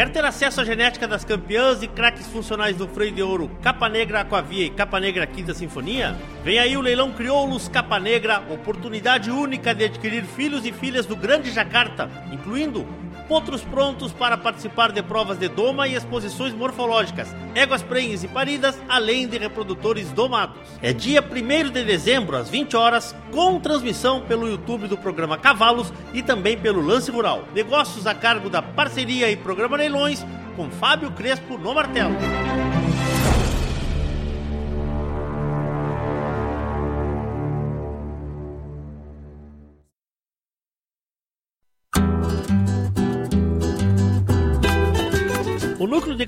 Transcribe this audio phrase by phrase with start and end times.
[0.00, 3.86] Quer ter acesso à genética das campeãs e craques funcionais do freio de ouro Capa
[3.86, 6.16] Negra Aquavia e Capa Negra Quinta Sinfonia?
[6.42, 11.14] Vem aí o leilão Crioulos Capa Negra, oportunidade única de adquirir filhos e filhas do
[11.14, 12.86] Grande Jacarta, incluindo
[13.30, 18.76] potros prontos para participar de provas de doma e exposições morfológicas, éguas prenhes e paridas,
[18.88, 20.58] além de reprodutores domados.
[20.82, 25.92] É dia 1 de dezembro, às 20 horas, com transmissão pelo YouTube do programa Cavalos
[26.12, 27.44] e também pelo Lance Rural.
[27.54, 32.16] Negócios a cargo da parceria e programa Leilões com Fábio Crespo no martelo.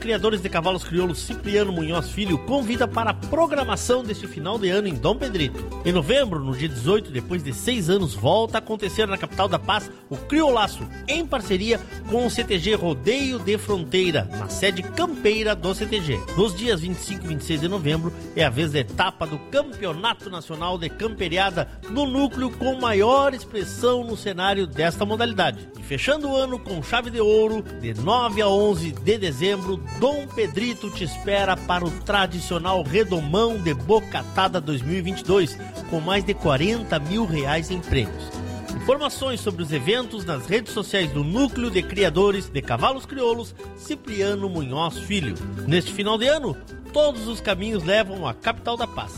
[0.02, 4.88] Criadores de Cavalos Crioulos Cipriano Munhoz Filho convida para a programação deste final de ano
[4.88, 5.64] em Dom Pedrito.
[5.84, 9.60] Em novembro, no dia 18, depois de seis anos, volta a acontecer na capital da
[9.60, 11.80] paz o Criolaço, em parceria
[12.10, 16.20] com o CTG Rodeio de Fronteira, na sede campeira do CTG.
[16.36, 20.76] Nos dias 25 e 26 de novembro é a vez da etapa do Campeonato Nacional
[20.78, 25.68] de Camperiada no núcleo com maior expressão no cenário desta modalidade.
[25.78, 29.82] E fechando o ano com chave de ouro, de 9 a 11 de dezembro, dezembro,
[29.98, 35.56] Dom Pedrito te espera para o tradicional Redomão de Bocatada 2022,
[35.90, 38.30] com mais de 40 mil reais em prêmios.
[38.74, 44.48] Informações sobre os eventos nas redes sociais do Núcleo de Criadores de Cavalos Crioulos, Cipriano
[44.48, 45.34] Munhoz Filho.
[45.68, 46.56] Neste final de ano,
[46.92, 49.12] todos os caminhos levam à capital da paz.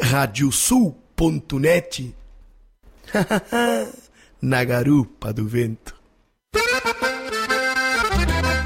[0.00, 2.14] Radiosul.net
[4.42, 6.01] Na garupa do vento.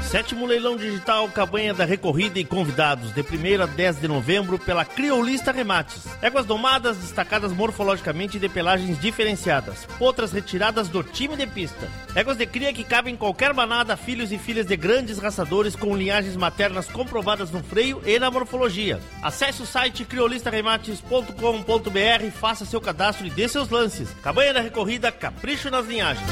[0.09, 3.25] Sétimo leilão digital Cabanha da Recorrida e convidados, de 1
[3.61, 6.07] a 10 de novembro, pela Criolista Remates.
[6.21, 9.85] Éguas domadas, destacadas morfologicamente de pelagens diferenciadas.
[9.99, 11.91] Outras retiradas do time de pista.
[12.15, 15.93] Éguas de cria que cabem em qualquer manada, filhos e filhas de grandes raçadores com
[15.93, 19.01] linhagens maternas comprovadas no freio e na morfologia.
[19.21, 24.07] Acesse o site criolistaremates.com.br, faça seu cadastro e dê seus lances.
[24.23, 26.25] Cabanha da Recorrida, capricho nas linhagens.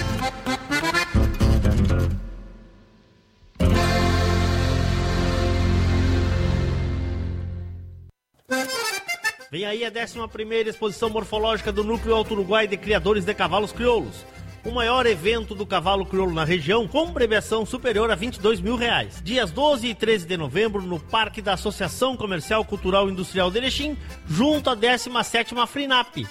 [9.56, 14.26] Vem aí a 11 exposição morfológica do Núcleo Alto Uruguai de Criadores de Cavalos Crioulos.
[14.66, 19.22] O maior evento do cavalo crioulo na região, com premiação superior a 22 mil reais.
[19.24, 23.98] Dias 12 e 13 de novembro, no Parque da Associação Comercial Cultural Industrial de Erechim,
[24.28, 26.28] junto à 17ª FRINAP.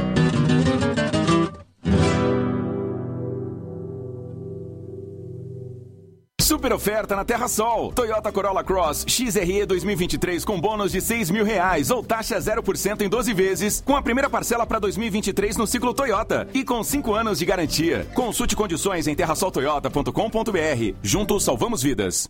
[6.61, 7.91] Super oferta na Terra Sol.
[7.91, 13.09] Toyota Corolla Cross XRE 2023 com bônus de 6 mil reais ou taxa 0% em
[13.09, 17.39] 12 vezes, com a primeira parcela para 2023 no ciclo Toyota e com 5 anos
[17.39, 18.07] de garantia.
[18.13, 20.95] Consulte condições em terrasoltoyota.com.br.
[21.01, 22.29] Juntos salvamos vidas.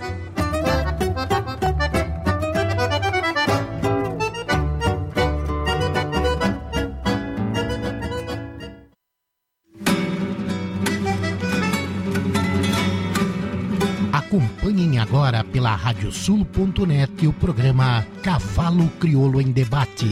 [15.11, 20.07] Agora pela radiosul.net o programa Cavalo Crioulo em Debate.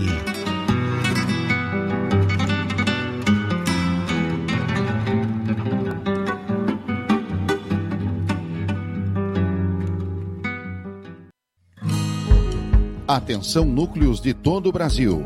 [13.08, 15.26] Atenção núcleos de todo o Brasil.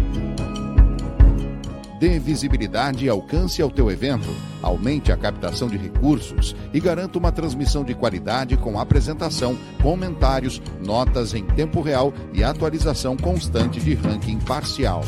[2.01, 4.27] Dê visibilidade e alcance ao teu evento,
[4.59, 11.35] aumente a captação de recursos e garanta uma transmissão de qualidade com apresentação, comentários, notas
[11.35, 15.01] em tempo real e atualização constante de ranking parcial.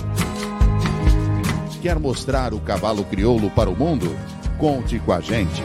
[1.81, 4.15] Quer mostrar o cavalo crioulo para o mundo?
[4.59, 5.63] Conte com a gente.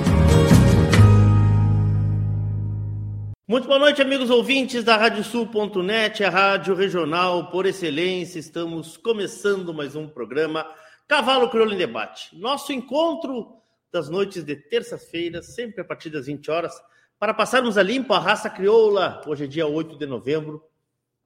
[3.47, 8.39] Muito boa noite, amigos ouvintes da Radiosul.net, a rádio regional por excelência.
[8.39, 10.65] Estamos começando mais um programa
[11.09, 12.39] Cavalo Crioulo em Debate.
[12.39, 16.79] Nosso encontro das noites de terça-feira, sempre a partir das 20 horas,
[17.19, 19.23] para passarmos a limpo a raça crioula.
[19.27, 20.63] Hoje é dia 8 de novembro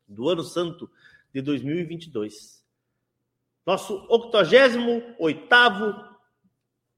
[0.06, 0.88] do ano santo
[1.34, 2.64] de 2022.
[3.66, 6.12] Nosso 88º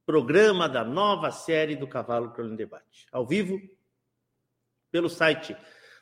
[0.04, 3.06] programa da nova série do Cavalo Crioulo em Debate.
[3.10, 3.58] Ao vivo,
[4.90, 5.56] pelo site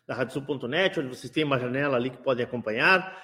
[0.05, 3.23] da radiosul.net, onde vocês têm uma janela ali que podem acompanhar,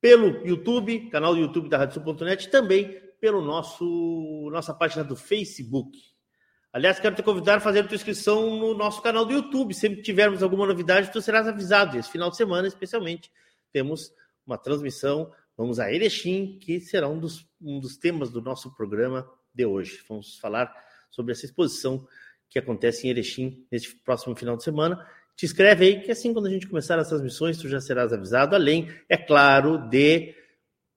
[0.00, 5.98] pelo YouTube, canal do YouTube da radiosul.net, também pelo nosso nossa página do Facebook.
[6.72, 9.74] Aliás, quero te convidar a fazer a tua inscrição no nosso canal do YouTube.
[9.74, 11.96] Sempre que tivermos alguma novidade, tu serás avisado.
[11.96, 13.32] Esse final de semana, especialmente,
[13.72, 14.12] temos
[14.46, 15.32] uma transmissão.
[15.56, 20.04] Vamos a Erechim, que será um dos, um dos temas do nosso programa de hoje.
[20.08, 20.72] Vamos falar
[21.10, 22.06] sobre essa exposição
[22.50, 25.04] que acontece em Erechim neste próximo final de semana.
[25.38, 28.56] Te inscreve aí, que assim, quando a gente começar as transmissões, tu já serás avisado,
[28.56, 30.34] além, é claro, de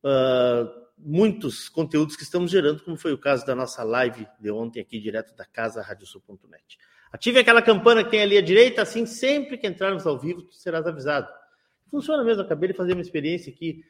[0.03, 0.67] uh,
[0.97, 4.99] muitos conteúdos que estamos gerando, como foi o caso da nossa live de ontem aqui,
[4.99, 6.79] direto da casa, radiosul.net.
[7.11, 10.55] Ative aquela campana que tem ali à direita, assim, sempre que entrarmos ao vivo, tu
[10.55, 11.27] serás avisado.
[11.91, 13.85] Funciona mesmo, acabei de fazer uma experiência aqui,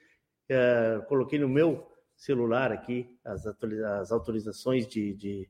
[0.50, 5.50] uh, coloquei no meu celular aqui as, as autorizações de, de,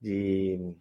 [0.00, 0.74] de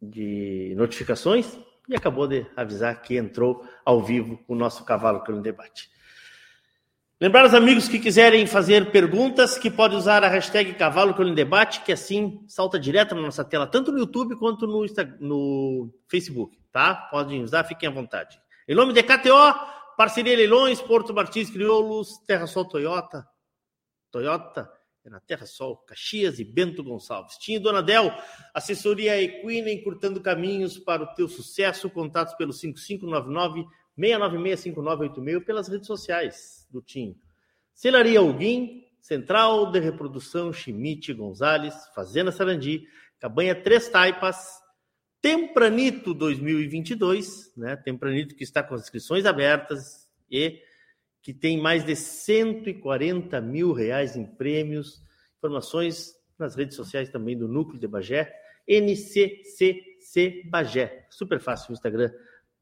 [0.00, 1.58] de notificações
[1.90, 5.90] e acabou de avisar que entrou ao vivo o nosso Cavalo pelo Debate.
[7.20, 11.82] Lembrar os amigos que quiserem fazer perguntas que podem usar a hashtag Cavalo pelo Debate,
[11.82, 14.86] que assim salta direto na nossa tela, tanto no YouTube quanto no,
[15.18, 16.94] no Facebook, tá?
[17.10, 18.40] Podem usar, fiquem à vontade.
[18.68, 19.52] Em nome de KTO,
[19.96, 23.26] parceria Leilões, Porto Martins Crioulos, Terra Sol Toyota,
[24.12, 24.70] Toyota,
[25.08, 27.36] na Terra Sol, Caxias e Bento Gonçalves.
[27.36, 28.12] Tinha Donadel,
[28.52, 31.88] assessoria equina, encurtando caminhos para o teu sucesso.
[31.88, 33.66] Contatos pelo 5599
[33.96, 37.16] 696 5986 pelas redes sociais do Tim.
[37.72, 42.82] Celaria Alguim, Central de Reprodução Chimite Gonzalez, Fazenda Sarandi,
[43.18, 44.60] Cabanha Três Taipas,
[45.22, 47.76] Tempranito 2022, né?
[47.76, 50.60] Tempranito que está com as inscrições abertas e
[51.22, 55.02] que tem mais de 140 mil reais em prêmios.
[55.38, 58.32] Informações nas redes sociais também do Núcleo de Bagé,
[58.66, 61.06] NCCC Bagé.
[61.10, 62.10] Super fácil o Instagram,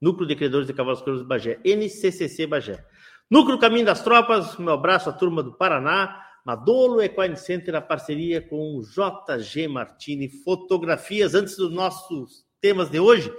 [0.00, 2.84] Núcleo de Criadores de Cavalos Cruz Bagé, NCCC Bagé.
[3.30, 8.40] Núcleo Caminho das Tropas, meu abraço à turma do Paraná, Madolo Equine Center, a parceria
[8.40, 11.34] com o JG Martini Fotografias.
[11.34, 13.30] Antes dos nossos temas de hoje,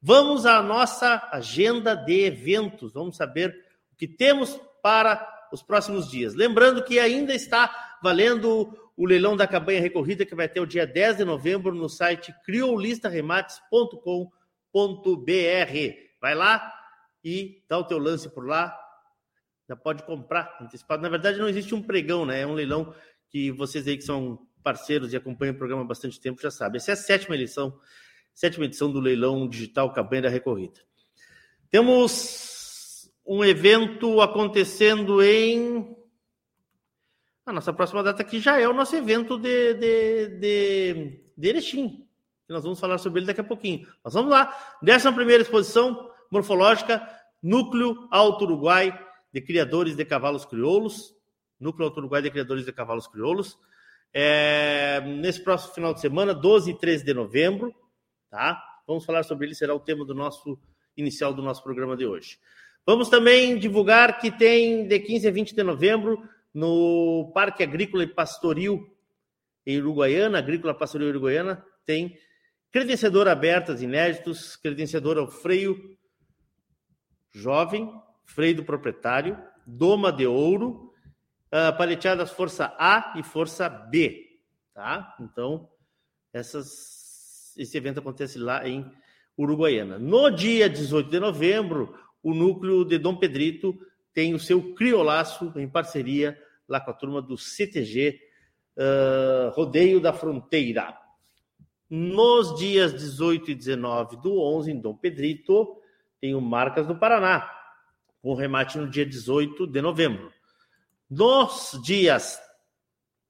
[0.00, 2.92] vamos à nossa agenda de eventos.
[2.92, 3.52] Vamos saber
[4.02, 6.34] que temos para os próximos dias.
[6.34, 10.84] Lembrando que ainda está valendo o leilão da cabanha recorrida, que vai ter o dia
[10.84, 14.26] 10 de novembro no site criolistaremates.com.br.
[16.20, 16.74] Vai lá
[17.22, 18.76] e dá o teu lance por lá.
[19.68, 21.00] Já pode comprar antecipado.
[21.00, 22.40] Na verdade, não existe um pregão, né?
[22.40, 22.92] É um leilão
[23.30, 26.78] que vocês aí que são parceiros e acompanham o programa há bastante tempo já sabem.
[26.78, 27.78] Essa é a sétima edição,
[28.34, 30.80] sétima edição do leilão digital Cabanha da Recorrida.
[31.70, 32.61] Temos
[33.26, 35.96] um evento acontecendo em.
[37.44, 42.06] A nossa próxima data aqui já é o nosso evento de, de, de, de Erechim.
[42.48, 43.86] Nós vamos falar sobre ele daqui a pouquinho.
[44.04, 44.54] Mas vamos lá.
[44.82, 47.06] Décima primeira exposição morfológica,
[47.42, 48.98] Núcleo Alto Uruguai
[49.32, 51.14] de Criadores de Cavalos Crioulos.
[51.58, 53.58] Núcleo Alto Uruguai de Criadores de Cavalos Crioulos.
[54.12, 57.74] É, nesse próximo final de semana, 12 e 13 de novembro.
[58.30, 58.62] Tá?
[58.86, 60.58] Vamos falar sobre ele, será o tema do nosso
[60.96, 62.38] inicial do nosso programa de hoje.
[62.84, 68.08] Vamos também divulgar que tem de 15 a 20 de novembro no Parque Agrícola e
[68.08, 68.92] Pastoril
[69.64, 72.18] em Uruguaiana, Agrícola Pastoril Uruguaiana, tem
[72.72, 75.96] credenciador abertas inéditos, credenciador ao freio
[77.30, 77.88] jovem,
[78.24, 80.92] freio do proprietário, doma de ouro,
[81.52, 84.40] uh, paleteadas força A e força B,
[84.74, 85.16] tá?
[85.20, 85.68] Então,
[86.32, 88.90] essas, esse evento acontece lá em
[89.38, 90.00] Uruguaiana.
[90.00, 93.78] No dia 18 de novembro, o núcleo de Dom Pedrito
[94.14, 96.38] tem o seu criolaço em parceria
[96.68, 98.20] lá com a turma do CTG
[98.76, 100.96] uh, Rodeio da Fronteira.
[101.90, 105.76] Nos dias 18 e 19 do 11, em Dom Pedrito,
[106.20, 107.50] tem o Marcas do Paraná,
[108.22, 110.32] com remate no dia 18 de novembro.
[111.10, 112.40] Nos dias,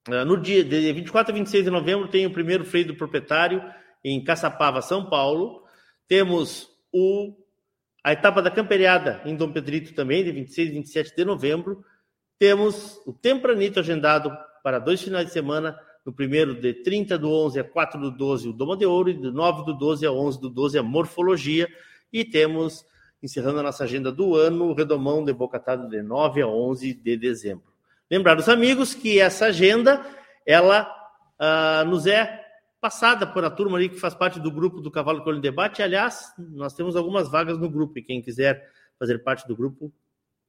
[0.08, 3.62] uh, no dia de 24 a 26 de novembro, tem o primeiro freio do proprietário
[4.04, 5.64] em Caçapava, São Paulo.
[6.06, 7.41] Temos o
[8.04, 11.84] a etapa da camperiada em Dom Pedrito também, de 26 e 27 de novembro.
[12.38, 15.78] Temos o Tempranito agendado para dois finais de semana.
[16.04, 19.14] No primeiro, de 30 do 11 a 4 do 12, o Doma de Ouro, e
[19.14, 21.68] de 9 do 12 a 11 do 12, a Morfologia.
[22.12, 22.84] E temos,
[23.22, 27.16] encerrando a nossa agenda do ano, o Redomão de Bocatado de 9 a 11 de
[27.16, 27.72] dezembro.
[28.10, 30.04] Lembrar os amigos que essa agenda,
[30.44, 30.92] ela
[31.38, 32.41] uh, nos é
[32.82, 35.80] passada por a turma ali que faz parte do grupo do Cavalo Colho Debate.
[35.82, 39.86] Aliás, nós temos algumas vagas no grupo e quem quiser fazer parte do grupo,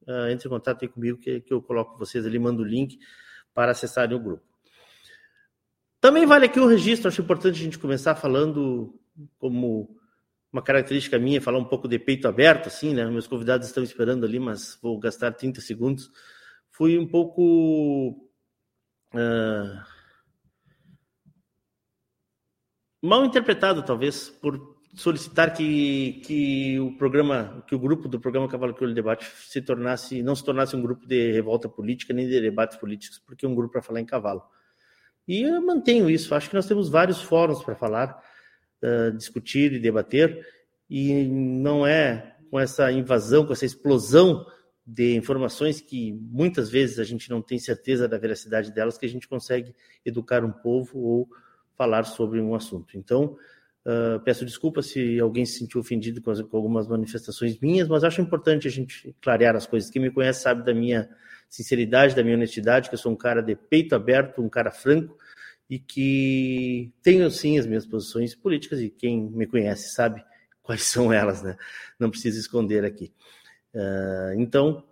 [0.07, 2.97] uh, entre em contato aí comigo que, que eu coloco vocês ali, mando o link
[3.53, 4.43] para acessarem o grupo.
[6.01, 8.99] Também vale aqui um registro, acho importante a gente começar falando
[9.37, 9.95] como
[10.51, 13.05] uma característica minha, falar um pouco de peito aberto, assim, né?
[13.05, 16.09] Meus convidados estão esperando ali, mas vou gastar 30 segundos.
[16.71, 18.27] Fui um pouco.
[19.13, 19.92] Uh,
[23.03, 28.93] mal interpretado, talvez, por solicitar que, que o programa, que o grupo do programa Crioulo
[28.93, 33.19] Debate se tornasse, não se tornasse um grupo de revolta política nem de debates políticos,
[33.19, 34.43] porque é um grupo para falar em cavalo.
[35.27, 36.35] E eu mantenho isso.
[36.35, 38.23] Acho que nós temos vários fóruns para falar,
[38.83, 40.45] uh, discutir e debater,
[40.89, 44.45] e não é com essa invasão, com essa explosão
[44.85, 49.09] de informações que muitas vezes a gente não tem certeza da veracidade delas que a
[49.09, 49.73] gente consegue
[50.05, 51.27] educar um povo ou
[51.77, 52.97] falar sobre um assunto.
[52.97, 53.37] Então,
[53.85, 58.03] uh, peço desculpa se alguém se sentiu ofendido com, as, com, algumas manifestações minhas, mas
[58.03, 59.89] acho importante a gente clarear as coisas.
[59.89, 61.09] Quem me conhece sabe da minha
[61.49, 65.17] sinceridade, da minha honestidade, que eu sou um cara de peito aberto, um cara franco
[65.69, 70.23] e que tenho sim as minhas posições políticas e quem me conhece sabe
[70.61, 71.57] quais são elas, né?
[71.99, 73.11] Não preciso esconder aqui.
[73.73, 74.83] Uh, então,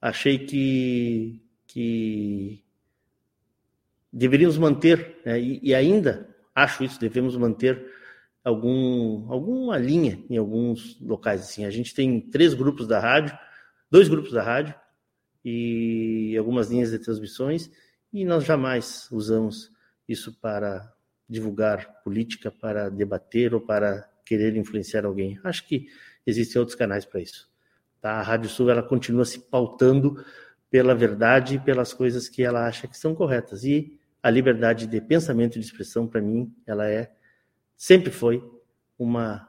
[0.00, 2.63] achei que, que
[4.14, 5.40] deveríamos manter, né?
[5.40, 7.84] e, e, ainda acho isso, devemos manter
[8.44, 11.40] algum, alguma linha em alguns locais.
[11.40, 11.64] Assim.
[11.64, 13.36] A gente tem três grupos da rádio,
[13.90, 14.72] dois grupos da rádio,
[15.44, 17.70] e algumas linhas de transmissões,
[18.12, 19.72] e nós jamais usamos
[20.08, 20.92] isso para
[21.28, 25.38] divulgar política, para debater ou para querer influenciar alguém.
[25.42, 25.88] Acho que
[26.24, 27.50] existem outros canais para isso.
[28.00, 28.12] Tá?
[28.12, 30.24] A Rádio Sul ela continua se pautando
[30.70, 33.64] pela verdade e pelas coisas que ela acha que são corretas.
[33.64, 37.12] E a liberdade de pensamento e de expressão, para mim, ela é
[37.76, 38.42] sempre foi
[38.98, 39.48] uma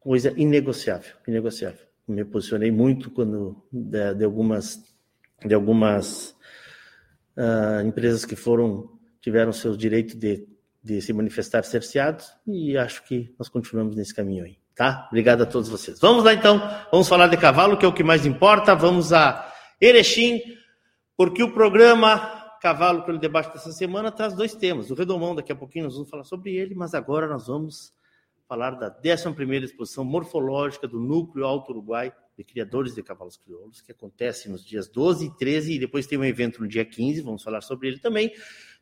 [0.00, 4.80] coisa inegociável, inegociável me posicionei muito quando de, de algumas
[5.44, 6.36] de algumas
[7.36, 10.46] uh, empresas que foram tiveram seus direitos de,
[10.82, 15.06] de se manifestar cerceados e acho que nós continuamos nesse caminho aí, tá?
[15.08, 15.98] Obrigado a todos vocês.
[16.00, 18.74] Vamos lá então, vamos falar de cavalo, que é o que mais importa.
[18.74, 20.40] Vamos a Erechim,
[21.16, 24.88] porque o programa Cavalo pelo debate dessa semana traz dois temas.
[24.88, 27.92] O Redomão, daqui a pouquinho nós vamos falar sobre ele, mas agora nós vamos
[28.46, 33.90] falar da 11ª exposição morfológica do Núcleo Alto Uruguai de Criadores de Cavalos Crioulos, que
[33.90, 37.42] acontece nos dias 12 e 13, e depois tem um evento no dia 15, vamos
[37.42, 38.32] falar sobre ele também,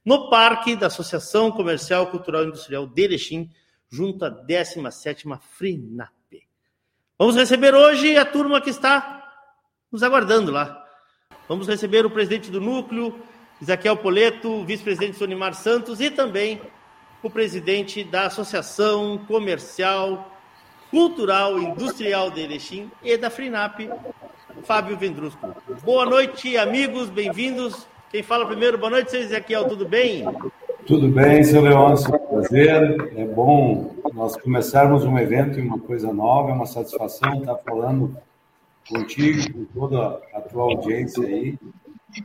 [0.05, 3.51] no Parque da Associação Comercial, Cultural e Industrial de Erechim,
[3.89, 6.13] junto à 17ª FRINAP.
[7.19, 9.27] Vamos receber hoje a turma que está
[9.91, 10.85] nos aguardando lá.
[11.49, 13.19] Vamos receber o presidente do núcleo,
[13.61, 16.63] Isaquiel Poleto, vice-presidente Sonimar Santos e também
[17.23, 20.35] o presidente da Associação Comercial,
[20.91, 23.91] Cultural e Industrial de Erechim e da FRINAP,
[24.63, 25.55] Fábio Vendrusco.
[25.85, 27.87] Boa noite, amigos, bem-vindos.
[28.11, 30.25] Quem fala primeiro, boa noite, seu Ezequiel, tudo bem?
[30.87, 33.13] Tudo bem, seu Leôncio, prazer.
[33.15, 38.17] É bom nós começarmos um evento e uma coisa nova, é uma satisfação estar falando
[38.89, 41.59] contigo, com toda a tua audiência aí.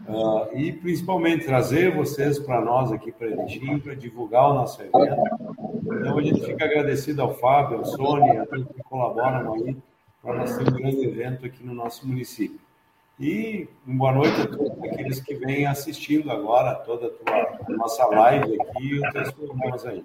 [0.07, 4.97] Uh, e principalmente trazer vocês para nós aqui para Erechim, para divulgar o nosso evento.
[5.83, 9.77] Então a gente fica agradecido ao Fábio, ao Sônia, a todos que colaboram aí
[10.21, 12.59] para nós ter um grande evento aqui no nosso município.
[13.19, 17.77] E uma boa noite a todos aqueles que vêm assistindo agora toda a, tua, a
[17.77, 20.03] nossa live aqui e os teus programas aí.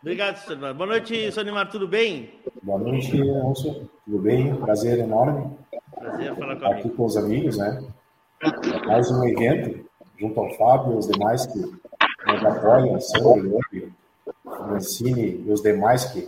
[0.00, 0.74] Obrigado, Sonimar.
[0.74, 2.30] Boa noite, Sonimar, tudo bem?
[2.62, 3.88] Boa noite, Alonso.
[4.04, 4.56] Tudo bem?
[4.56, 5.54] Prazer enorme.
[5.94, 7.84] Prazer falar com Aqui com os amigos, né?
[8.86, 9.84] Mais um evento,
[10.18, 13.94] junto ao Fábio e os demais que nos apoiam, Sandro, Leandro,
[14.44, 16.26] Mancini e os demais que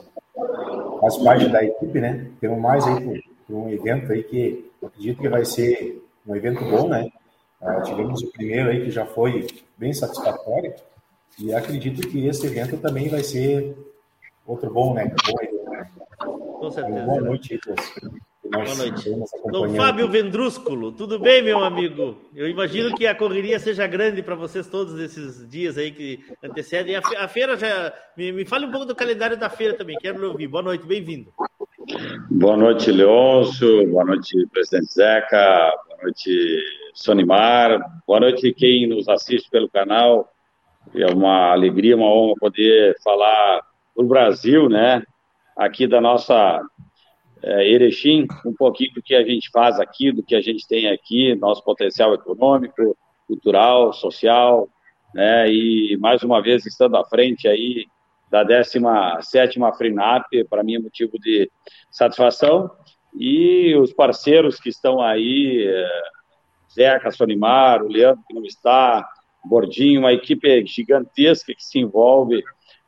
[1.00, 2.26] fazem parte da equipe, né?
[2.40, 7.10] Temos mais aí um evento aí que acredito que vai ser um evento bom, né?
[7.60, 9.46] Uh, tivemos o primeiro aí que já foi
[9.76, 10.74] bem satisfatório
[11.38, 13.74] e acredito que esse evento também vai ser
[14.46, 15.06] outro bom, né?
[15.06, 15.90] Bom evento, né?
[16.18, 17.06] Com certeza.
[17.06, 17.94] Boa noite, todos.
[18.52, 19.10] Boa noite.
[19.50, 22.18] Dom Fábio Vendrúsculo, tudo bem, meu amigo?
[22.34, 26.96] Eu imagino que a correria seja grande para vocês todos esses dias aí que antecedem.
[26.96, 27.92] A, feira já.
[28.16, 30.46] Me, me fale um pouco do calendário da feira também, quero ouvir.
[30.48, 31.32] Boa noite, bem-vindo.
[32.30, 33.88] Boa noite, Leôncio.
[33.88, 35.72] Boa noite, presidente Zeca.
[35.88, 36.58] Boa noite,
[36.94, 37.80] Sonimar.
[38.06, 40.30] Boa noite, quem nos assiste pelo canal.
[40.94, 43.62] É uma alegria, uma honra poder falar
[43.94, 45.02] para o Brasil, né?
[45.56, 46.60] aqui da nossa
[47.42, 50.88] é, Erechim, um pouquinho do que a gente faz aqui, do que a gente tem
[50.88, 54.68] aqui, nosso potencial econômico, cultural, social,
[55.14, 55.50] né?
[55.50, 57.86] E mais uma vez estando à frente aí
[58.30, 61.50] da 17ª FRINAP, para mim é motivo de
[61.90, 62.70] satisfação.
[63.14, 66.02] E os parceiros que estão aí, é,
[66.72, 69.06] Zeca, Sonimar, o Leandro que não está,
[69.44, 72.42] Bordinho, uma equipe gigantesca que se envolve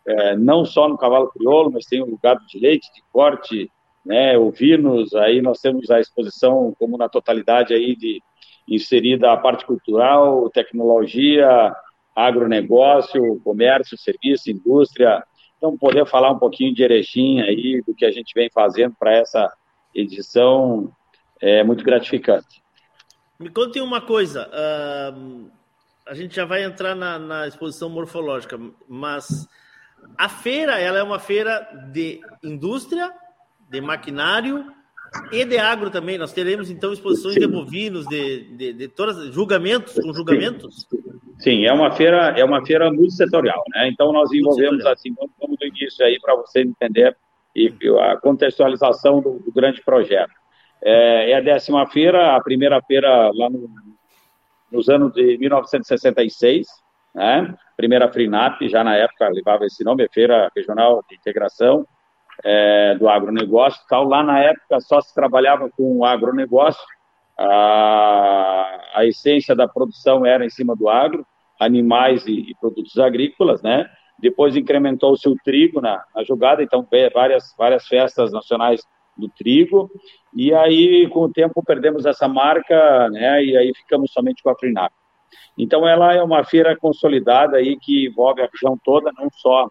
[0.06, 3.70] é, não só no cavalo crioulo, mas tem o lugar de leite, de corte,
[4.04, 8.22] né, ovinos, aí nós temos a exposição como na totalidade aí de
[8.68, 11.74] inserida a parte cultural, tecnologia,
[12.14, 15.22] agronegócio, comércio, serviço, indústria.
[15.56, 19.12] Então, poder falar um pouquinho de Erechim aí, do que a gente vem fazendo para
[19.12, 19.52] essa
[19.94, 20.90] edição,
[21.40, 22.62] é muito gratificante.
[23.38, 25.50] Me conte uma coisa, uh,
[26.06, 29.48] a gente já vai entrar na, na exposição morfológica, mas
[30.16, 33.12] a feira ela é uma feira de indústria,
[33.68, 34.64] de maquinário
[35.32, 36.18] e de agro também.
[36.18, 40.86] Nós teremos então exposições de bovinos, de, de, de todas julgamentos, com julgamentos.
[41.38, 43.88] Sim, é uma feira é uma feira multissetorial, né?
[43.88, 47.16] Então nós envolvemos assim, vamos do início aí para você entender
[47.54, 50.32] e a contextualização do, do grande projeto.
[50.82, 53.70] É, é, a décima feira, a primeira feira lá no,
[54.70, 56.66] nos anos de 1966,
[57.14, 57.54] né?
[57.76, 61.86] Primeira FRINAP, já na época levava esse nome, Feira Regional de Integração
[62.42, 63.80] é, do Agronegócio.
[63.88, 64.04] Tal.
[64.04, 66.82] Lá na época só se trabalhava com o agronegócio,
[67.38, 71.26] a, a essência da produção era em cima do agro,
[71.60, 73.88] animais e, e produtos agrícolas, né?
[74.18, 78.80] Depois incrementou-se o trigo na, na jogada, então várias, várias festas nacionais
[79.16, 79.90] do trigo,
[80.34, 83.44] e aí com o tempo perdemos essa marca, né?
[83.44, 84.92] E aí ficamos somente com a Frinap.
[85.56, 89.68] Então, ela é uma feira consolidada aí que envolve a região toda, não só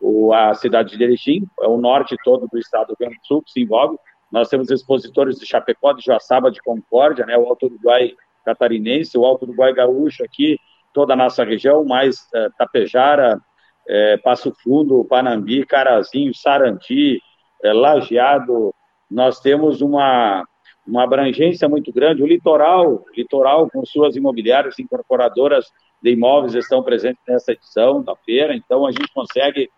[0.00, 3.26] o, a cidade de Erechim, é o norte todo do estado do Rio Grande do
[3.26, 3.96] Sul que se envolve.
[4.30, 8.12] Nós temos expositores de Chapecó, de Joaçaba, de Concórdia, né, o Alto Uruguai
[8.44, 10.58] catarinense, o Alto Uruguai gaúcho aqui,
[10.92, 17.20] toda a nossa região, mais uh, Tapejara, uh, Passo Fundo, Panambi, Carazinho, Sarandi,
[17.64, 18.74] uh, Lajeado.
[19.10, 20.44] Nós temos uma
[20.88, 22.22] uma abrangência muito grande.
[22.22, 25.66] O litoral, litoral com suas imobiliárias incorporadoras
[26.02, 29.68] de imóveis estão presentes nessa edição da feira, então a gente consegue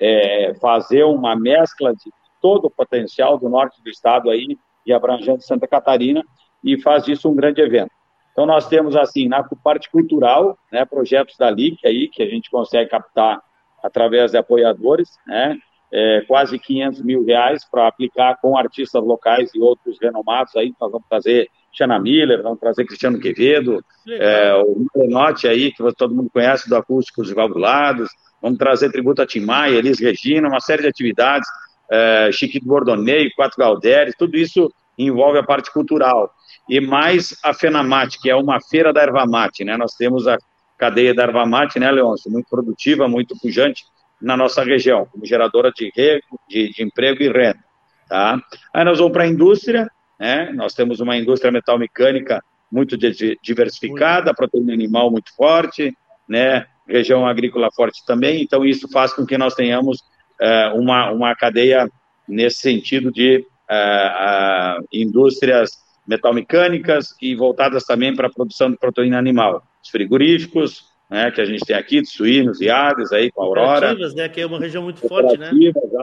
[0.00, 5.42] é, fazer uma mescla de todo o potencial do norte do estado aí e abrangendo
[5.42, 6.22] Santa Catarina
[6.62, 7.90] e faz disso um grande evento.
[8.32, 12.50] Então nós temos assim na parte cultural, né, projetos da LIC aí que a gente
[12.50, 13.40] consegue captar
[13.82, 15.56] através de apoiadores, né,
[15.92, 20.74] é, quase 500 mil reais para aplicar com artistas locais e outros renomados aí.
[20.80, 26.14] Nós vamos trazer Xana Miller, vamos trazer Cristiano Quevedo, é, o Malenotti aí, que todo
[26.14, 28.08] mundo conhece do Acústicos Valvulados,
[28.44, 31.48] vamos trazer tributo a Tim Maia, Elis Regina, uma série de atividades,
[31.90, 36.30] é, Chiquito Bordonei, Quatro Galderes, tudo isso envolve a parte cultural.
[36.68, 39.78] E mais a Fenamate, que é uma feira da erva mate, né?
[39.78, 40.36] Nós temos a
[40.76, 42.30] cadeia da erva mate, né, Leôncio?
[42.30, 43.82] Muito produtiva, muito pujante,
[44.20, 47.64] na nossa região, como geradora de, de, de emprego e renda.
[48.08, 48.38] Tá?
[48.74, 50.52] Aí nós vamos para a indústria, né?
[50.52, 52.96] nós temos uma indústria metal mecânica muito
[53.42, 55.96] diversificada, proteína animal muito forte,
[56.28, 56.66] né?
[56.86, 59.98] Região agrícola forte também, então isso faz com que nós tenhamos
[60.40, 61.88] uh, uma, uma cadeia
[62.28, 65.72] nesse sentido de uh, uh, indústrias
[66.06, 69.62] metalmecânicas e voltadas também para a produção de proteína animal.
[69.82, 73.46] Os frigoríficos, né, que a gente tem aqui, de suínos e aves, aí com a
[73.46, 73.94] Aurora.
[74.14, 75.50] né, que é uma região muito forte, né?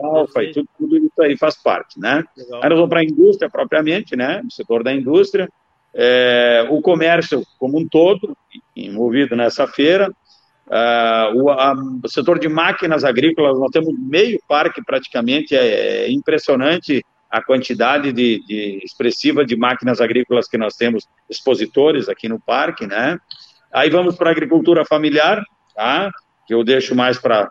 [0.02, 2.24] Alfa, e tudo, tudo, isso aí faz parte, né?
[2.36, 2.60] Legal.
[2.62, 5.48] Aí nós vamos para a indústria propriamente, né, o setor da indústria,
[5.94, 8.36] é, o comércio como um todo,
[8.74, 10.10] envolvido nessa feira,
[10.66, 16.10] uh, o, a, o, setor de máquinas agrícolas, nós temos meio parque praticamente, é, é
[16.10, 22.38] impressionante a quantidade de, de, expressiva de máquinas agrícolas que nós temos expositores aqui no
[22.38, 23.18] parque, né?
[23.72, 25.42] Aí vamos para a agricultura familiar,
[25.74, 26.10] tá?
[26.46, 27.50] que eu deixo mais para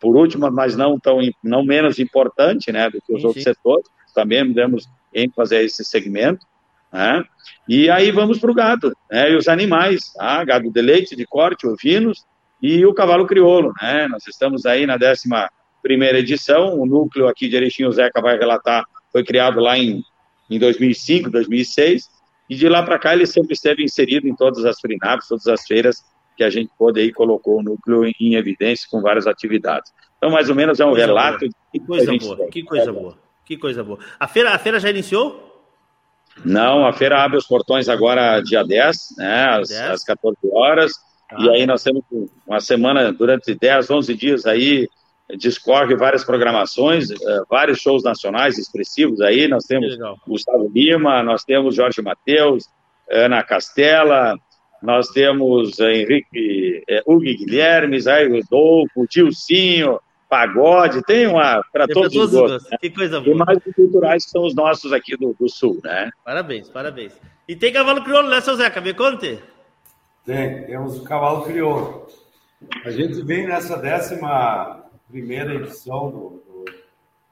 [0.00, 3.50] por último, mas não tão não menos importante, né, do que os sim, outros sim.
[3.50, 3.86] setores.
[4.14, 6.44] Também damos ênfase a esse segmento.
[6.92, 7.22] Né?
[7.68, 9.30] E aí vamos para o gado, né?
[9.30, 10.42] E os animais, tá?
[10.44, 12.24] gado de leite, de corte, ovinos
[12.62, 14.06] e o cavalo crioulo, né?
[14.08, 15.28] Nós estamos aí na 11
[15.82, 16.78] primeira edição.
[16.78, 20.02] O núcleo aqui de Erechim, Zeca vai relatar, foi criado lá em,
[20.50, 22.20] em 2005, 2006
[22.50, 25.64] e de lá para cá ele sempre esteve inserido em todas as FRINAPs, todas as
[25.64, 26.02] feiras
[26.36, 29.92] que a gente pôde aí colocou o núcleo em evidência com várias atividades.
[30.16, 31.40] Então, mais ou menos é um relato.
[31.40, 31.52] Boa.
[31.72, 32.50] Que coisa boa, tem.
[32.50, 33.98] que coisa boa, que coisa boa.
[34.18, 35.48] A feira, a feira já iniciou?
[36.44, 39.90] Não, a feira abre os portões agora dia 10, né, às, 10?
[39.90, 40.92] às 14 horas.
[41.32, 41.36] Ah.
[41.40, 42.02] E aí nós temos
[42.46, 44.88] uma semana, durante 10, 11 dias aí,
[45.36, 49.48] discorre várias programações, uh, vários shows nacionais expressivos aí.
[49.48, 52.64] Nós temos Gustavo Lima, nós temos Jorge Mateus,
[53.10, 54.36] Ana Castela,
[54.82, 62.32] nós temos Henrique, é, Hugo Guilhermes, aí, Rodolfo, Tilcinho, Pagode, tem uma para todos, todos,
[62.32, 62.70] os gostos.
[62.70, 62.78] Né?
[62.80, 63.34] Que coisa boa.
[63.34, 66.08] E mais culturais que são os nossos aqui do, do, Sul, né?
[66.24, 67.12] Parabéns, parabéns.
[67.48, 68.80] E tem cavalo crioulo, né, seu Zeca?
[68.80, 69.40] Me conte.
[70.24, 72.06] Tem, temos o cavalo crioulo.
[72.84, 76.64] A gente vem nessa décima primeira edição do, do,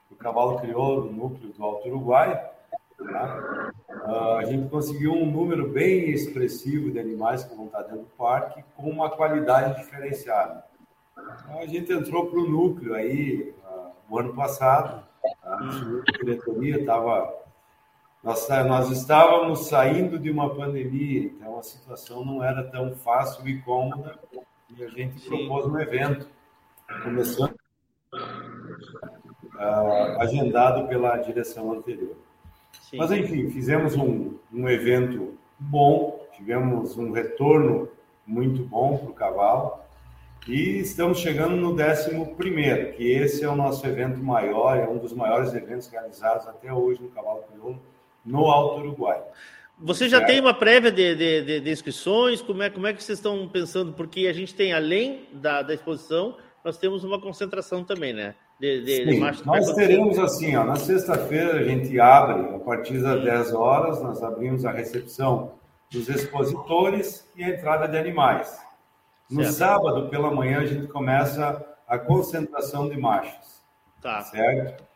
[0.09, 2.49] do Cavalo Crioulo, do núcleo do Alto Uruguai.
[2.97, 3.71] Tá?
[3.89, 8.11] Uh, a gente conseguiu um número bem expressivo de animais que vão estar dentro do
[8.17, 10.63] parque com uma qualidade diferenciada.
[11.15, 15.03] Então, a gente entrou para o núcleo aí uh, no ano passado,
[15.41, 15.57] tá?
[15.57, 17.38] a diretoria estava
[18.23, 23.61] nós, nós estávamos saindo de uma pandemia, então a situação não era tão fácil e
[23.61, 24.19] cômoda,
[24.75, 25.29] e a gente Sim.
[25.29, 26.27] propôs um evento,
[27.03, 27.55] começando
[28.13, 32.17] uh, agendado pela direção anterior.
[32.81, 32.97] Sim.
[32.97, 37.89] Mas, enfim, fizemos um, um evento bom, tivemos um retorno
[38.27, 39.79] muito bom para o cavalo,
[40.47, 44.97] e estamos chegando no 11 primeiro, que esse é o nosso evento maior, é um
[44.97, 47.79] dos maiores eventos realizados até hoje no Cavalo Crioulo,
[48.29, 49.21] no Alto Uruguai.
[49.81, 52.41] Você já tem uma prévia de, de, de, de, inscrições?
[52.41, 53.93] Como é, como é que vocês estão pensando?
[53.93, 58.35] Porque a gente tem, além da, da exposição, nós temos uma concentração também, né?
[58.59, 63.01] De, de, Sim, de nós teremos assim, ó, na sexta-feira a gente abre, a partir
[63.01, 65.53] das 10 horas, nós abrimos a recepção
[65.89, 68.61] dos expositores e a entrada de animais.
[69.31, 69.55] No certo.
[69.55, 73.63] sábado, pela manhã, a gente começa a concentração de machos.
[74.01, 74.21] Tá.
[74.23, 74.88] Certo?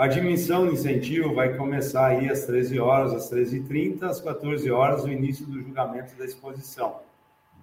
[0.00, 5.04] A dimensão de incentivo vai começar aí às 13 horas, às 13h30, às 14 horas,
[5.04, 7.00] o início do julgamento da exposição.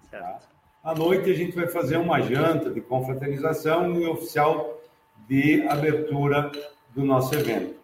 [0.08, 0.38] Tá?
[0.84, 4.80] À noite, a gente vai fazer uma janta de confraternização e oficial
[5.26, 6.52] de abertura
[6.94, 7.74] do nosso evento.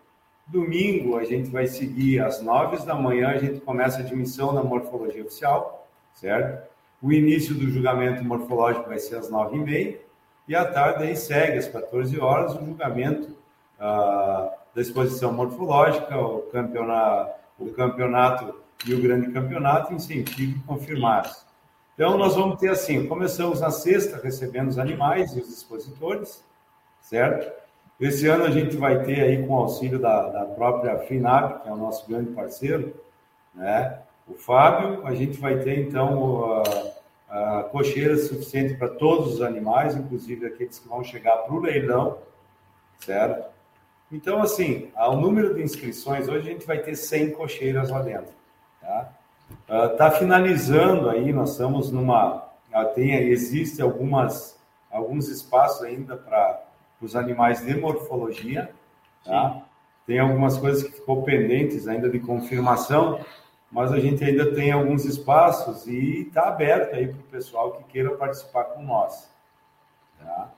[0.47, 4.63] Domingo, a gente vai seguir às 9 da manhã, a gente começa a admissão da
[4.63, 6.71] morfologia oficial, certo?
[7.03, 9.97] O início do julgamento morfológico vai ser às 9h30
[10.47, 13.43] e à tarde aí segue às 14 horas o julgamento
[13.79, 18.55] da exposição morfológica, o campeonato, o campeonato
[18.87, 21.31] e o grande campeonato, incentivo e confirmar.
[21.95, 26.45] Então, nós vamos ter assim: começamos na sexta recebendo os animais e os expositores,
[27.01, 27.53] certo?
[28.01, 31.73] Esse ano a gente vai ter aí, com auxílio da, da própria FINAP, que é
[31.73, 32.93] o nosso grande parceiro,
[33.55, 34.01] né?
[34.27, 36.63] O Fábio, a gente vai ter então
[37.29, 41.61] a, a cocheira suficiente para todos os animais, inclusive aqueles que vão chegar para o
[41.61, 42.19] leilão,
[42.99, 43.54] certo?
[44.13, 48.33] Então, assim, o número de inscrições, hoje a gente vai ter 100 cocheiras lá dentro.
[48.81, 49.13] Tá,
[49.69, 52.45] uh, tá finalizando aí, nós estamos numa.
[52.73, 54.59] Uh, tem, existe algumas,
[54.91, 56.63] alguns espaços ainda para
[57.01, 58.71] os animais de morfologia.
[59.25, 59.63] Tá?
[60.07, 63.25] Tem algumas coisas que ficou pendentes ainda de confirmação,
[63.73, 67.85] mas a gente ainda tem alguns espaços e está aberto aí para o pessoal que
[67.85, 69.31] queira participar com nós.
[70.21, 70.51] Tá?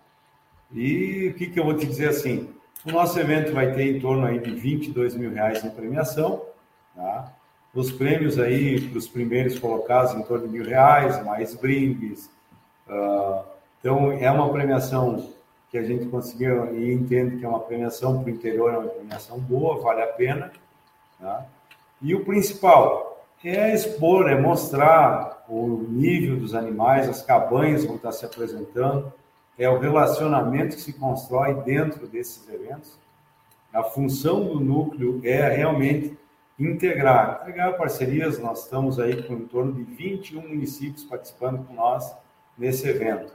[0.72, 2.52] E o que, que eu vou te dizer assim?
[2.86, 6.42] O nosso evento vai ter em torno aí de 22 mil reais em premiação,
[6.94, 7.32] tá?
[7.74, 12.30] Os prêmios aí para os primeiros colocados em torno de mil reais, mais brindes.
[12.86, 13.44] Uh,
[13.80, 15.32] então, é uma premiação
[15.68, 18.88] que a gente conseguiu e entende que é uma premiação para o interior, é uma
[18.88, 20.52] premiação boa, vale a pena.
[21.20, 21.44] Tá?
[22.00, 28.12] E o principal é expor, é mostrar o nível dos animais, as cabanhas vão estar
[28.12, 29.12] se apresentando,
[29.58, 32.98] é o relacionamento que se constrói dentro desses eventos.
[33.72, 36.16] A função do núcleo é realmente
[36.58, 38.38] integrar, integrar parcerias.
[38.38, 42.14] Nós estamos aí com em torno de 21 municípios participando com nós
[42.56, 43.32] nesse evento.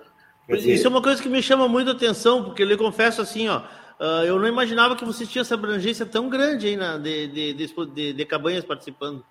[0.47, 0.85] Quer Isso dizer...
[0.85, 3.59] é uma coisa que me chama muito a atenção, porque eu lhe confesso assim, ó,
[3.99, 7.53] uh, eu não imaginava que você tinha essa abrangência tão grande aí na, de, de,
[7.53, 9.23] de, de cabanhas participando.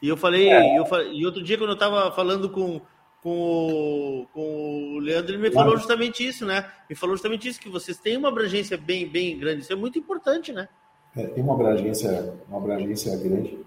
[0.00, 0.78] E eu falei, é.
[0.78, 2.80] eu, e outro dia quando eu estava falando com
[3.28, 6.66] com o, com o Leandro, ele me falou justamente isso, né?
[6.88, 9.62] Me falou justamente isso, que vocês têm uma abrangência bem, bem grande.
[9.62, 10.68] Isso é muito importante, né?
[11.14, 13.58] É, tem uma abrangência, uma abrangência grande.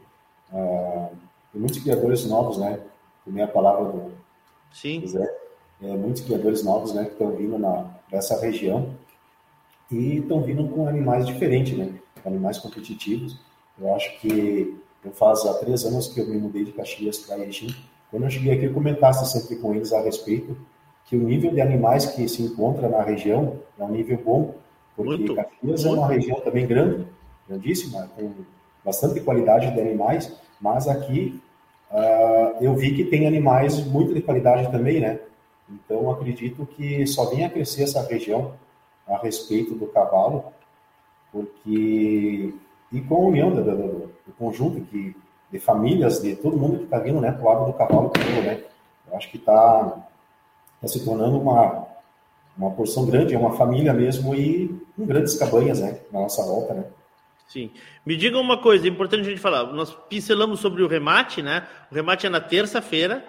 [0.52, 1.10] Ah,
[1.52, 2.80] tem muitos criadores novos, né?
[3.24, 4.12] Também a palavra do
[4.72, 5.06] Sim.
[5.06, 5.38] Zé.
[5.82, 7.06] É, muitos criadores novos, né?
[7.06, 8.96] Que estão vindo na, nessa região
[9.92, 11.94] e estão vindo com animais diferentes, né?
[12.26, 13.40] Animais competitivos.
[13.80, 17.40] Eu acho que eu faz há três anos que eu me mudei de Caxias para
[17.40, 17.76] Erechim
[18.12, 20.56] quando eu cheguei aqui, eu comentasse sempre com eles a respeito
[21.06, 24.56] que o nível de animais que se encontra na região é um nível bom,
[24.96, 25.88] porque muito, Caxias muito.
[25.88, 27.08] é uma região também grande,
[27.48, 28.32] grandíssima, com
[28.84, 31.42] bastante qualidade de animais, mas aqui
[31.90, 35.20] uh, eu vi que tem animais muito de qualidade também, né?
[35.70, 38.54] Então acredito que só vem a crescer essa região
[39.08, 40.46] a respeito do cavalo,
[41.32, 42.54] porque
[42.92, 45.16] e com a união do, do, do conjunto que,
[45.52, 48.12] de famílias, de todo mundo que está vindo né, para o lado do cavalo
[48.44, 48.64] né?
[49.10, 50.06] Eu acho que está
[50.82, 51.86] tá se tornando uma,
[52.58, 56.74] uma porção grande, é uma família mesmo e com grandes cabanhas né, na nossa volta.
[56.74, 56.86] Né?
[57.48, 57.70] Sim.
[58.06, 59.66] Me diga uma coisa, é importante a gente falar.
[59.74, 61.68] Nós pincelamos sobre o remate, né?
[61.92, 63.24] O remate é na terça-feira.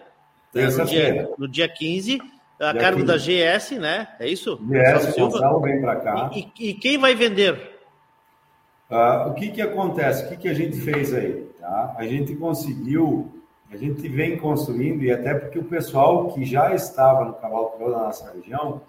[0.52, 1.08] Terça-feira.
[1.08, 2.20] No, dia, no dia 15,
[2.61, 3.06] a dia cargo 15.
[3.06, 4.08] da GS, né?
[4.20, 4.56] É isso?
[4.58, 6.30] GS, Gonçalo vem para cá.
[6.32, 7.80] E, e, e, quem vai vender?
[8.88, 10.24] Uh, o que que acontece?
[10.24, 11.52] O que que a gente fez aí?
[11.62, 11.94] Tá?
[11.96, 13.31] A gente conseguiu,
[13.70, 17.98] a gente vem construindo, e até porque o pessoal que já estava no cavalo da
[18.01, 18.83] nossa região,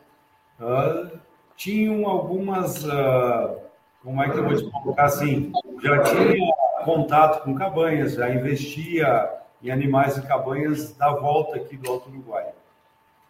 [0.60, 1.20] uh,
[1.56, 2.84] tinham algumas...
[2.84, 3.62] Uh,
[4.04, 5.52] como é que eu vou te colocar assim?
[5.84, 9.32] Já tinha contato com cabanhas, já investia
[9.62, 12.48] em animais e cabanhas da volta aqui do Alto Uruguai.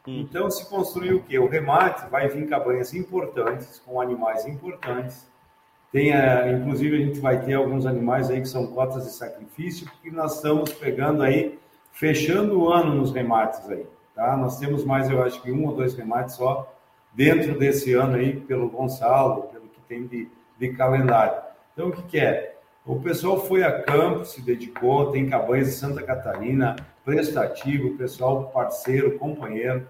[0.08, 0.22] Hum.
[0.22, 1.38] Então se construiu o quê?
[1.38, 5.28] O remate vai vir cabanhas importantes, com animais importantes.
[5.94, 9.88] Tem, eh, inclusive, a gente vai ter alguns animais aí que são cotas de sacrifício,
[9.90, 11.58] porque nós estamos pegando aí,
[11.94, 13.86] fechando o ano nos remates aí.
[14.14, 14.36] Tá?
[14.36, 16.70] Nós temos mais, eu acho que um ou dois remates só
[17.14, 20.28] dentro desse ano aí, pelo Gonçalo, pelo que tem de
[20.58, 21.42] de calendário.
[21.74, 22.56] Então, o que, que é?
[22.86, 29.18] O pessoal foi a campo, se dedicou, tem cabanhas de Santa Catarina, prestativo, pessoal parceiro,
[29.18, 29.88] companheiro.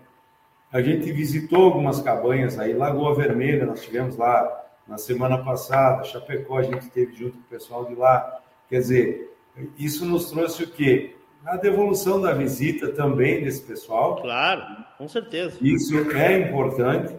[0.72, 6.58] A gente visitou algumas cabanhas aí, Lagoa Vermelha, nós tivemos lá na semana passada, Chapecó,
[6.58, 8.42] a gente esteve junto com o pessoal de lá.
[8.70, 9.38] Quer dizer,
[9.78, 11.16] isso nos trouxe o quê?
[11.46, 14.22] A devolução da visita também desse pessoal.
[14.22, 14.64] Claro,
[14.98, 15.58] com certeza.
[15.62, 17.16] Isso é importante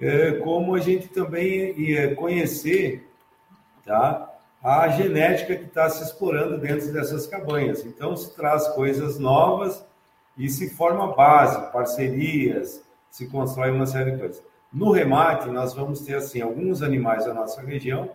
[0.00, 3.08] é, como a gente também ia conhecer
[3.84, 4.28] tá,
[4.62, 7.84] a genética que está se explorando dentro dessas cabanhas.
[7.84, 9.84] Então, se traz coisas novas
[10.36, 14.42] e se forma base, parcerias, se constrói uma série de coisas.
[14.72, 18.10] No remate, nós vamos ter assim alguns animais da nossa região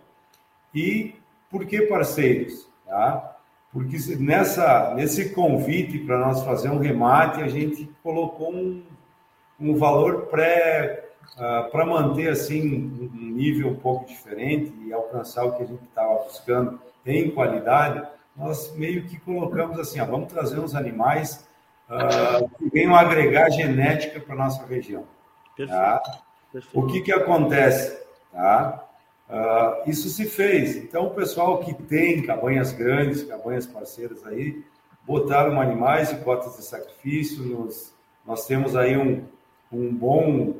[0.74, 1.14] e
[1.50, 2.68] por que parceiros?
[2.86, 3.36] Tá?
[3.72, 8.82] Porque nessa, nesse convite para nós fazer um remate, a gente colocou um,
[9.60, 11.04] um valor pré
[11.36, 15.84] Uh, para manter assim um nível um pouco diferente e alcançar o que a gente
[15.84, 18.02] estava buscando em qualidade,
[18.34, 21.46] nós meio que colocamos assim, ó, vamos trazer uns animais
[21.88, 25.04] uh, que venham agregar genética para nossa região.
[25.54, 25.78] Perfeito.
[25.78, 26.02] Tá?
[26.52, 26.78] Perfeito.
[26.78, 27.98] O que que acontece?
[28.32, 28.84] Tá?
[29.28, 30.76] Uh, isso se fez.
[30.76, 34.64] Então, o pessoal que tem cabanhas grandes, cabanhas parceiras aí,
[35.06, 37.42] botaram animais e cotas de sacrifício.
[37.42, 37.94] Nos,
[38.26, 39.24] nós temos aí um,
[39.70, 40.54] um bom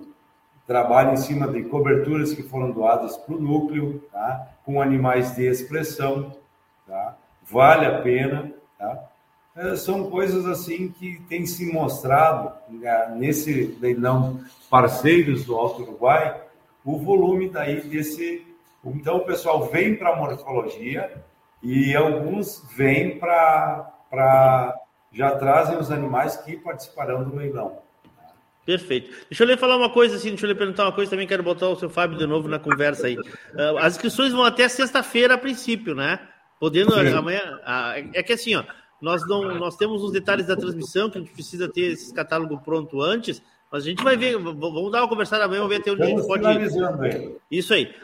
[0.67, 4.49] trabalho em cima de coberturas que foram doadas para o núcleo, tá?
[4.65, 6.37] com animais de expressão,
[6.87, 7.17] tá?
[7.43, 8.53] vale a pena.
[8.79, 9.09] Tá?
[9.59, 14.41] É, são coisas assim que têm se mostrado né, nesse leilão
[14.71, 16.41] parceiros do Alto Uruguai,
[16.85, 18.47] o volume daí desse.
[18.85, 21.13] Então o pessoal vem para a morfologia
[21.61, 24.77] e alguns vêm para.
[25.13, 27.83] já trazem os animais que participarão do leilão.
[28.65, 29.11] Perfeito.
[29.29, 31.43] Deixa eu lhe falar uma coisa assim, deixa eu lhe perguntar uma coisa também, quero
[31.43, 33.19] botar o seu Fábio de novo na conversa aí.
[33.19, 36.21] Uh, as inscrições vão até sexta-feira a princípio, né?
[36.61, 37.15] Podendo Sim.
[37.15, 37.59] amanhã.
[37.63, 38.63] Uh, é que assim, ó,
[39.01, 42.59] nós, não, nós temos os detalhes da transmissão, que a gente precisa ter esse catálogo
[42.59, 45.93] pronto antes, mas a gente vai ver, vamos dar uma conversada amanhã, vamos ver até
[45.93, 47.37] onde a gente pode ir.
[47.51, 47.95] Isso aí.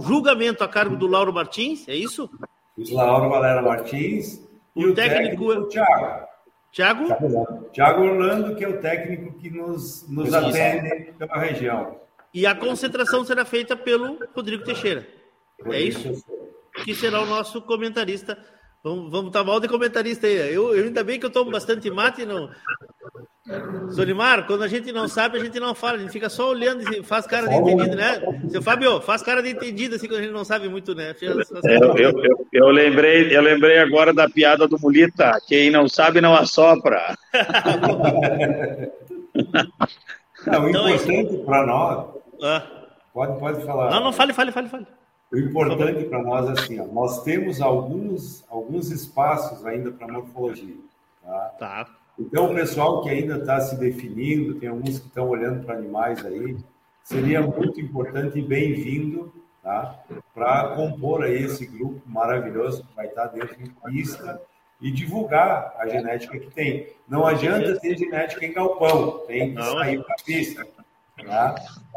[0.00, 2.28] Julgamento a cargo do Lauro Martins, é isso?
[2.90, 4.44] Lauro Valera Martins.
[4.74, 6.26] O e o técnico, técnico é Thiago.
[6.70, 7.70] Tiago?
[7.72, 11.96] Tiago Orlando, que é o técnico que nos, nos atende pela região.
[12.34, 15.06] E a concentração será feita pelo Rodrigo Teixeira.
[15.70, 16.22] É isso?
[16.84, 18.36] Que será o nosso comentarista
[18.82, 20.54] Vamos, vamos tá mal de comentarista aí.
[20.54, 22.24] Eu, eu, ainda bem que eu tomo bastante mate.
[22.24, 22.50] Não...
[23.90, 26.82] Solimar, quando a gente não sabe, a gente não fala, a gente fica só olhando
[26.92, 28.20] e faz cara de entendido, né?
[28.48, 31.14] Seu Fábio, faz cara de entendido assim quando a gente não sabe muito, né?
[31.22, 35.38] É, eu, eu, eu, eu, lembrei, eu lembrei agora da piada do Mulita.
[35.46, 37.16] Quem não sabe não assopra.
[40.46, 42.06] não, o então, é importante para nós.
[42.42, 42.62] Ah.
[43.14, 43.90] Pode, pode falar.
[43.90, 44.86] Não, não, fale, fale, fale, fale.
[45.32, 50.76] O importante para nós é assim, ó, nós temos alguns, alguns espaços ainda para morfologia.
[51.22, 51.38] Tá?
[51.58, 51.86] tá.
[52.18, 56.24] Então, o pessoal que ainda está se definindo, tem alguns que estão olhando para animais
[56.24, 56.56] aí,
[57.02, 59.98] seria muito importante e bem-vindo tá?
[60.34, 64.40] para compor aí esse grupo maravilhoso que vai estar tá dentro de pista
[64.80, 66.88] e divulgar a genética que tem.
[67.08, 70.66] Não adianta ter genética em galpão, tem que sair para a pista.
[71.24, 71.54] Tá?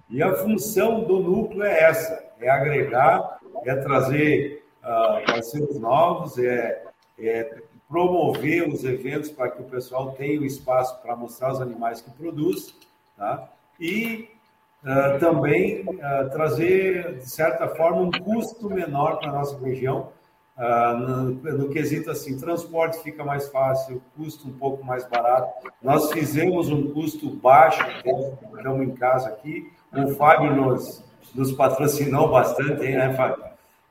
[0.10, 6.84] E a função do núcleo é essa: é agregar, é trazer uh, parceiros novos, é,
[7.20, 12.02] é, promover os eventos para que o pessoal tenha o espaço para mostrar os animais
[12.02, 12.74] que produz,
[13.16, 13.50] tá?
[13.80, 14.30] E
[14.84, 20.12] uh, também uh, trazer, de certa forma, um custo menor para a nossa região,
[20.98, 25.72] no, no, quesito assim, transporte fica mais fácil, custo um pouco mais barato.
[25.82, 32.84] Nós fizemos um custo baixo, estamos em casa aqui, o Fábio nos, nos patrocinou bastante,
[32.84, 33.44] né, Fábio?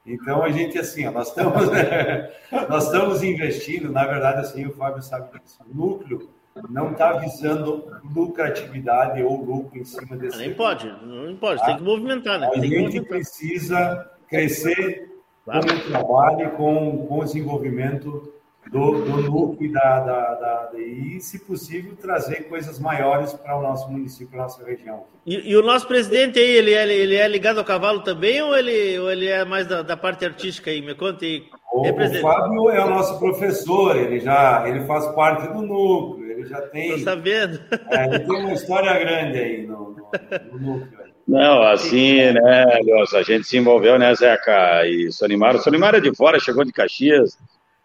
[0.07, 1.68] Então a gente assim, ó, nós estamos
[2.68, 5.59] nós estamos investindo, na verdade assim, o Fábio sabe disso.
[5.70, 6.30] O núcleo
[6.70, 7.84] não está visando
[8.14, 10.38] lucratividade ou lucro em cima desse.
[10.38, 12.46] Nem pode, não pode, tem que movimentar, né?
[12.46, 15.11] A tem gente precisa crescer
[15.44, 15.66] claro.
[15.66, 18.32] com o trabalho, com, com o desenvolvimento
[18.71, 23.91] do, do núcleo da, da, da, e, se possível, trazer coisas maiores para o nosso
[23.91, 25.05] município, para a nossa região.
[25.27, 28.57] E, e, o nosso presidente aí, ele é, ele é ligado ao cavalo também ou
[28.57, 30.81] ele, ou ele é mais da, da parte artística aí?
[30.83, 31.45] Me conta aí.
[31.73, 36.47] O, o Fábio é o nosso professor, ele já ele faz parte do núcleo, ele
[36.47, 36.91] já tem.
[36.91, 37.61] Estou sabendo.
[37.91, 40.11] É, ele tem uma história grande aí no, no,
[40.53, 41.09] no núcleo.
[41.27, 44.87] Não, assim, né, Deus, a gente se envolveu, né, Zeca?
[44.87, 47.37] E Sonimar, o Sonimar é de fora, chegou de Caxias,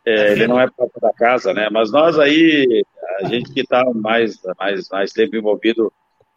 [0.05, 1.69] é, ele não é próprio da casa, né?
[1.71, 2.83] Mas nós aí,
[3.19, 5.91] a gente que está mais, mais, mais tempo envolvido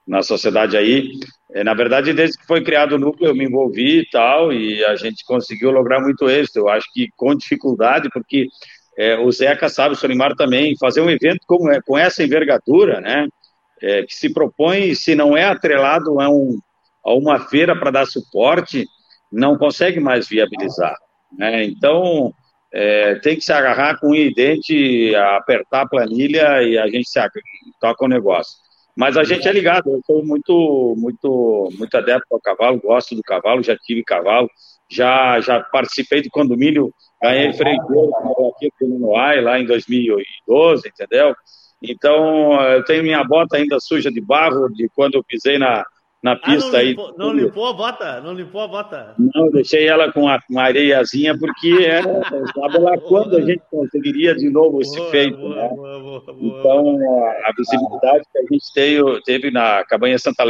[0.06, 1.10] na sociedade aí,
[1.52, 4.84] é, na verdade, desde que foi criado o núcleo, eu me envolvi e tal, e
[4.84, 6.60] a gente conseguiu lograr muito êxito.
[6.60, 8.46] Eu acho que com dificuldade, porque
[8.96, 13.00] é, o Zeca sabe, o Solimar também, fazer um evento como, é, com essa envergadura,
[13.00, 13.28] né?
[13.82, 16.58] É, que se propõe, se não é atrelado a, um,
[17.04, 18.86] a uma feira para dar suporte,
[19.30, 20.96] não consegue mais viabilizar.
[21.36, 21.64] Né?
[21.64, 22.32] Então,
[22.72, 27.20] é, tem que se agarrar com o dente, apertar a planilha e a gente se
[27.80, 28.52] toca o negócio.
[28.96, 33.22] Mas a gente é ligado, eu sou muito, muito, muito adepto ao cavalo, gosto do
[33.22, 34.48] cavalo, já tive cavalo,
[34.90, 36.90] já, já participei do condomínio,
[37.22, 37.78] ganhei freio
[38.56, 41.34] aqui no Noai, lá em 2012, entendeu?
[41.82, 45.84] Então, eu tenho minha bota ainda suja de barro de quando eu pisei na,
[46.26, 46.88] na pista ah, não aí.
[46.88, 48.20] Limpou, não limpou a bota?
[48.20, 49.14] Não limpou a bota?
[49.16, 52.02] Não, deixei ela com a, uma areiazinha, porque era,
[52.52, 55.36] sabe lá quando a gente conseguiria de novo esse boa, feito.
[55.36, 55.68] Boa, né?
[55.68, 56.98] boa, então,
[57.44, 60.42] a, visibilidade que a gente teve, teve na Cabanha Santa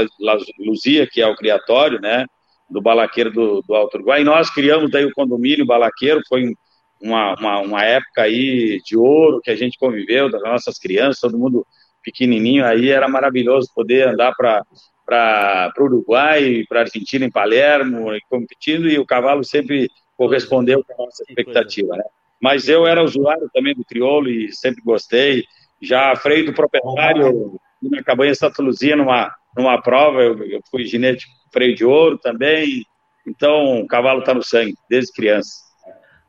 [0.59, 2.25] Luzia, que é o criatório, né,
[2.71, 6.55] do Balaqueiro do, do Alto Uruguai, e nós criamos daí o condomínio Balaqueiro, foi
[7.03, 11.39] uma, uma, uma época aí de ouro que a gente conviveu, das nossas crianças, todo
[11.39, 11.67] mundo
[12.03, 14.63] pequenininho aí, era maravilhoso poder andar para
[15.07, 20.93] para o Uruguai, para a Argentina em Palermo, competindo, e o cavalo sempre correspondeu com
[20.93, 22.05] a nossa expectativa, né?
[22.43, 25.45] Mas eu era usuário também do crioulo e sempre gostei.
[25.81, 31.27] Já freio do proprietário na cabanha Santa Luzia, numa, numa prova, eu, eu fui ginete
[31.53, 32.85] freio de ouro também.
[33.27, 35.65] Então, o cavalo está no sangue, desde criança.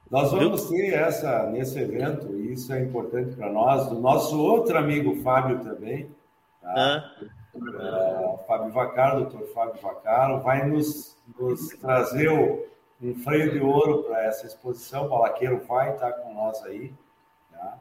[0.10, 4.78] Nós vamos ter essa nesse evento, e isso é importante para nós, do nosso outro
[4.78, 6.10] amigo Fábio também.
[6.62, 6.74] Tá?
[6.76, 12.30] Ah uh, Fábio Vacaro, doutor Fábio Vacaro, vai nos, nos trazer
[13.02, 15.06] um freio de ouro para essa exposição.
[15.06, 16.94] O Balaqueiro vai estar com nós aí.
[17.52, 17.78] Tá?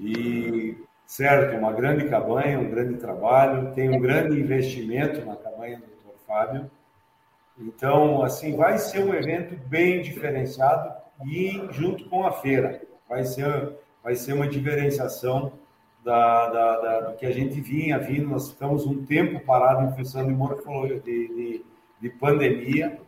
[0.00, 0.76] E,
[1.06, 6.14] certo, uma grande cabanha, um grande trabalho, tem um grande investimento na cabanha do doutor
[6.26, 6.70] Fábio.
[7.58, 10.92] Então, assim, vai ser um evento bem diferenciado
[11.24, 12.80] e junto com a feira.
[13.08, 15.52] Vai ser, vai ser uma diferenciação
[16.04, 18.28] da, da, da, do que a gente vinha vindo.
[18.28, 21.64] Nós ficamos um tempo parado em função de morfologia, de, de,
[22.00, 22.98] de pandemia.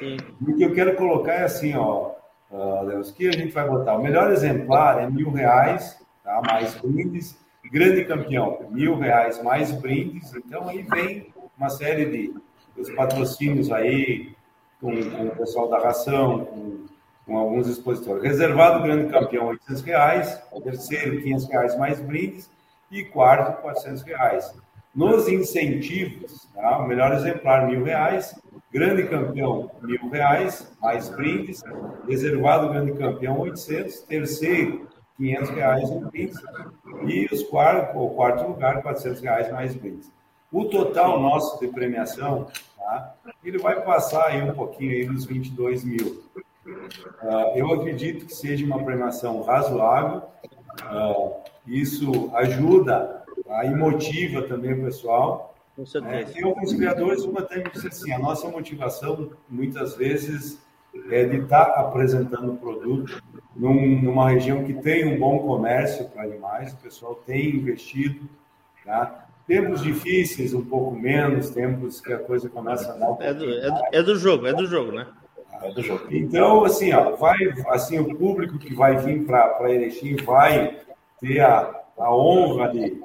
[0.00, 2.12] E o que eu quero colocar é assim, ó,
[2.50, 3.96] uh, Leos, que a gente vai botar?
[3.96, 6.40] O melhor exemplar é mil reais, tá?
[6.46, 7.42] mais brindes.
[7.72, 10.34] Grande campeão, mil reais mais brindes.
[10.34, 12.34] Então aí vem uma série de
[12.76, 14.34] os patrocínios aí
[14.80, 16.84] com, com o pessoal da ração, com
[17.26, 18.22] com alguns expositores.
[18.22, 20.42] Reservado, grande campeão, 800 reais.
[20.62, 22.50] Terceiro, 500 reais mais brindes.
[22.90, 24.54] E quarto, 400 reais.
[24.94, 26.78] Nos incentivos, tá?
[26.78, 28.38] o melhor exemplar, mil reais.
[28.72, 31.62] Grande campeão, mil reais, mais brindes.
[32.08, 34.00] Reservado, grande campeão, 800.
[34.02, 36.40] Terceiro, 500 reais em brindes.
[37.06, 40.12] E os quarto, o quarto lugar, 400 reais mais brindes.
[40.52, 42.46] O total nosso de premiação,
[42.76, 43.14] tá?
[43.42, 46.22] ele vai passar aí um pouquinho aí dos 22 mil.
[46.66, 50.22] Uh, eu acredito que seja uma premiação razoável.
[50.82, 51.34] Uh,
[51.66, 55.54] isso ajuda a e motiva também o pessoal.
[55.76, 56.14] Com certeza.
[56.14, 60.62] É, tem alguns criadores que até me dizem assim, a nossa motivação muitas vezes
[61.10, 63.20] é de estar tá apresentando o produto
[63.56, 68.28] num, numa região que tem um bom comércio para animais, o pessoal tem investido,
[68.84, 69.26] tá?
[69.46, 73.44] Tempos difíceis, um pouco menos, tempos que a coisa começa a dar um é do,
[73.44, 75.06] é, do, é do jogo, é do jogo, né?
[75.72, 76.06] Do jogo.
[76.10, 77.36] Então, assim, ó, vai,
[77.68, 80.78] assim, o público que vai vir para Erechim vai
[81.20, 83.02] ter a, a honra de,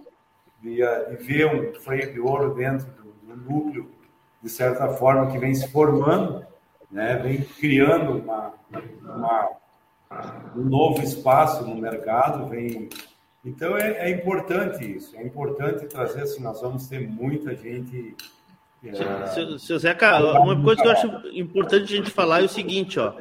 [0.61, 3.99] de, de, ver um freio de ouro dentro do, do núcleo
[4.41, 6.45] de certa forma, que vem se formando,
[6.89, 8.53] né, vem criando uma,
[9.03, 9.49] uma,
[10.55, 12.89] um novo espaço no mercado, vem...
[13.43, 18.15] Então, é, é importante isso, é importante trazer, assim, nós vamos ter muita gente...
[18.83, 19.25] É...
[19.27, 22.99] Seu, seu Zeca, uma coisa que eu acho importante a gente falar é o seguinte,
[22.99, 23.13] ó,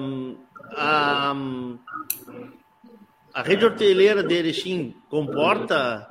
[0.00, 0.36] um,
[0.76, 1.34] a,
[3.34, 6.08] a rede hoteleira de Erechim comporta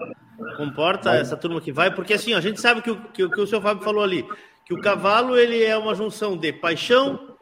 [0.55, 3.47] comporta essa turma que vai, porque assim, a gente sabe que o que, que o
[3.47, 4.26] seu Fábio falou ali,
[4.66, 7.36] que o cavalo ele é uma junção de paixão,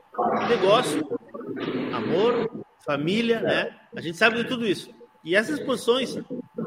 [0.49, 1.07] negócio,
[1.93, 2.49] amor,
[2.85, 3.75] família, né?
[3.95, 4.89] A gente sabe de tudo isso.
[5.23, 6.17] E essas posições,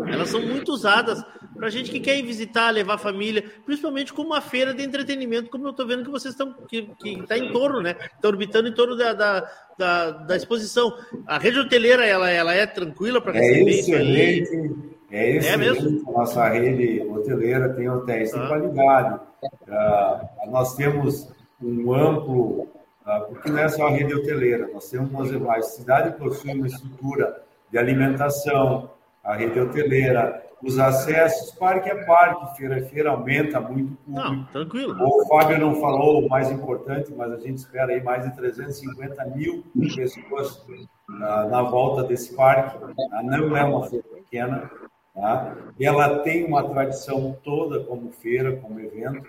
[0.07, 1.24] elas são muito usadas
[1.61, 5.66] para gente que quer ir visitar, levar família, principalmente com uma feira de entretenimento, como
[5.66, 7.96] eu estou vendo que vocês estão, que está em torno, né?
[8.16, 10.90] Está orbitando em torno da, da, da, da, exposição.
[11.26, 14.70] A rede hoteleira, ela, ela é tranquila para é receber é isso aí?
[15.11, 16.08] É, é mesmo?
[16.08, 18.40] A nossa rede hoteleira tem hotéis ah.
[18.40, 19.20] de qualidade.
[19.68, 21.30] Uh, nós temos
[21.62, 22.68] um amplo,
[23.06, 26.66] uh, porque não é só a rede hoteleira, nós temos uma, a cidade possui uma
[26.66, 28.90] estrutura de alimentação,
[29.22, 34.12] a rede hoteleira, os acessos, parque a parque, feira a feira, aumenta muito o.
[34.12, 34.96] Não, tranquilo.
[35.00, 39.24] O Fábio não falou o mais importante, mas a gente espera aí mais de 350
[39.26, 40.62] mil pessoas
[41.08, 42.78] na, na volta desse parque.
[43.24, 44.70] Não é uma feira pequena,
[45.14, 45.56] tá?
[45.80, 49.28] ela tem uma tradição toda como feira, como evento.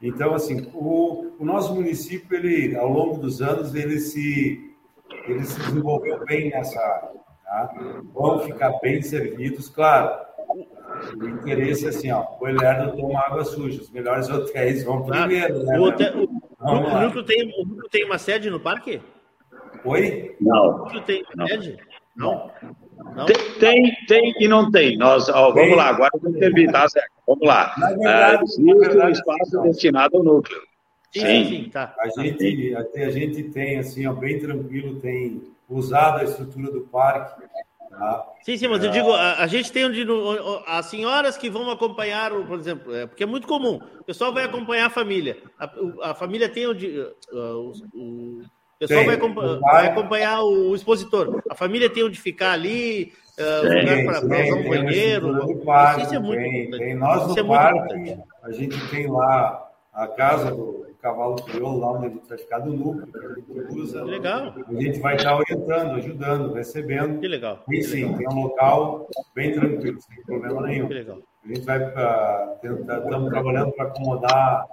[0.00, 4.74] Então, assim, o, o nosso município, ele, ao longo dos anos, ele se,
[5.26, 7.72] ele se desenvolveu bem nessa área Tá?
[8.12, 10.26] Vão ficar bem servidos, claro.
[11.14, 15.64] O interesse é assim, ó, o Elerdo toma água suja, os melhores hotéis vão primeiro,
[15.64, 15.78] né?
[15.78, 19.00] O, hotel, o, o, núcleo tem, o núcleo tem uma sede no parque?
[19.84, 20.36] Oi?
[20.40, 20.66] Não.
[20.66, 21.46] O núcleo tem não.
[21.46, 21.78] sede?
[22.16, 22.50] Não.
[23.14, 23.26] não.
[23.26, 24.96] Tem, tem, tem, e não tem.
[24.96, 25.76] Nós, ó, vamos tem.
[25.76, 27.06] lá, agora vamos terminar, tá, Zé?
[27.26, 27.74] Vamos lá.
[27.76, 30.60] Na verdade, uh, existe um espaço destinado ao núcleo.
[31.12, 31.94] Sim, sim, sim tá.
[31.98, 36.82] A gente, a, a gente tem, assim, ó, bem tranquilo, tem usado a estrutura do
[36.82, 37.42] parque.
[37.98, 38.26] Tá?
[38.42, 40.06] Sim, sim, mas eu digo, a, a, gente tem onde
[40.66, 44.44] as senhoras que vão acompanhar, por exemplo, é, porque é muito comum, o pessoal vai
[44.44, 46.88] acompanhar a família, a, a família tem onde.
[47.32, 53.14] Uh, o, o pessoal vai, vai, acompanhar o, expositor, a família tem onde ficar ali,
[53.38, 55.64] uh, lugar para usar um banheiro.
[55.64, 56.94] Parque, isso é muito tem, tem.
[56.94, 62.06] Nós no é parque, a gente tem lá a casa do, cavalo crioulo lá onde
[62.06, 64.04] ele vai ficar do núcleo, que a gente usa.
[64.04, 64.54] Que legal.
[64.68, 67.20] A gente vai estar orientando, ajudando, recebendo.
[67.20, 67.62] Que legal.
[67.70, 68.18] E sim, legal.
[68.18, 70.88] tem um local bem tranquilo, sem problema nenhum.
[70.88, 71.18] Que legal.
[71.44, 74.66] A gente vai uh, tentar, estamos trabalhando para acomodar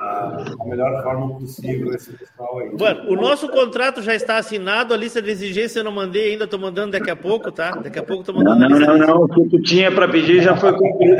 [0.00, 2.70] uh, a melhor forma possível esse pessoal aí.
[2.70, 6.44] Bueno, o nosso contrato já está assinado, a lista de exigência eu não mandei ainda,
[6.44, 7.70] estou mandando daqui a pouco, tá?
[7.70, 8.68] Daqui a pouco estou mandando.
[8.68, 11.16] Não, não, não, não, o que tu tinha para pedir já foi cumprido.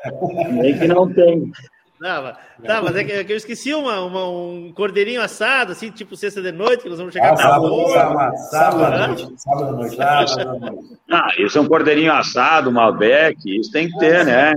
[0.52, 1.52] Nem que não tem.
[2.00, 2.32] Não,
[2.64, 6.16] tá, mas é que, é que eu esqueci uma, uma, um cordeirinho assado, assim, tipo
[6.16, 9.72] sexta de noite, que nós vamos chegar ah, sábado, sábado, sábado, à noite, sábado à
[9.72, 10.98] noite, sábado noite.
[11.10, 14.54] Ah, isso é um cordeirinho assado, Malbec, isso tem que ter, né?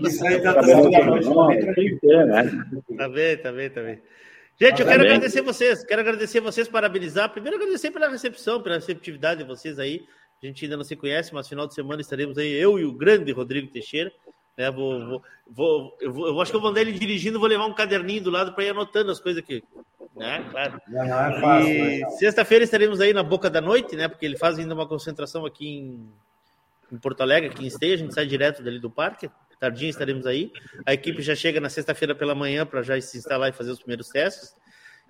[0.00, 0.66] Isso aí tá, tá, tá
[1.74, 2.64] Tem que ter, né?
[2.96, 4.00] Tá bem, tá bem, tá bem.
[4.58, 7.28] Gente, eu quero agradecer vocês, quero agradecer vocês, parabenizar.
[7.28, 10.06] Primeiro, agradecer pela recepção, pela receptividade de vocês aí.
[10.42, 12.92] A gente ainda não se conhece, mas final de semana estaremos aí, eu e o
[12.92, 14.10] grande Rodrigo Teixeira.
[14.56, 14.70] Né?
[14.70, 17.66] Vou, vou, vou, eu, vou, eu acho que eu vou andar ele dirigindo, vou levar
[17.66, 19.62] um caderninho do lado para ir anotando as coisas aqui.
[20.16, 20.46] Né?
[20.50, 20.80] Claro.
[20.88, 21.70] Não, não é fácil.
[21.70, 24.08] E sexta-feira estaremos aí na boca da noite, né?
[24.08, 26.08] Porque ele faz ainda uma concentração aqui em,
[26.90, 29.30] em Porto Alegre, aqui em Esteia, a gente sai direto dali do parque.
[29.58, 30.52] Tardinho estaremos aí.
[30.84, 33.78] A equipe já chega na sexta-feira pela manhã para já se instalar e fazer os
[33.78, 34.54] primeiros testes.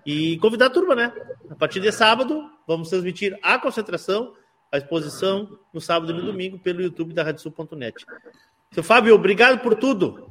[0.05, 1.13] E convidar a turma, né?
[1.51, 4.35] A partir de sábado, vamos transmitir a concentração,
[4.71, 8.07] a exposição, no sábado e no domingo, pelo YouTube da Radiosul.net.
[8.73, 10.27] Seu Fábio, obrigado por tudo.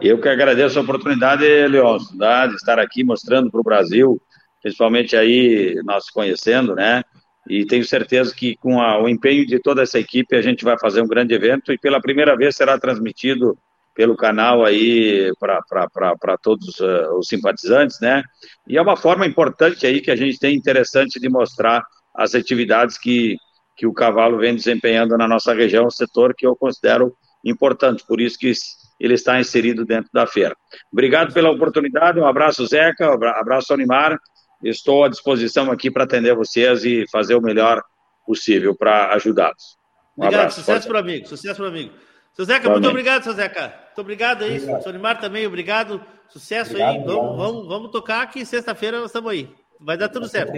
[0.00, 2.46] Eu que agradeço a oportunidade, Leôncio, tá?
[2.46, 4.20] de estar aqui mostrando para o Brasil,
[4.62, 7.02] principalmente aí nós conhecendo, né?
[7.48, 10.78] E tenho certeza que com a, o empenho de toda essa equipe a gente vai
[10.78, 13.56] fazer um grande evento e pela primeira vez será transmitido
[13.94, 18.22] pelo canal aí para todos uh, os simpatizantes, né?
[18.66, 21.82] E é uma forma importante aí que a gente tem interessante de mostrar
[22.14, 23.36] as atividades que,
[23.80, 28.20] que o cavalo vem desempenhando na nossa região, um setor que eu considero importante, por
[28.20, 28.52] isso que
[29.00, 30.54] ele está inserido dentro da feira.
[30.92, 34.18] Obrigado pela oportunidade, um abraço, Zeca, um abraço, Animar.
[34.62, 37.82] Estou à disposição aqui para atender vocês e fazer o melhor
[38.26, 39.78] possível para ajudá-los.
[40.14, 41.94] Um obrigado, abraço, sucesso para o amigo, sucesso para o amigo.
[42.34, 43.62] Seu Zeca, muito obrigado, seu Zeca.
[43.86, 44.82] Muito obrigado aí, obrigado.
[44.82, 46.04] seu Animar também, obrigado.
[46.28, 49.48] Sucesso obrigado, aí, vamos, vamos, vamos tocar que sexta-feira nós estamos aí.
[49.80, 50.52] Vai dar tudo certo.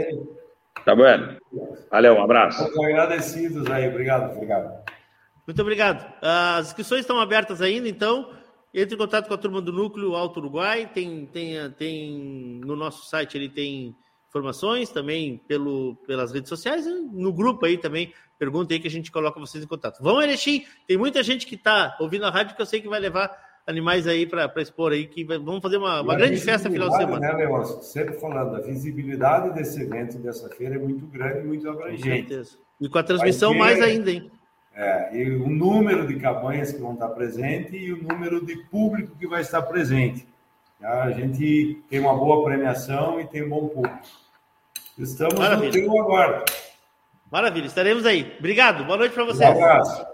[0.85, 1.03] Tá bom.
[1.91, 2.63] Valeu, um abraço.
[2.83, 4.85] Agradecidos aí, obrigado, obrigado.
[5.47, 6.13] Muito obrigado.
[6.21, 8.33] As inscrições estão abertas ainda, então
[8.75, 13.07] entre em contato com a turma do Núcleo Alto Uruguai, tem, tem, tem no nosso
[13.07, 13.95] site ele tem
[14.29, 19.13] informações também pelo, pelas redes sociais, no grupo aí também, pergunta aí que a gente
[19.13, 20.03] coloca vocês em contato.
[20.03, 22.99] Vão, Erechim, tem muita gente que está ouvindo a rádio que eu sei que vai
[22.99, 23.31] levar
[23.67, 26.97] animais aí para expor aí, que vai, vamos fazer uma, uma grande festa final de
[26.97, 27.21] semana.
[27.21, 27.83] Né, Leôncio?
[27.83, 32.03] Sempre falando, a visibilidade desse evento, dessa feira, é muito grande e muito abrangente.
[32.03, 32.59] Com certeza.
[32.81, 34.31] E com a transmissão ter, mais ainda, hein?
[34.75, 39.17] É, e o número de cabanhas que vão estar presentes e o número de público
[39.17, 40.27] que vai estar presente.
[40.83, 44.01] A gente tem uma boa premiação e tem um bom público.
[44.99, 45.69] Estamos Maravilha.
[45.69, 46.45] no teu aguardo.
[47.31, 48.35] Maravilha, estaremos aí.
[48.39, 49.49] Obrigado, boa noite para vocês.
[49.49, 50.12] Um abraço.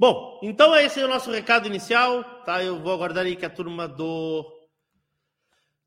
[0.00, 2.64] Bom, então esse é o nosso recado inicial, tá?
[2.64, 4.50] Eu vou aguardar aí que a turma do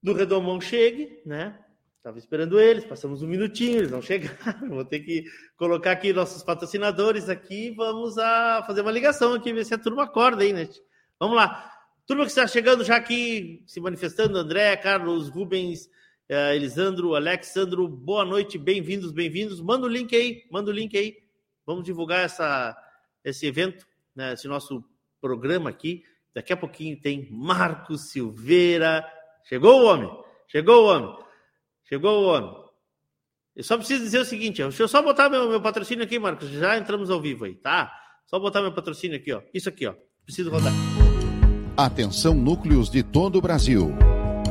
[0.04, 1.60] do Redomão chegue, né?
[1.98, 4.70] Estava esperando eles, passamos um minutinho, eles não chegaram.
[4.70, 5.24] Vou ter que
[5.58, 7.72] colocar aqui nossos patrocinadores aqui.
[7.72, 10.70] Vamos a fazer uma ligação aqui, ver se a turma acorda aí, né?
[11.20, 11.72] Vamos lá.
[12.06, 15.90] Turma que está chegando já aqui, se manifestando, André, Carlos, Rubens,
[16.30, 19.60] eh, Elisandro, Alexandro, boa noite, bem-vindos, bem-vindos.
[19.60, 21.18] Manda o link aí, manda o link aí.
[21.66, 22.78] Vamos divulgar essa,
[23.24, 24.84] esse evento, né, esse nosso
[25.22, 26.04] programa aqui.
[26.34, 29.06] Daqui a pouquinho tem Marcos Silveira.
[29.46, 30.10] Chegou o homem,
[30.48, 31.24] chegou o homem.
[31.88, 32.64] Chegou o homem.
[33.56, 36.18] Eu só preciso dizer o seguinte, ó, deixa eu só botar meu, meu patrocínio aqui,
[36.18, 36.50] Marcos.
[36.50, 37.94] Já entramos ao vivo aí, tá?
[38.26, 39.42] Só botar meu patrocínio aqui, ó.
[39.54, 39.94] Isso aqui, ó.
[40.26, 40.74] Preciso rodar.
[41.78, 43.92] Atenção, núcleos de todo o Brasil.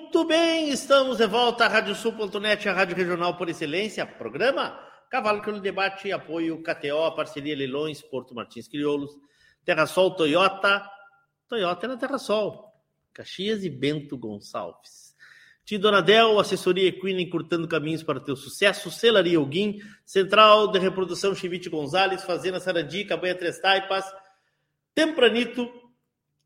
[0.00, 4.78] Muito bem, estamos de volta à Radiosul.net, a rádio regional por excelência, programa
[5.10, 9.10] Cavalo que no debate, apoio KTO, parceria Leilões, Porto Martins Crioulos,
[9.64, 10.88] Terra Sol Toyota,
[11.48, 12.72] Toyota é na Terra Sol,
[13.12, 15.16] Caxias e Bento Gonçalves.
[15.64, 21.68] Tidonadel, assessoria equina encurtando caminhos para o teu sucesso, Celaria Alguim, Central de Reprodução Chivite
[21.68, 24.04] Gonzalez, Fazenda Sarandi, Cabanha Três Taipas,
[24.94, 25.68] Tempranito,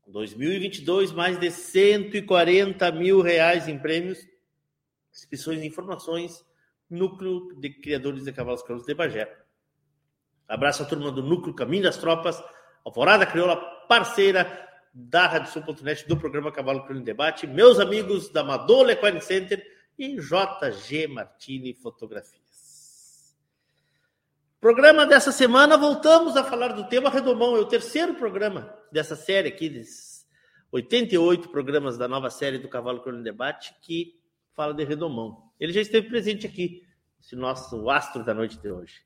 [0.07, 4.27] 2022, mais de 140 mil reais em prêmios,
[5.11, 6.45] inscrições e informações,
[6.89, 9.33] Núcleo de Criadores de Cavalos Crioulos de Bagé.
[10.47, 12.43] Abraço à turma do Núcleo Caminho das Tropas,
[12.85, 13.55] Alvorada Crioula,
[13.87, 19.21] parceira da Rádio Sul.net, do programa Cavalo Crioulo em Debate, meus amigos da Madola Equine
[19.21, 19.65] Center
[19.97, 22.43] e JG Martini Fotografias.
[24.59, 27.55] Programa dessa semana, voltamos a falar do tema Redomão.
[27.55, 30.25] É o terceiro programa dessa série aqui, desses
[30.71, 34.19] 88 programas da nova série do Cavalo Crono Debate, que
[34.53, 35.51] fala de Redomão.
[35.59, 36.87] Ele já esteve presente aqui,
[37.19, 39.03] esse nosso astro da noite de hoje.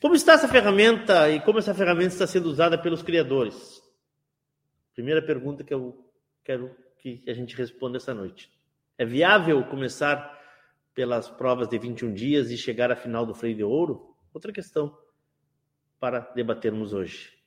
[0.00, 3.82] Como está essa ferramenta e como essa ferramenta está sendo usada pelos criadores?
[4.94, 6.10] Primeira pergunta que eu
[6.44, 8.50] quero que a gente responda essa noite.
[8.98, 10.40] É viável começar
[10.94, 14.14] pelas provas de 21 dias e chegar à final do freio de ouro?
[14.32, 14.96] Outra questão
[15.98, 17.41] para debatermos hoje.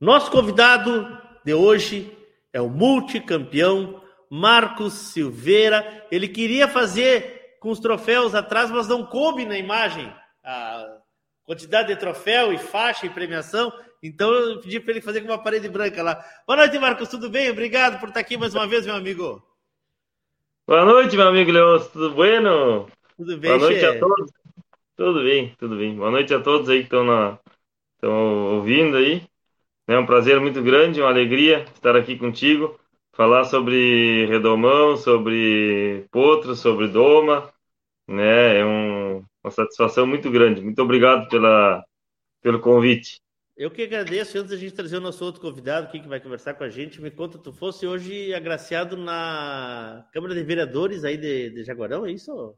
[0.00, 2.14] Nosso convidado de hoje
[2.52, 6.06] é o multicampeão Marcos Silveira.
[6.10, 10.12] Ele queria fazer com os troféus atrás, mas não coube na imagem
[10.44, 10.98] a
[11.44, 13.72] quantidade de troféu e faixa e premiação.
[14.02, 16.22] Então eu pedi para ele fazer com uma parede branca lá.
[16.46, 17.08] Boa noite, Marcos.
[17.08, 17.50] Tudo bem?
[17.50, 19.42] Obrigado por estar aqui mais uma vez, meu amigo.
[20.66, 22.86] Boa noite, meu amigo Leôncio, tudo bueno?
[23.16, 23.86] Tudo bem, Boa noite che?
[23.86, 24.30] a todos.
[24.94, 25.96] Tudo bem, tudo bem.
[25.96, 27.38] Boa noite a todos aí que estão na...
[27.94, 29.26] estão ouvindo aí.
[29.88, 32.78] É um prazer muito grande, uma alegria estar aqui contigo,
[33.12, 37.52] falar sobre redomão, sobre potro, sobre doma,
[38.06, 38.58] né?
[38.58, 39.24] É um...
[39.44, 40.60] uma satisfação muito grande.
[40.60, 41.84] Muito obrigado pela...
[42.42, 43.20] pelo convite.
[43.56, 44.36] Eu que agradeço.
[44.36, 47.00] Antes da gente trazer o nosso outro convidado aqui que vai conversar com a gente,
[47.00, 52.12] me conta, tu fosse hoje agraciado na Câmara de Vereadores aí de, de Jaguarão, é
[52.12, 52.54] isso?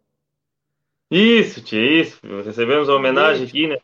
[1.10, 2.18] Isso, tia, isso.
[2.42, 3.78] Recebemos a homenagem aqui, né?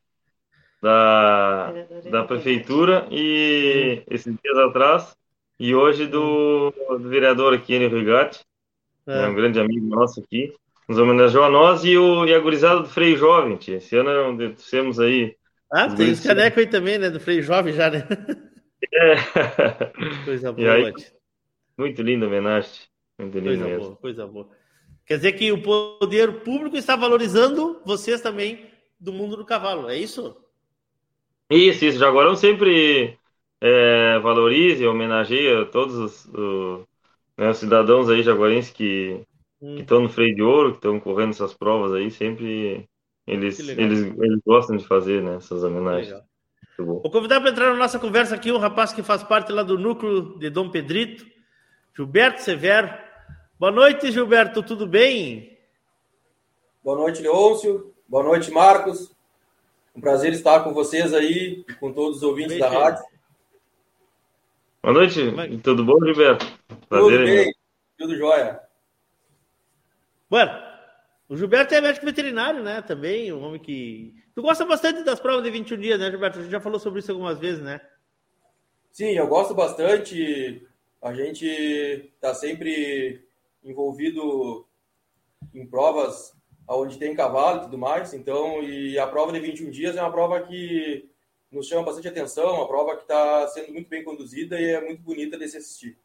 [0.85, 1.73] Da,
[2.11, 5.17] da prefeitura e esses dias atrás,
[5.59, 8.45] e hoje do, do vereador aqui, Enio Rigatti,
[9.07, 9.27] é.
[9.27, 10.53] um grande amigo nosso aqui.
[10.87, 13.77] nos homenageou a nós e, o, e a gurizada do Freio Jovem, tia.
[13.77, 15.35] Esse ano temos aí.
[15.73, 17.09] Ah, tem os canecos aí também, né?
[17.09, 18.07] Do Freio Jovem já, né?
[18.93, 19.15] É.
[20.27, 21.13] Coisa aí, boa, tia.
[21.79, 22.71] muito linda homenagem.
[23.19, 23.85] Muito linda Coisa mesmo.
[23.85, 24.49] boa, coisa boa.
[25.07, 28.67] Quer dizer que o poder público está valorizando vocês também
[28.99, 30.44] do mundo do cavalo, é isso?
[31.55, 31.99] Isso, isso.
[31.99, 33.19] Jaguarão sempre
[33.61, 36.87] é, valoriza e homenageia todos os, o-
[37.39, 39.23] né, os cidadãos aí jaguarenses que
[39.61, 39.79] Hum.
[39.81, 42.87] estão no freio de ouro, que estão correndo essas provas aí, sempre
[43.27, 46.09] eles, eles, eles gostam de fazer né, essas homenagens.
[46.09, 46.25] Legal.
[46.79, 47.01] Muito bom.
[47.03, 49.79] Vou convidar para entrar na nossa conversa aqui um rapaz que faz parte lá do
[49.79, 51.27] núcleo de Dom Pedrito,
[51.97, 52.91] Gilberto Severo.
[53.59, 55.59] Boa noite, Gilberto, tudo bem?
[56.85, 57.93] Boa noite, Leôncio.
[58.09, 59.14] Boa noite, Marcos.
[59.95, 63.05] Um prazer estar com vocês aí e com todos os ouvintes da rádio.
[64.83, 65.21] Boa noite,
[65.63, 66.45] tudo bom, Gilberto?
[66.67, 67.53] Tudo Prazer, bem, irmão.
[67.97, 68.61] tudo jóia.
[70.29, 70.53] Bueno,
[71.29, 72.83] o Gilberto é médico veterinário, né?
[72.83, 74.15] Também, um homem que.
[74.35, 76.41] Tu gosta bastante das provas de 21 dias, né, Gilberto?
[76.41, 77.81] A gente já falou sobre isso algumas vezes, né?
[78.91, 80.67] Sim, eu gosto bastante.
[81.01, 83.25] A gente está sempre
[83.63, 84.67] envolvido
[85.55, 86.35] em provas
[86.69, 88.13] onde tem cavalo e tudo mais.
[88.15, 91.09] Então, e a prova de 21 dias é uma prova que
[91.51, 95.03] nos chama bastante atenção, uma prova que está sendo muito bem conduzida e é muito
[95.03, 95.99] bonita de se assistir.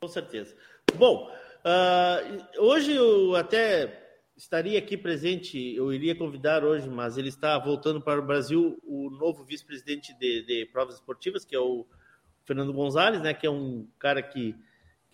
[0.00, 0.54] Com certeza.
[0.94, 1.30] Bom,
[1.64, 2.20] ah,
[2.58, 4.02] hoje eu até
[4.36, 9.10] estaria aqui presente, eu iria convidar hoje, mas ele está voltando para o Brasil, o
[9.10, 11.86] novo vice-presidente de, de provas esportivas, que é o
[12.44, 14.54] Fernando Gonzalez, né, que é um cara que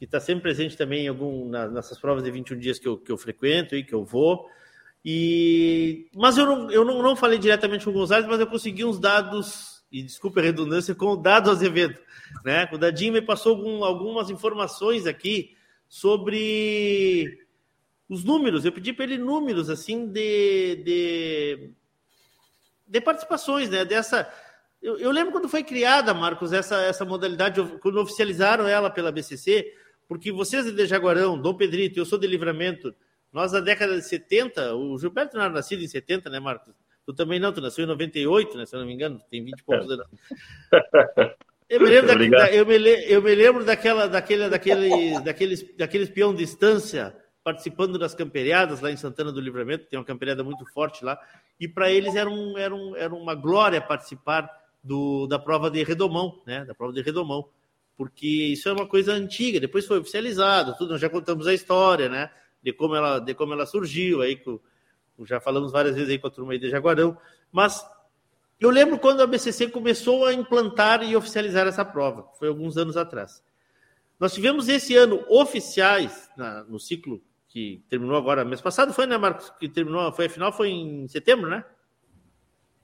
[0.00, 3.12] que está sempre presente também em algum nessas provas de 21 dias que eu, que
[3.12, 4.48] eu frequento e que eu vou.
[5.04, 8.84] E mas eu não, eu não, não falei diretamente com o Gonzalez, mas eu consegui
[8.84, 11.98] uns dados e desculpe a redundância com o dado Azevedo,
[12.44, 12.68] né?
[12.72, 15.56] O Dadinho me passou algum- algumas informações aqui
[15.88, 17.46] sobre
[18.08, 18.64] os números.
[18.64, 21.70] Eu pedi para ele números assim de, de
[22.86, 23.84] de participações, né?
[23.84, 24.28] Dessa.
[24.82, 29.72] Eu, eu lembro quando foi criada, Marcos, essa, essa modalidade, quando oficializaram ela pela BCC,
[30.08, 32.94] porque vocês de Jaguarão, Dom Pedrito, eu sou de Livramento,
[33.32, 36.74] nós na década de 70, o Gilberto não era nascido em 70, né, Marcos?
[37.06, 39.58] Tu também não, tu nasceu em 98, né, se eu não me engano, tem 20
[39.58, 40.06] e poucos anos.
[41.68, 42.74] Eu me lembro, da- da- eu me,
[43.08, 47.14] eu me lembro daquela, daquele, daquele, daqueles, daqueles peão de distância
[47.44, 51.16] participando das camperiadas lá em Santana do Livramento, tem uma camperiada muito forte lá,
[51.60, 54.50] e para eles era, um, era, um, era uma glória participar
[54.82, 56.64] do, da prova de redomão, né?
[56.64, 57.48] Da prova de redomão,
[57.96, 62.08] porque isso é uma coisa antiga, depois foi oficializado, tudo, nós já contamos a história,
[62.08, 62.30] né?
[62.62, 64.60] De como ela, de como ela surgiu, aí com,
[65.24, 67.16] já falamos várias vezes aí com a turma aí de Jaguarão,
[67.50, 67.84] mas
[68.58, 72.96] eu lembro quando a BCC começou a implantar e oficializar essa prova, foi alguns anos
[72.96, 73.42] atrás.
[74.18, 79.16] Nós tivemos esse ano oficiais na- no ciclo que terminou agora mês passado, foi, né,
[79.16, 79.50] Marcos?
[79.58, 81.64] Que terminou, foi a final, foi em setembro, né?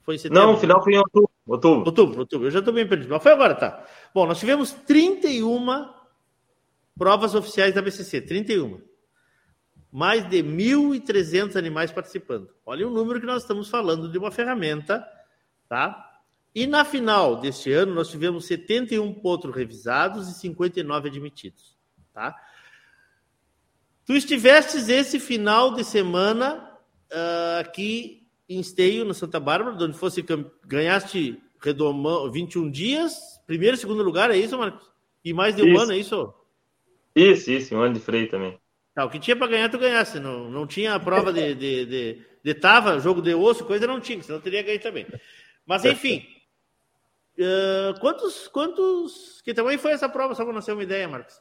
[0.02, 0.42] Foi em setembro.
[0.42, 1.30] Não, o final foi em outubro.
[1.46, 1.86] Outubro.
[1.86, 2.46] Outubro, outubro.
[2.46, 3.84] Eu já estou bem perdido, mas foi agora, tá.
[4.14, 5.88] Bom, nós tivemos 31
[6.98, 8.80] provas oficiais da BCC, 31.
[9.92, 12.50] Mais de 1.300 animais participando.
[12.64, 15.06] Olha o número que nós estamos falando de uma ferramenta,
[15.68, 16.20] tá?
[16.54, 21.76] E na final deste ano, nós tivemos 71 potros revisados e 59 admitidos,
[22.12, 22.34] tá?
[24.04, 26.70] Tu estivestes esse final de semana
[27.12, 30.24] ah, aqui em Esteio, no Santa Bárbara, onde fosse
[30.64, 34.90] ganhaste redomão 21 dias, primeiro e segundo lugar, é isso, Marcos?
[35.24, 35.82] E mais de um Isso.
[35.82, 36.34] ano, é isso?
[37.14, 38.56] Isso, isso, um ano de freio também.
[38.96, 40.18] Tá, o que tinha para ganhar, tu ganhasse.
[40.18, 44.00] Não, não tinha a prova de, de, de, de tava, jogo de osso, coisa não
[44.00, 45.06] tinha, senão teria ganho também.
[45.66, 46.26] Mas enfim.
[47.38, 49.42] ah, quantos, quantos.
[49.44, 51.38] Que tamanho foi essa prova, só para nós ter uma ideia, Marcos?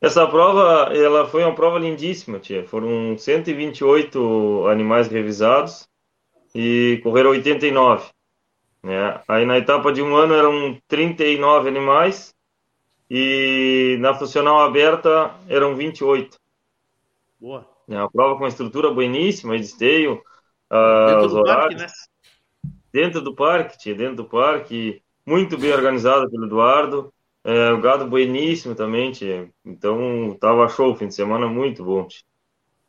[0.00, 2.64] Essa prova, ela foi uma prova lindíssima, tia.
[2.68, 5.88] Foram 128 animais revisados
[6.54, 8.10] e correram 89.
[8.84, 9.20] Né?
[9.26, 12.32] Aí na etapa de um ano eram 39 animais
[13.10, 16.38] e na funcional aberta eram 28.
[17.38, 17.66] Boa.
[17.88, 20.22] É uma prova com uma estrutura bueníssima de esteio,
[20.70, 21.82] ah, Dentro os do parque, horários.
[21.82, 21.88] né?
[22.92, 27.12] Dentro do parque, tia, dentro do parque, muito bem organizado pelo Eduardo.
[27.44, 29.48] É, o gado bueníssimo também, tia.
[29.64, 32.06] Então tava show, fim de semana muito bom.
[32.06, 32.22] tia.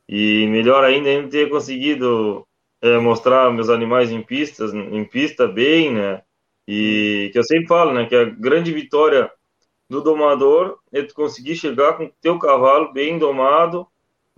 [0.08, 2.46] E melhor ainda ainda ter conseguido
[2.80, 6.22] é, mostrar meus animais em pistas, em pista bem, né?
[6.66, 9.30] E que eu sempre falo, né, que a grande vitória
[9.88, 13.86] do domador é tu conseguir chegar com o teu cavalo bem domado,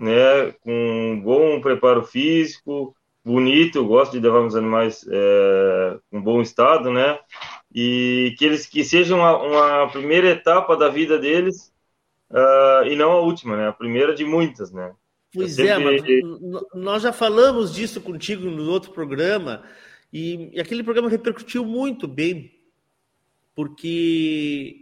[0.00, 6.22] né, com um bom preparo físico, bonito, eu gosto de levar meus animais é, com
[6.22, 7.18] bom estado, né,
[7.72, 11.70] e que eles que sejam uma, uma primeira etapa da vida deles
[12.30, 14.92] ah, e não a última, né, a primeira de muitas, né.
[15.32, 16.02] Pois é, mas
[16.74, 19.62] nós já falamos disso contigo no outro programa,
[20.12, 22.50] e, e aquele programa repercutiu muito bem,
[23.54, 24.79] porque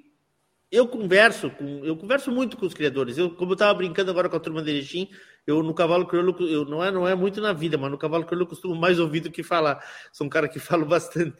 [0.71, 3.17] eu converso com, eu converso muito com os criadores.
[3.17, 5.09] Eu, como eu estava brincando agora com a turma de Erechim,
[5.47, 8.25] eu no cavalo crioulo, eu não é, não é muito na vida, mas no cavalo
[8.25, 9.83] crioulo eu costumo mais ouvir do que falar.
[10.13, 11.37] Sou um cara que falo bastante.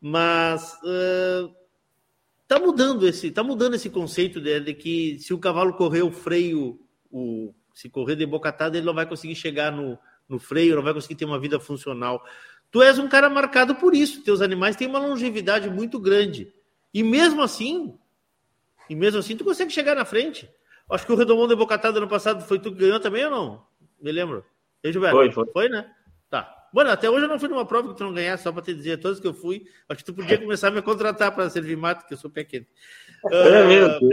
[0.00, 1.54] Mas uh,
[2.60, 6.78] mudando esse, tá mudando esse conceito de, de, que se o cavalo correr o freio,
[7.10, 9.96] o, se correr de bocatada, ele não vai conseguir chegar no,
[10.28, 12.22] no freio, não vai conseguir ter uma vida funcional.
[12.70, 14.22] Tu és um cara marcado por isso.
[14.22, 16.52] Teus animais têm uma longevidade muito grande.
[16.92, 17.96] E mesmo assim,
[18.88, 20.48] e mesmo assim, tu consegue chegar na frente.
[20.90, 23.66] Acho que o Redomão de Bocatada ano passado foi tu que ganhou também ou não?
[24.00, 24.44] Me lembro.
[24.82, 25.16] E, Gilberto?
[25.16, 25.46] Foi, foi.
[25.52, 25.90] Foi, né?
[26.30, 26.52] Tá.
[26.72, 28.74] Bueno, até hoje eu não fui numa prova que tu não ganhasse, só para te
[28.74, 31.76] dizer, todas que eu fui, acho que tu podia começar a me contratar para servir
[31.76, 32.68] mato, que eu sou pé quente.
[33.32, 33.66] É uh...
[33.66, 34.10] mesmo.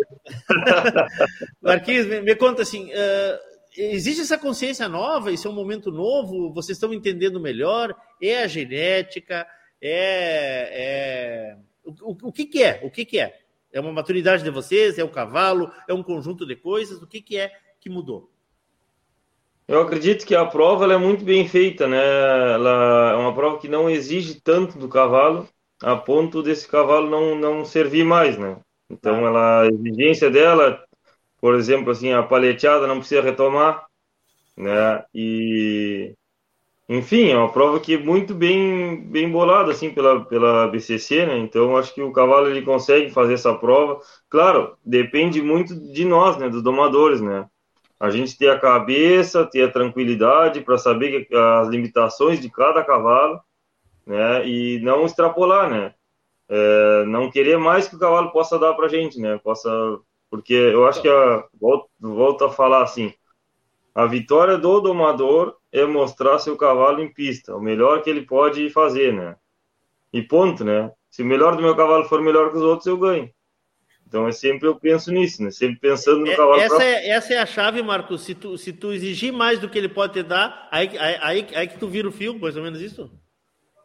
[1.61, 3.39] Marquinhos, me, me, conta assim, uh,
[3.75, 8.47] existe essa consciência nova, isso é um momento novo, vocês estão entendendo melhor, é a
[8.47, 9.45] genética,
[9.81, 10.69] é...
[10.71, 11.57] é...
[11.83, 12.79] O, o, o que que é?
[12.83, 13.42] O que que é?
[13.73, 14.99] É uma maturidade de vocês?
[14.99, 15.71] É o cavalo?
[15.87, 17.01] É um conjunto de coisas?
[17.01, 17.51] O que, que é
[17.81, 18.31] que mudou?
[19.67, 21.97] Eu acredito que a prova é muito bem feita, né?
[22.53, 25.49] Ela é uma prova que não exige tanto do cavalo,
[25.81, 28.57] a ponto desse cavalo não, não servir mais, né?
[28.89, 30.83] Então, ela, a exigência dela,
[31.41, 33.85] por exemplo, assim, a paleteada não precisa retomar,
[34.55, 35.03] né?
[35.13, 36.13] E
[36.95, 41.39] enfim, é uma prova que é muito bem, bem bolada assim pela, pela BCC, né?
[41.39, 43.99] Então acho que o cavalo ele consegue fazer essa prova.
[44.29, 47.47] Claro, depende muito de nós, né, dos domadores, né?
[47.99, 53.41] A gente ter a cabeça, ter a tranquilidade para saber as limitações de cada cavalo,
[54.05, 54.47] né?
[54.47, 55.95] E não extrapolar, né?
[56.47, 59.39] É, não querer mais que o cavalo possa dar para gente, né?
[59.43, 59.97] Possa,
[60.29, 63.11] porque eu acho que a volto, volto a falar assim,
[63.95, 68.69] a vitória do domador é mostrar seu cavalo em pista, o melhor que ele pode
[68.69, 69.35] fazer, né?
[70.13, 70.91] E ponto, né?
[71.09, 73.27] Se o melhor do meu cavalo for melhor que os outros, eu ganho.
[74.07, 75.49] Então é sempre eu penso nisso, né?
[75.49, 76.61] Sempre pensando no é, cavalo.
[76.61, 78.21] Essa, é, essa é a chave, Marcos.
[78.21, 81.47] Se tu, se tu exigir mais do que ele pode te dar, aí, aí, aí,
[81.55, 83.09] aí que tu vira o fio, mais ou menos isso?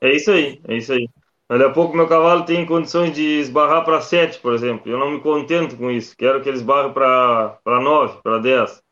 [0.02, 1.08] É isso aí, é isso aí.
[1.48, 4.92] Daqui a pouco meu cavalo tem condições de esbarrar para 7, por exemplo.
[4.92, 6.14] Eu não me contento com isso.
[6.14, 8.82] Quero que ele esbarre para 9, para 10.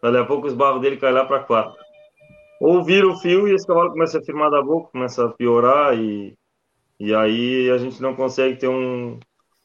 [0.00, 1.87] Daqui a pouco os barros dele caem lá para quatro.
[2.60, 5.96] Ou vira o fio e esse cavalo começa a firmar da boca, começa a piorar
[5.96, 6.36] e,
[6.98, 9.18] e aí a gente não consegue ter um,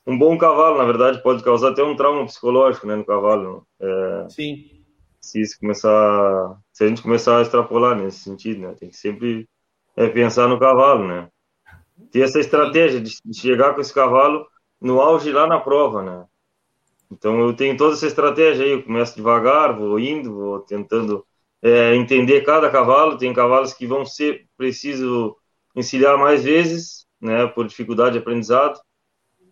[0.05, 0.77] um bom cavalo.
[0.77, 3.65] Na verdade, pode causar até um trauma psicológico né, no cavalo.
[3.79, 4.83] É, Sim.
[5.19, 9.47] Se isso começar, se a gente começar a extrapolar nesse sentido, né, tem que sempre
[9.95, 11.29] é, pensar no cavalo, né?
[12.11, 14.45] Ter essa estratégia de, de chegar com esse cavalo
[14.81, 16.25] no auge lá na prova, né?
[17.11, 21.25] Então eu tenho toda essa estratégia aí, eu começo devagar, vou indo, vou tentando
[21.63, 23.17] é, entender cada cavalo.
[23.17, 25.35] Tem cavalos que vão ser preciso
[25.75, 28.79] encilhar mais vezes, né, por dificuldade de aprendizado.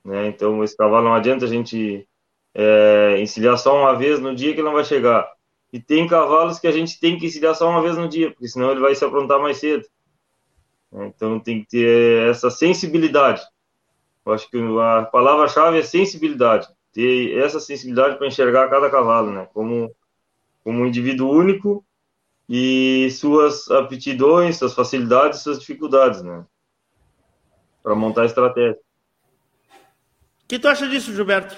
[0.03, 0.28] Né?
[0.28, 2.07] Então esse cavalo não adianta a gente
[2.53, 3.24] é,
[3.57, 5.32] só uma vez no dia que ele não vai chegar.
[5.72, 8.47] E tem cavalos que a gente tem que encilhar só uma vez no dia, porque
[8.47, 9.88] senão ele vai se aprontar mais cedo.
[10.93, 13.41] Então tem que ter essa sensibilidade.
[14.26, 19.47] Eu acho que a palavra-chave é sensibilidade ter essa sensibilidade para enxergar cada cavalo, né?
[19.53, 19.93] Como,
[20.64, 21.86] como um indivíduo único
[22.54, 26.45] e suas aptidões, suas facilidades, suas dificuldades, né?
[27.82, 28.78] Para montar a estratégia.
[30.43, 31.56] O que tu acha disso, Gilberto?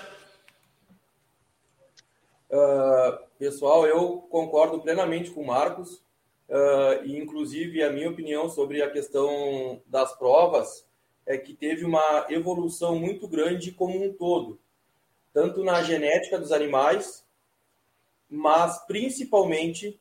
[2.52, 6.04] Uh, pessoal, eu concordo plenamente com o Marcos.
[6.48, 10.86] Uh, e inclusive a minha opinião sobre a questão das provas
[11.26, 14.60] é que teve uma evolução muito grande como um todo
[15.34, 17.26] tanto na genética dos animais,
[18.30, 20.00] mas principalmente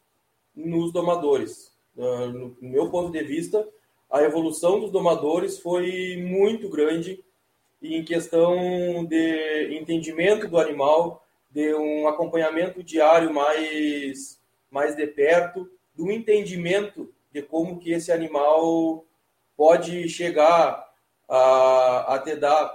[0.55, 1.72] nos domadores.
[1.98, 3.66] Ah, no meu ponto de vista,
[4.11, 7.24] a evolução dos domadores foi muito grande
[7.82, 14.40] em questão de entendimento do animal, de um acompanhamento diário mais,
[14.70, 19.05] mais de perto, do entendimento de como que esse animal
[19.57, 20.92] pode chegar
[21.28, 22.74] a, a te dar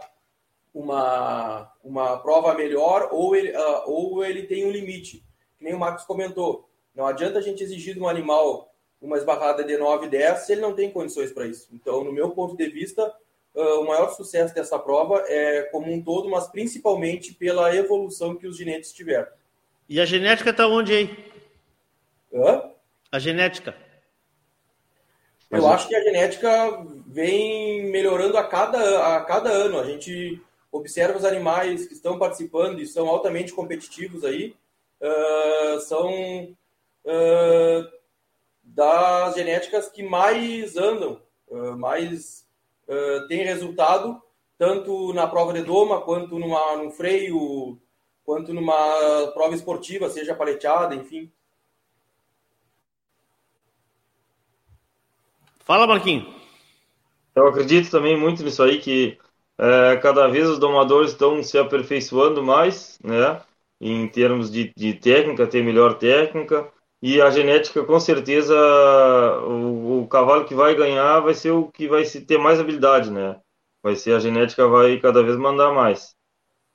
[0.73, 5.23] uma, uma prova melhor ou ele, uh, ou ele tem um limite.
[5.57, 6.66] Que nem o Marcos comentou.
[6.97, 10.61] Não adianta a gente exigir de um animal uma esbarrada de 9, 10 se ele
[10.61, 11.69] não tem condições para isso.
[11.71, 13.13] Então, no meu ponto de vista,
[13.53, 18.47] uh, o maior sucesso dessa prova é como um todo, mas principalmente pela evolução que
[18.47, 19.27] os ginetes tiveram.
[19.87, 21.31] E a genética está onde aí?
[22.33, 22.71] Hã?
[23.11, 23.75] A genética.
[25.51, 29.79] Eu acho que a genética vem melhorando a cada, a cada ano.
[29.79, 30.41] A gente
[30.71, 34.55] observa os animais que estão participando e são altamente competitivos aí,
[34.99, 36.57] uh, são
[37.07, 37.87] uh,
[38.63, 42.45] das genéticas que mais andam, uh, mais
[42.87, 44.21] uh, tem resultado,
[44.57, 47.79] tanto na prova de doma, quanto numa, num freio,
[48.23, 51.31] quanto numa prova esportiva, seja paleteada, enfim.
[55.59, 56.33] Fala, Marquinhos.
[57.35, 59.17] Eu acredito também muito nisso aí, que
[59.59, 63.41] é, cada vez os domadores estão se aperfeiçoando mais, né?
[63.79, 66.71] Em termos de, de técnica, ter melhor técnica.
[67.07, 68.53] E a genética, com certeza,
[69.47, 73.39] o, o, cavalo que vai ganhar vai ser o que vai ter mais habilidade, né?
[73.81, 76.13] Vai ser a genética vai cada vez mandar mais.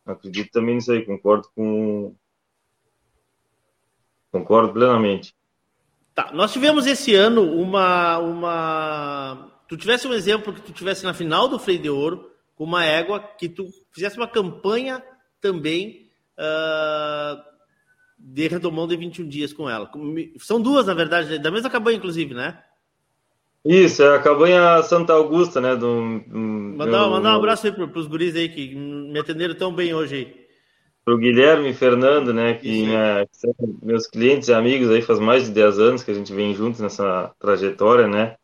[0.06, 2.14] Acredito também nisso aí, concordo com.
[4.30, 5.36] Concordo plenamente.
[6.14, 8.16] Tá, nós tivemos esse ano uma.
[8.16, 9.52] uma...
[9.68, 12.86] Tu tivesse um exemplo que tu tivesse na final do Freio de Ouro, com uma
[12.86, 15.04] égua, que tu fizesse uma campanha
[15.42, 17.51] também uh,
[18.24, 19.90] de redomão de 21 dias com ela.
[20.38, 22.58] São duas, na verdade, da mesma campanha, inclusive, né?
[23.64, 25.74] Isso, é a cabanha Santa Augusta, né?
[25.76, 29.54] Do, do mandar, meu, mandar um abraço aí para os guris aí que me atenderam
[29.54, 30.42] tão bem hoje aí
[31.04, 35.02] para o Guilherme e Fernando, né, que, né, que, são meus clientes e amigos aí
[35.02, 38.36] faz mais de 10 anos que a gente vem juntos nessa trajetória, né,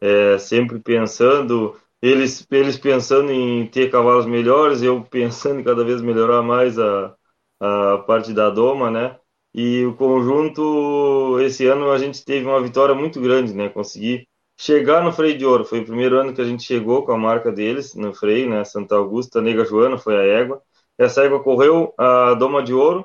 [0.00, 6.00] é, sempre pensando, eles, eles pensando em ter cavalos melhores, eu pensando em cada vez
[6.02, 7.14] melhorar mais a,
[7.60, 9.18] a parte da doma, né,
[9.54, 14.26] e o conjunto, esse ano a gente teve uma vitória muito grande, né, conseguir
[14.58, 17.18] chegar no freio de ouro, foi o primeiro ano que a gente chegou com a
[17.18, 20.62] marca deles no freio, né, Santa Augusta, Nega Joana foi a égua,
[20.98, 23.04] essa égua correu a Doma de Ouro,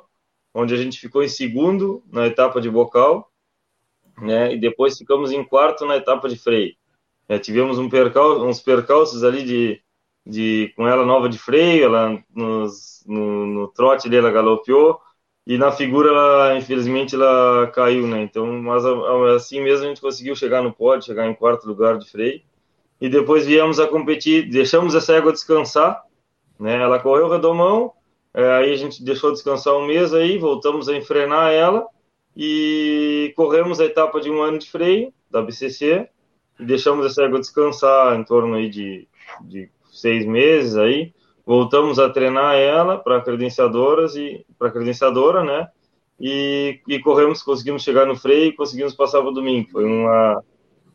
[0.54, 3.32] onde a gente ficou em segundo na etapa de bocal,
[4.22, 4.54] né?
[4.54, 6.74] E depois ficamos em quarto na etapa de freio.
[7.28, 9.82] É, tivemos um percal, uns percalços ali de,
[10.26, 15.00] de com ela nova de freio, ela nos, no, no trote dela galopeou
[15.50, 18.22] e na figura ela, infelizmente ela caiu, né?
[18.22, 18.86] Então, mas
[19.36, 22.42] assim mesmo a gente conseguiu chegar no pódio, chegar em quarto lugar de freio.
[23.02, 26.04] E depois viemos a competir, deixamos essa égua descansar
[26.60, 26.76] né?
[26.76, 27.94] Ela correu redomão,
[28.34, 31.88] é, aí a gente deixou descansar um mês aí, voltamos a enfrenar ela
[32.36, 36.10] e corremos a etapa de um ano de freio da BCC
[36.60, 39.08] e deixamos essa égua descansar em torno aí de,
[39.42, 41.14] de seis meses aí.
[41.50, 45.68] Voltamos a treinar ela para credenciadoras e para credenciadora, né?
[46.20, 49.68] E, e corremos, conseguimos chegar no freio e conseguimos passar para o domingo.
[49.72, 50.44] Foi uma,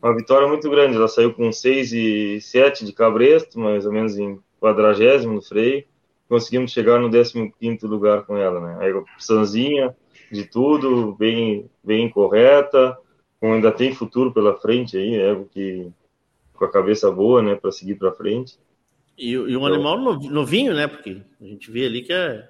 [0.01, 0.95] uma vitória muito grande.
[0.95, 5.83] Ela saiu com 6 e 7 de cabresto, mais ou menos em quadragésimo no freio,
[6.29, 8.77] conseguimos chegar no 15 quinto lugar com ela, né?
[8.79, 9.93] Aí opçãozinha
[10.31, 12.97] de tudo, bem, bem correta,
[13.41, 15.91] ainda tem futuro pela frente aí, é que
[16.53, 18.57] com a cabeça boa, né, para seguir para frente.
[19.17, 20.87] E, e um animal novinho, né?
[20.87, 22.49] Porque a gente vê ali que é,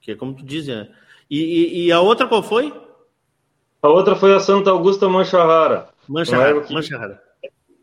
[0.00, 0.88] que é como tu diz, né?
[1.30, 2.72] E, e, e a outra qual foi?
[3.82, 5.88] A outra foi a Santa Augusta Manchahara.
[6.08, 7.22] Manchahara, que, Manchahara.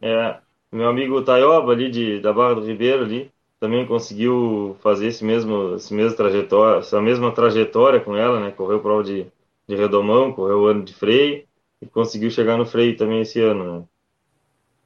[0.02, 0.38] É,
[0.72, 5.76] meu amigo Taioba ali de, da Barra do Ribeiro ali, também conseguiu fazer esse mesmo,
[5.76, 8.52] esse mesmo trajetória, essa mesma trajetória com ela, né?
[8.52, 9.28] Correu prova de,
[9.68, 11.46] de redomão, correu o ano de freio
[11.82, 13.86] e conseguiu chegar no freio também esse ano, né?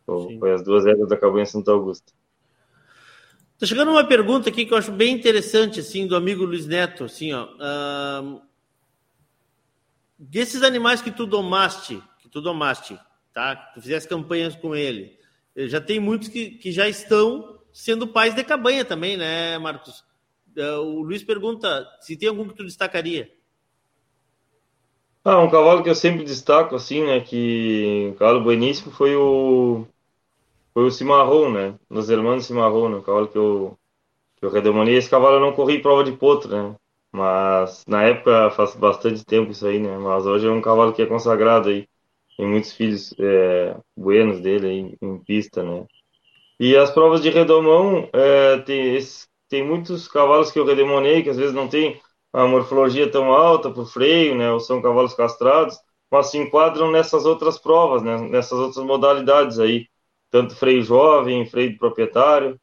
[0.05, 2.13] Foi, foi as duas éguas da Cabanha Santo Augusto.
[3.65, 7.05] Tá chegando uma pergunta aqui que eu acho bem interessante, assim, do amigo Luiz Neto,
[7.05, 7.47] assim, ó.
[7.55, 8.39] Uh,
[10.19, 12.95] desses animais que tu domaste, que tu domaste,
[13.33, 13.55] tá?
[13.55, 15.17] Que tu fizesse campanhas com ele,
[15.55, 20.05] já tem muitos que, que já estão sendo pais de cabanha também, né, Marcos?
[20.55, 23.31] É, o Luiz pergunta se tem algum que tu destacaria.
[25.23, 29.87] Ah, um cavalo que eu sempre destaco, assim, né, que um cavalo bueníssimo foi o
[30.75, 33.79] foi o Cimarrão, né, nos Hermanos Cimarrão, né, um cavalo que eu,
[34.37, 34.95] que eu redemonei.
[34.95, 36.75] Esse cavalo eu não corri prova de potro, né,
[37.13, 41.01] mas na época faz bastante tempo isso aí, né, mas hoje é um cavalo que
[41.03, 41.87] é consagrado aí.
[42.37, 45.85] Tem muitos filhos é, buenos dele aí em pista, né.
[46.59, 48.97] E as provas de redomão, é, tem,
[49.49, 52.01] tem muitos cavalos que eu redemonei, que às vezes não tem
[52.33, 55.77] a morfologia tão alta para o freio, né, ou são cavalos castrados,
[56.11, 59.87] mas se enquadram nessas outras provas, né, nessas outras modalidades aí,
[60.35, 62.59] tanto freio jovem, freio de proprietário,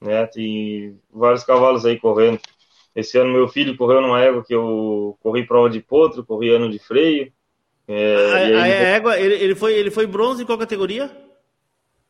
[0.00, 2.40] né, tem vários cavalos aí correndo.
[2.96, 6.70] Esse ano meu filho correu numa égua que eu corri prova de potro, corri ano
[6.70, 7.30] de freio.
[7.86, 8.54] É, a, aí...
[8.54, 11.14] a, égua, ele, ele, foi, ele foi bronze em qual categoria?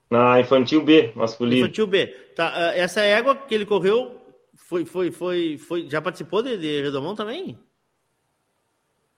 [0.08, 1.66] Na infantil B, masculino.
[1.66, 2.06] Infantil B.
[2.36, 4.16] Tá, ah, essa égua que ele correu
[4.54, 7.58] foi, foi, foi, foi já participou de, de Redomão também?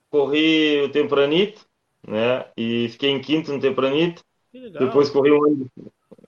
[0.09, 1.61] Corri o Tempranito,
[2.07, 2.45] né?
[2.57, 4.23] E fiquei em quinto no Tempranito.
[4.53, 5.71] Depois corri um ano,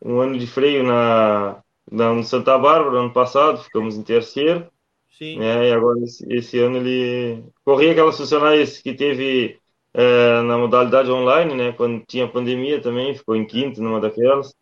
[0.03, 1.61] um ano de freio na,
[1.91, 4.67] na no Santa Bárbara, ano passado, ficamos em terceiro.
[5.11, 5.39] Sim.
[5.39, 5.69] Né?
[5.69, 9.59] E agora esse, esse ano ele corri aquelas funcionárias que teve
[9.93, 11.71] é, na modalidade online, né?
[11.71, 14.53] Quando tinha pandemia também, ficou em quinto numa daquelas.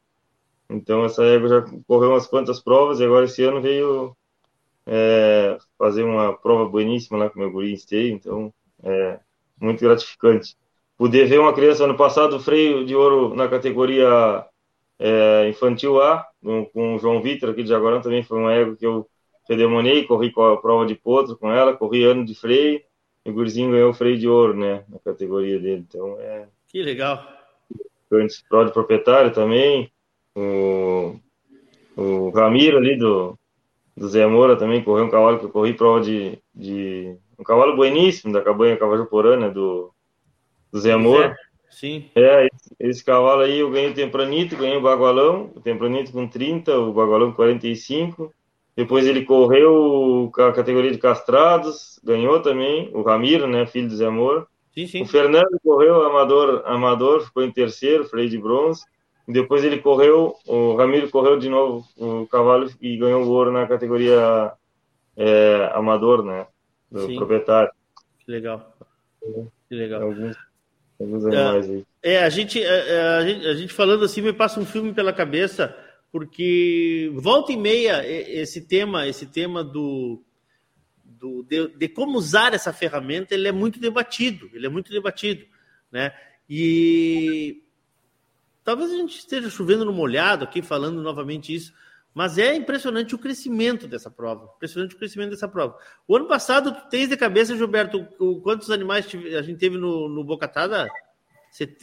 [0.69, 4.15] Então essa égua já correu umas quantas provas e agora esse ano veio
[4.85, 8.53] é, fazer uma prova bueníssima lá com meu guri esteio, então
[8.83, 9.19] é
[9.59, 10.55] muito gratificante.
[11.03, 14.45] Poder ver uma criança ano passado freio de ouro na categoria
[14.97, 18.85] é, infantil A, com, o João Vitor aqui de Jaguarão, também foi uma égua que
[18.85, 19.05] eu
[19.45, 22.81] fedemonei, corri com a prova de potro com ela, corri ano de freio,
[23.25, 26.47] e o gurizinho ganhou o freio de ouro, né, na categoria dele, então é...
[26.69, 27.21] Que legal.
[28.09, 29.91] Antes, prova de proprietário também,
[30.33, 31.17] o,
[31.97, 33.37] o Ramiro ali do,
[33.93, 37.75] do Zé Moura também correu um cavalo que eu corri prova de, de um cavalo
[37.75, 39.92] bueníssimo da cabanha Cavajoporana do, do
[40.77, 41.35] Zé Moura.
[41.69, 42.05] Sim.
[42.15, 46.27] É, esse, esse, cavalo aí eu ganhei o Tempranito, ganhei o Bagualão, o Tempranito com
[46.27, 48.31] 30, o Bagualão com 45.
[48.75, 54.09] Depois ele correu a categoria de castrados, ganhou também, o Ramiro, né, filho do Zé
[54.09, 54.47] Moura.
[54.73, 55.01] Sim, sim.
[55.03, 58.83] O Fernando correu amador, amador, ficou em terceiro, freio de bronze.
[59.27, 63.67] Depois ele correu, o Ramiro correu de novo o cavalo e ganhou o ouro na
[63.67, 64.51] categoria
[65.15, 66.47] é, amador, né?
[66.91, 67.15] Do Sim.
[67.15, 67.71] proprietário.
[68.19, 68.75] Que legal.
[69.69, 70.01] Que legal.
[70.01, 70.35] Alguns,
[71.25, 71.85] animais aí.
[72.01, 75.13] É, a gente, é, a, gente, a gente falando assim me passa um filme pela
[75.13, 75.75] cabeça,
[76.11, 80.21] porque volta e meia esse tema, esse tema do,
[81.03, 85.45] do de, de como usar essa ferramenta, ele é muito debatido, ele é muito debatido,
[85.91, 86.13] né?
[86.49, 87.63] E
[88.63, 91.73] talvez a gente esteja chovendo no molhado aqui, falando novamente isso,
[92.13, 94.51] mas é impressionante o crescimento dessa prova.
[94.55, 95.77] Impressionante o crescimento dessa prova.
[96.07, 99.07] O ano passado, tu tens de cabeça, Gilberto, o, quantos animais
[99.37, 100.87] a gente teve no, no Bocatada?
[101.51, 101.75] Você...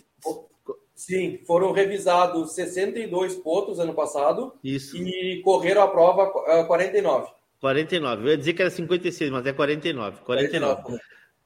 [0.94, 4.52] Sim, foram revisados 62 pontos ano passado.
[4.62, 4.96] Isso.
[4.96, 7.28] E correram a prova uh, 49.
[7.60, 8.22] 49.
[8.22, 10.20] Eu ia dizer que era 56, mas é 49.
[10.20, 10.82] 49.
[10.82, 11.02] 49.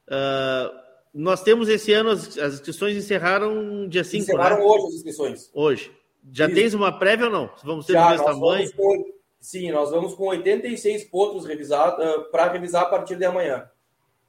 [0.07, 4.63] Uh, nós temos esse ano, as, as inscrições encerraram dia 5, Encerraram né?
[4.63, 5.49] hoje as inscrições.
[5.53, 5.91] Hoje.
[6.31, 6.55] Já Isso.
[6.55, 7.49] tens uma prévia ou não?
[7.63, 8.73] Vamos ter Já, do mesmo tamanho?
[8.73, 13.69] com, sim, nós vamos com 86 pontos revisados uh, para revisar a partir de amanhã.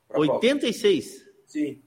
[0.08, 0.34] pra prova.
[0.34, 1.24] 86?
[1.46, 1.82] Sim.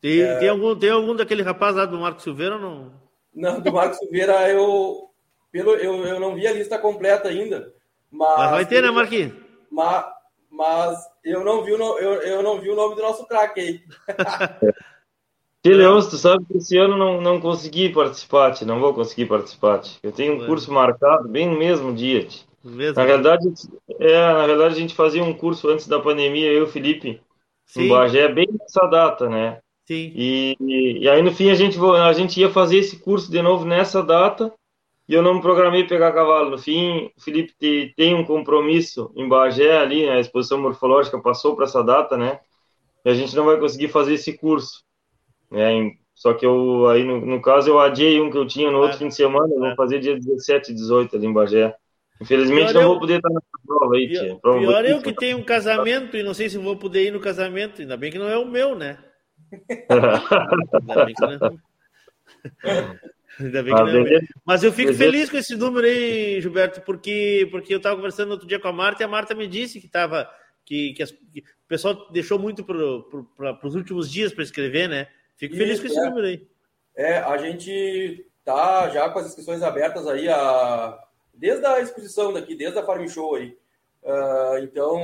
[0.00, 0.38] Tem, É.
[0.38, 2.92] tem, algum, tem algum daquele rapaz lá do Marco Silveira ou não?
[3.34, 5.10] Não, do Marcos Silveira eu,
[5.52, 7.72] pelo, eu, eu não vi a lista completa ainda.
[8.10, 9.34] Mas, Mas vai ter, né, Marquinhos?
[9.70, 10.04] Mas,
[10.50, 13.82] mas eu, não vi o, eu, eu não vi o nome do nosso craque aí.
[15.68, 19.26] Tio Leôncio, tu sabe que esse ano não, não consegui participar, tio, não vou conseguir
[19.26, 19.80] participar.
[19.80, 19.98] tio.
[20.02, 22.24] Eu tenho um curso marcado bem no mesmo dia.
[22.24, 22.48] tio.
[22.64, 22.96] Mesmo?
[22.96, 23.46] Na realidade,
[24.00, 27.20] é, na realidade, a gente fazia um curso antes da pandemia, eu e o Felipe,
[27.66, 27.82] Sim.
[27.82, 29.58] em Bagé, bem nessa data, né?
[29.86, 30.12] Sim.
[30.14, 33.40] E, e, e aí no fim a gente, a gente ia fazer esse curso de
[33.40, 34.52] novo nessa data
[35.08, 36.50] e eu não me programei pegar cavalo.
[36.50, 41.18] No fim, o Felipe te- tem um compromisso em Bagé ali, né, a exposição morfológica
[41.20, 42.40] passou para essa data, né?
[43.04, 44.82] E a gente não vai conseguir fazer esse curso.
[45.50, 45.92] Né?
[46.14, 48.98] Só que eu, aí no, no caso, eu adiei um que eu tinha no outro
[48.98, 51.74] fim de semana, eu vou fazer dia 17 e 18 ali em Bagé.
[52.20, 54.36] Infelizmente Pior não eu- vou poder estar nessa prova aí, tia.
[54.42, 57.20] Prova Pior eu que tenho um casamento e não sei se vou poder ir no
[57.20, 57.80] casamento.
[57.80, 58.98] Ainda bem que não é o meu, né?
[59.88, 61.38] Ainda bem que não é...
[63.40, 64.20] Ainda bem que não é o meu.
[64.44, 68.48] Mas eu fico feliz com esse número aí, Gilberto, porque, porque eu estava conversando outro
[68.48, 70.28] dia com a Marta e a Marta me disse que estava.
[70.64, 75.06] Que, que, as- que o pessoal deixou muito para os últimos dias para escrever, né?
[75.38, 76.02] Fico feliz com esse é.
[76.02, 76.46] número aí.
[76.94, 80.98] É, a gente tá já com as inscrições abertas aí a...
[81.32, 83.56] desde a exposição daqui, desde a Farm Show aí.
[84.04, 84.98] Ah, então,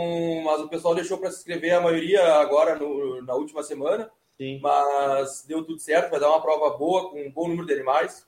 [0.45, 4.11] mas o pessoal deixou para se inscrever a maioria agora no- na última semana.
[4.37, 4.59] Sim.
[4.61, 8.27] Mas deu tudo certo, vai dar uma prova boa, com um bom número de animais.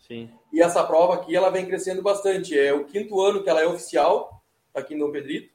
[0.00, 0.28] Sim.
[0.52, 2.58] E essa prova aqui, ela vem crescendo bastante.
[2.58, 4.42] É o quinto ano que ela é oficial,
[4.74, 5.53] aqui em Dom Pedrito.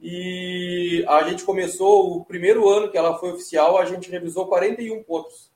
[0.00, 5.02] E a gente começou, o primeiro ano que ela foi oficial, a gente revisou 41
[5.02, 5.50] potros.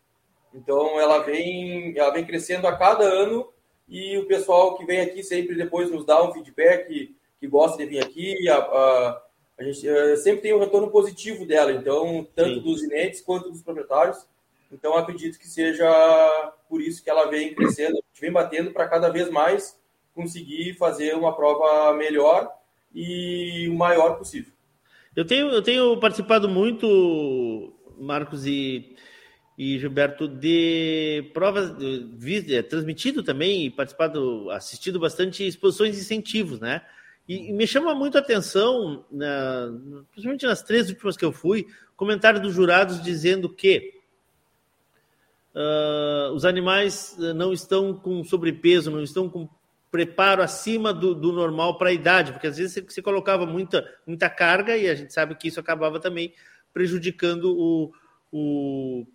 [0.53, 3.49] Então, ela vem, ela vem crescendo a cada ano
[3.89, 7.87] e o pessoal que vem aqui sempre depois nos dá um feedback, que gosta de
[7.87, 8.49] vir aqui.
[8.49, 9.23] A, a,
[9.59, 12.61] a gente eh, sempre tem um retorno positivo dela, então, tanto Sim.
[12.63, 14.27] dos inéditos quanto dos proprietários.
[14.71, 15.87] Então, acredito que seja
[16.69, 19.79] por isso que ela vem crescendo, a vem batendo para cada vez mais
[20.15, 22.51] conseguir fazer uma prova melhor
[22.95, 24.53] e o maior possível.
[25.15, 28.97] Eu tenho, eu tenho participado muito, Marcos e,
[29.59, 36.83] e Gilberto, de provas, de- é, transmitido também, participado, assistido bastante exposições de incentivos, né?
[37.29, 39.71] E, e me chama muito a atenção, na-
[40.11, 43.93] principalmente nas três últimas que eu fui, comentário dos jurados dizendo que
[45.55, 49.49] ah, os animais eh, não estão com sobrepeso, não estão com
[49.93, 53.87] preparo acima do, do normal para a idade, porque às vezes você, você colocava muita,
[54.07, 56.33] muita carga e a gente sabe que isso acabava também
[56.73, 57.93] prejudicando o,
[58.33, 59.07] o,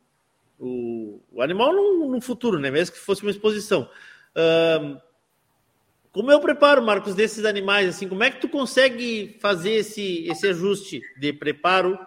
[0.59, 2.69] o, o animal no, no, futuro, né?
[2.69, 3.89] Mesmo que fosse uma exposição.
[4.35, 4.99] Um,
[6.11, 7.89] como eu preparo, Marcos, desses animais?
[7.89, 11.97] Assim, como é que tu consegue fazer esse, esse ajuste de preparo,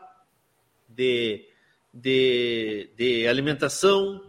[0.88, 1.44] de,
[1.92, 4.22] de, de alimentação,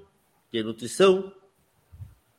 [0.51, 1.31] de nutrição,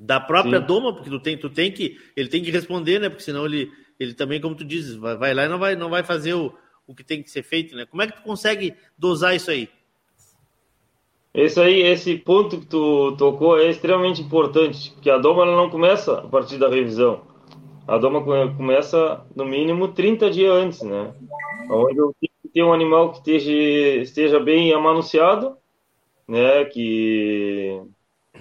[0.02, 0.66] da própria Sim.
[0.66, 3.08] doma, porque tu tem, tu tem que, ele tem que responder, né?
[3.08, 3.70] Porque senão ele,
[4.00, 6.52] ele também, como tu dizes, vai, vai lá e não vai, não vai fazer o,
[6.86, 7.86] o que tem que ser feito, né?
[7.86, 9.68] Como é que tu consegue dosar isso aí?
[11.32, 15.70] Esse aí, esse ponto que tu tocou é extremamente importante, porque a doma ela não
[15.70, 17.22] começa a partir da revisão.
[17.86, 21.14] A doma começa no mínimo 30 dias antes, né?
[21.70, 23.52] Onde eu tenho que ter um animal que esteja,
[24.02, 25.56] esteja bem amanunciado,
[26.28, 26.64] né?
[26.64, 27.80] Que,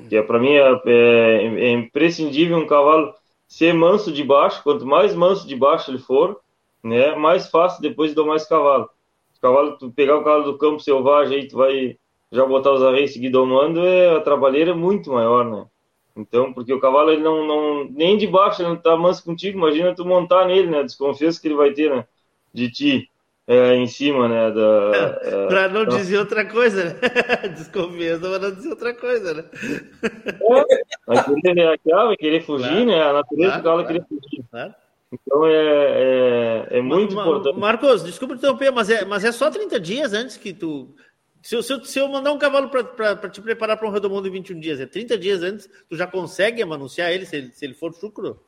[0.08, 3.14] que é, para mim é, é, é imprescindível um cavalo
[3.48, 4.64] ser manso de baixo.
[4.64, 6.40] Quanto mais manso de baixo ele for,
[6.84, 7.16] né?
[7.16, 8.90] Mais fácil depois de domar esse cavalo.
[9.38, 11.98] O cavalo, tu pegar o cavalo do campo selvagem aí, tu vai
[12.32, 15.66] já botar os arreios seguir domando, é, a trabalheira é muito maior, né?
[16.16, 19.58] Então, porque o cavalo ele não, não nem de baixo ele não tá manso contigo,
[19.58, 20.84] imagina tu montar nele, né?
[20.84, 22.06] Desconfiança que ele vai ter, né?
[22.54, 23.11] De ti
[23.48, 24.52] é, em cima, né?
[24.52, 25.98] Da, é, para não da...
[25.98, 27.00] dizer outra coisa, né?
[27.56, 29.44] Desconfiança, mas não dizer outra coisa, né?
[30.04, 33.02] É, vai querer reaquear, vai querer fugir, claro, né?
[33.04, 34.46] A natureza claro, do cavalo claro, querer fugir.
[34.50, 34.76] Claro.
[35.12, 37.60] Então é, é, é muito Ma, importante.
[37.60, 40.94] Marcos, desculpa interromper, mas é, mas é só 30 dias antes que tu
[41.42, 44.28] se eu, se eu, se eu mandar um cavalo para te preparar para um redomundo
[44.28, 47.66] em 21 dias, é 30 dias antes, tu já consegue anunciar ele se ele, se
[47.66, 48.40] ele for chucro?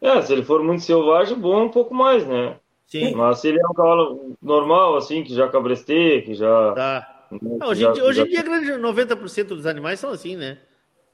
[0.00, 2.56] É, se ele for muito selvagem, bom um pouco mais, né?
[2.90, 3.14] Sim.
[3.14, 6.72] Mas se ele é um cavalo normal, assim, que já cabresteia, que já.
[6.72, 7.26] Tá.
[7.30, 8.26] Né, ah, hoje, já, hoje já...
[8.26, 10.58] em dia, grande 90% dos animais são assim, né?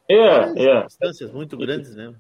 [0.09, 0.85] É, é.
[0.87, 2.15] Distâncias muito grandes, né?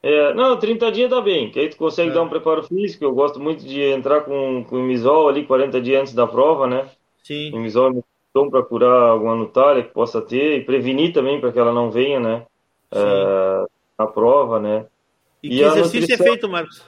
[0.00, 2.14] É, não, 30 dias dá bem, que aí tu consegue é.
[2.14, 3.04] dar um preparo físico.
[3.04, 6.68] Eu gosto muito de entrar com, com o misol ali 40 dias antes da prova,
[6.68, 6.88] né?
[7.24, 7.52] Sim.
[7.52, 11.72] Um exame para curar alguma notária que possa ter e prevenir também para que ela
[11.72, 12.46] não venha, né?
[12.92, 13.64] É,
[13.98, 14.86] na prova, né?
[15.42, 16.87] E, e que exercício é nutrição, é feito, Marcos?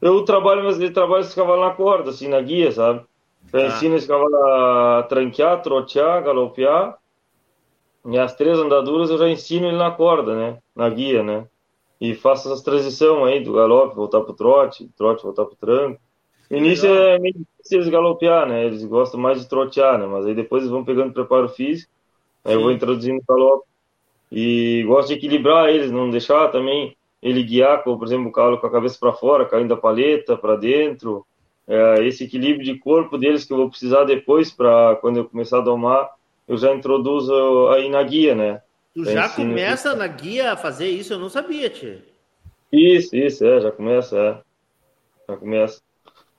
[0.00, 3.02] Eu trabalho, mas eu trabalho esse cavalo na corda, assim, na guia, sabe?
[3.52, 3.66] Eu ah.
[3.66, 6.98] ensino esse cavalo a tranquear, trotear, galopear.
[8.06, 10.58] E as três andaduras eu já ensino ele na corda, né?
[10.74, 11.46] Na guia, né?
[12.00, 16.00] E faço essa transição aí do galope, voltar pro trote, trote, voltar pro tranco.
[16.48, 18.64] No início é meio difícil eles galopear, né?
[18.64, 20.06] Eles gostam mais de trotear, né?
[20.06, 21.90] Mas aí depois eles vão pegando preparo físico,
[22.44, 22.58] aí Sim.
[22.58, 23.66] eu vou introduzindo o galope.
[24.30, 28.58] E gosto de equilibrar eles, não deixar também ele guiar, como, por exemplo, o cavalo
[28.58, 31.26] com a cabeça para fora, caindo a paleta para dentro.
[31.66, 35.58] É, esse equilíbrio de corpo deles que eu vou precisar depois para quando eu começar
[35.58, 36.08] a domar,
[36.46, 38.62] eu já introduzo aí na guia, né?
[38.94, 41.12] Tu já começa na guia a fazer isso?
[41.12, 42.02] Eu não sabia, tia.
[42.72, 44.40] Isso, isso, é, já começa, é.
[45.28, 45.80] Já começa.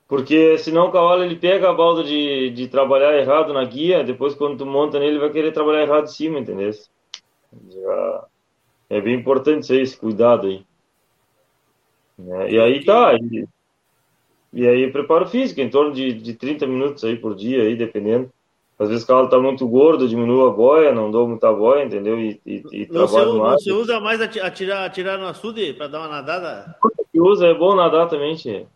[0.08, 4.34] Porque senão o cavalo ele pega a balda de, de trabalhar errado na guia, depois
[4.34, 6.72] quando tu monta nele, ele vai querer trabalhar errado em cima, entendeu?
[6.72, 8.24] Já
[8.90, 10.66] é bem importante isso aí, esse cuidado aí.
[12.28, 13.46] É, e aí tá, e,
[14.52, 18.30] e aí preparo físico, em torno de, de 30 minutos aí por dia, aí, dependendo.
[18.78, 22.18] Às vezes o cavalo tá muito gordo, diminua a boia, não dou muita boia, entendeu?
[22.18, 23.62] E, e, e não trabalho mais.
[23.62, 26.74] Você usa mais atirar, atirar no açude para dar uma nadada?
[27.12, 28.66] Que usa é bom nadar também, tia.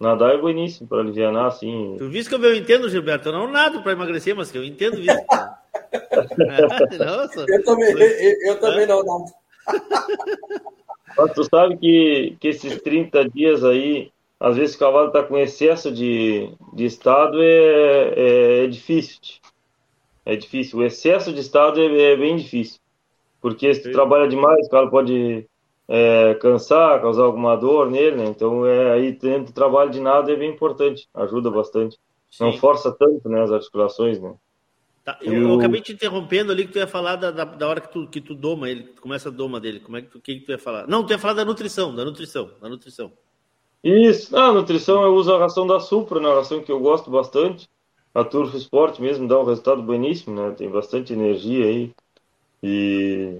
[0.00, 1.96] Nadar é bueníssimo para aliviar, assim.
[1.98, 3.28] Tu viste como eu entendo, Gilberto?
[3.28, 5.06] Eu não nado para emagrecer, mas que eu entendo isso.
[6.98, 7.44] Nossa.
[7.48, 8.86] Eu também, eu, eu também é?
[8.86, 9.24] não nado.
[11.16, 15.38] Mas tu sabe que, que esses 30 dias aí, às vezes o cavalo está com
[15.38, 19.18] excesso de, de estado, é, é, é, difícil.
[20.24, 20.78] É difícil.
[20.78, 22.80] O excesso de estado é, é bem difícil.
[23.40, 25.46] Porque se tu trabalha demais, o cavalo pode
[25.88, 28.24] é, cansar, causar alguma dor nele, né?
[28.26, 31.98] Então, é, aí dentro do trabalho de nada é bem importante, ajuda bastante.
[32.30, 32.44] Sim.
[32.44, 34.34] Não força tanto, né, as articulações, né?
[35.06, 37.80] Tá, eu, eu, acabei te interrompendo ali que tu ia falar da, da, da, hora
[37.80, 39.78] que tu, que tu doma ele, tu começa a doma dele.
[39.78, 40.88] Como é que tu, que, tu ia falar?
[40.88, 43.12] Não, tu ia falar da nutrição, da nutrição, da nutrição.
[43.84, 46.28] Isso, ah, a nutrição eu uso a ração da Supra, né?
[46.28, 47.68] A ração que eu gosto bastante.
[48.12, 50.52] A Turfo Sport mesmo dá um resultado bueníssimo, né?
[50.58, 51.92] Tem bastante energia aí.
[52.60, 53.38] E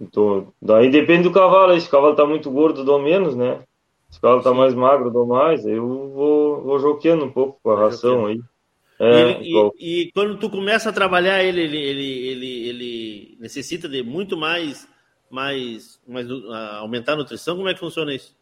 [0.00, 1.78] então, daí depende do cavalo.
[1.78, 3.60] Se o cavalo tá muito gordo, dou menos, né?
[4.08, 4.56] Se o cavalo tá Sim.
[4.56, 5.66] mais magro, dou mais.
[5.66, 8.40] Eu vou, vou joqueando um pouco com a ração aí.
[9.04, 13.88] É, e, e, e, quando tu começa a trabalhar ele, ele, ele, ele, ele necessita
[13.88, 14.88] de muito mais,
[15.28, 16.26] mais, mais
[16.78, 17.56] aumentar a nutrição.
[17.56, 18.36] Como é que funciona isso?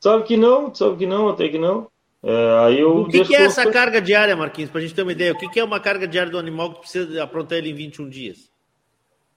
[0.00, 1.88] Sabe que não, sabe que não, até que não.
[2.22, 4.70] É, aí eu o que, que é essa carga diária, Marquinhos?
[4.70, 6.72] Para a gente ter uma ideia, o que, que é uma carga diária do animal
[6.72, 8.50] que precisa aprontar ele em 21 dias?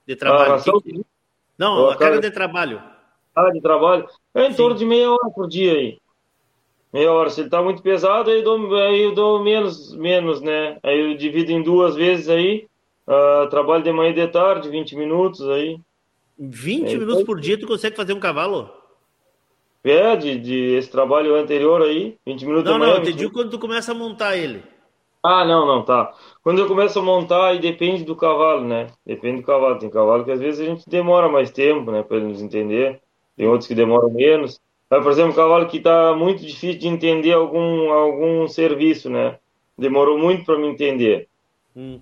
[0.10, 0.54] de trabalho?
[0.54, 1.02] Ah, que...
[1.58, 2.82] Não, a carga de trabalho.
[3.36, 4.08] Ah, de trabalho?
[4.34, 4.58] É em Sim.
[4.58, 6.00] torno de meia hora por dia aí.
[6.92, 7.30] Meia hora.
[7.30, 10.78] Se ele tá muito pesado, aí eu dou, aí eu dou menos, menos, né?
[10.84, 12.68] Aí eu divido em duas vezes aí.
[13.08, 15.80] Uh, trabalho de manhã e de tarde, 20 minutos aí.
[16.38, 17.26] 20 é, minutos então...
[17.26, 18.70] por dia tu consegue fazer um cavalo?
[19.84, 23.58] É, de, de esse trabalho anterior aí, 20 minutos Não, manhã, não, entendi quando tu
[23.60, 24.62] começa a montar ele.
[25.24, 26.14] Ah, não, não, tá.
[26.42, 28.88] Quando eu começo a montar, aí depende do cavalo, né?
[29.06, 29.78] Depende do cavalo.
[29.78, 33.02] Tem cavalo que às vezes a gente demora mais tempo, né, para ele nos entender.
[33.36, 34.62] Tem outros que demoram menos.
[34.90, 39.38] Mas, por exemplo, um cavalo que está muito difícil de entender algum, algum serviço, né?
[39.78, 41.28] Demorou muito para me entender.
[41.76, 42.00] Hum.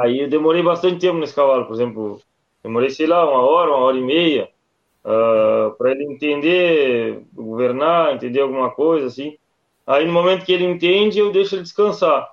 [0.00, 2.20] Aí eu demorei bastante tempo nesse cavalo, por exemplo.
[2.62, 4.48] Demorei, sei lá, uma hora, uma hora e meia
[5.04, 9.36] uh, ah, para ele entender, governar, entender alguma coisa, assim.
[9.86, 12.32] Aí no momento que ele entende, eu deixo ele descansar.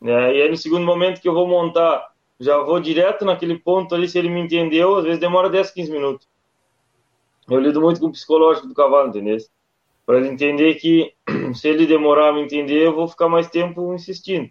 [0.00, 0.36] Né?
[0.36, 4.08] E aí no segundo momento que eu vou montar, já vou direto naquele ponto ali,
[4.08, 6.28] se ele me entendeu, às vezes demora 10, 15 minutos.
[7.50, 9.36] Eu lido muito com o psicológico do cavalo, entendeu?
[10.06, 11.12] Para ele entender que
[11.54, 14.48] se ele demorar a me entender, eu vou ficar mais tempo insistindo.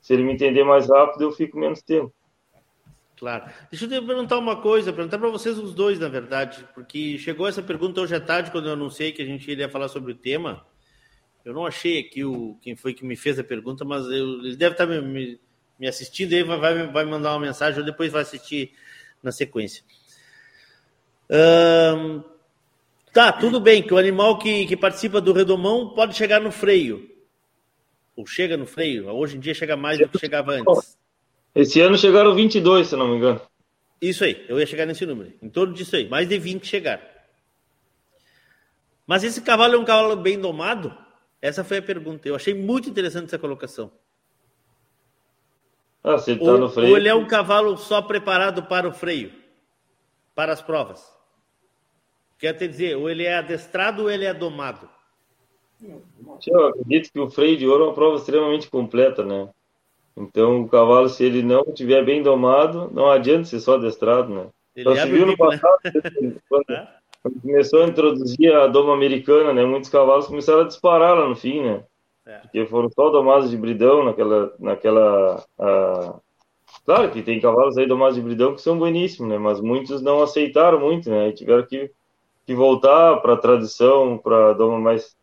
[0.00, 2.12] Se ele me entender mais rápido, eu fico menos tempo.
[3.16, 3.44] Claro.
[3.70, 7.46] Deixa eu te perguntar uma coisa, perguntar para vocês os dois, na verdade, porque chegou
[7.46, 10.16] essa pergunta hoje à tarde, quando eu anunciei que a gente iria falar sobre o
[10.16, 10.66] tema.
[11.44, 14.56] Eu não achei aqui o, quem foi que me fez a pergunta, mas eu, ele
[14.56, 15.40] deve estar me, me,
[15.78, 18.72] me assistindo aí, vai, vai, vai mandar uma mensagem ou depois vai assistir
[19.22, 19.84] na sequência.
[21.30, 22.22] Um,
[23.12, 27.08] tá, tudo bem que o animal que, que participa do redomão pode chegar no freio.
[28.16, 29.08] Ou chega no freio.
[29.08, 30.98] Hoje em dia chega mais do que chegava antes.
[31.54, 33.40] Esse ano chegaram 22, se não me engano.
[34.00, 35.32] Isso aí, eu ia chegar nesse número.
[35.40, 37.02] Em torno disso aí, mais de 20 chegaram.
[39.06, 40.96] Mas esse cavalo é um cavalo bem domado?
[41.40, 42.28] Essa foi a pergunta.
[42.28, 43.92] Eu achei muito interessante essa colocação.
[46.02, 46.90] Ah, se ele tá ou, no freio.
[46.90, 49.32] Ou ele é um cavalo só preparado para o freio,
[50.34, 51.04] para as provas?
[52.42, 54.88] Quer dizer, ou ele é adestrado ou ele é domado?
[56.44, 59.48] Eu acredito que o freio de ouro é uma prova extremamente completa, né?
[60.16, 64.46] Então, o cavalo, se ele não estiver bem domado, não adianta ser só adestrado, né?
[64.74, 65.36] Ele então, se viu no né?
[65.38, 66.34] passado, né?
[66.48, 66.64] quando,
[67.22, 69.64] quando, começou a introduzir a doma americana, né?
[69.64, 71.84] Muitos cavalos começaram a disparar lá no fim, né?
[72.26, 72.38] É.
[72.38, 74.52] Porque foram só domados de bridão naquela...
[74.58, 76.14] naquela a...
[76.84, 79.38] Claro que tem cavalos aí domados de bridão que são bueníssimos, né?
[79.38, 81.28] Mas muitos não aceitaram muito, né?
[81.28, 81.88] E tiveram que,
[82.46, 85.16] que voltar para a tradição, para a doma mais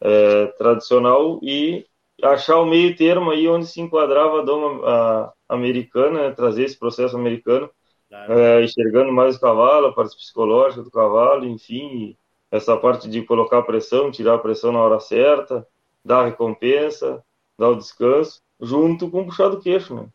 [0.00, 1.86] é, tradicional e
[2.22, 6.78] achar o meio termo aí onde se enquadrava a doma a, americana, né, trazer esse
[6.78, 7.70] processo americano,
[8.08, 8.32] claro.
[8.32, 12.16] é, enxergando mais o cavalo, a parte psicológica do cavalo, enfim,
[12.50, 15.66] essa parte de colocar pressão, tirar a pressão na hora certa,
[16.04, 17.22] dar a recompensa,
[17.58, 20.06] dar o descanso, junto com o puxar do queixo, né?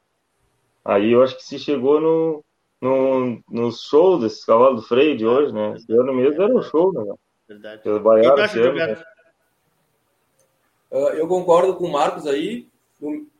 [0.83, 2.43] Aí eu acho que se chegou no,
[2.81, 5.75] no, no show desses cavalos do freio de hoje, né?
[5.75, 7.13] Esse ano mesmo era um show, né?
[7.47, 7.81] Verdade.
[8.45, 9.03] Esse ano, né?
[10.91, 12.67] Uh, eu concordo com o Marcos aí.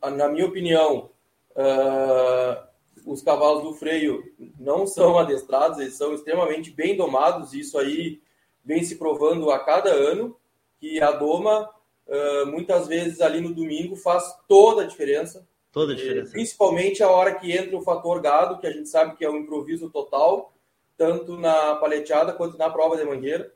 [0.02, 1.10] Na minha opinião,
[1.52, 2.62] uh,
[3.04, 4.22] os cavalos do freio
[4.58, 7.52] não são adestrados, eles são extremamente bem domados.
[7.52, 8.20] E isso aí
[8.64, 10.36] vem se provando a cada ano
[10.78, 11.68] que a doma,
[12.06, 15.46] uh, muitas vezes ali no domingo, faz toda a diferença.
[15.72, 16.30] Toda a diferença.
[16.30, 19.30] E, principalmente a hora que entra o fator gado, que a gente sabe que é
[19.30, 20.52] um improviso total,
[20.96, 23.52] tanto na paleteada quanto na prova de mangueira.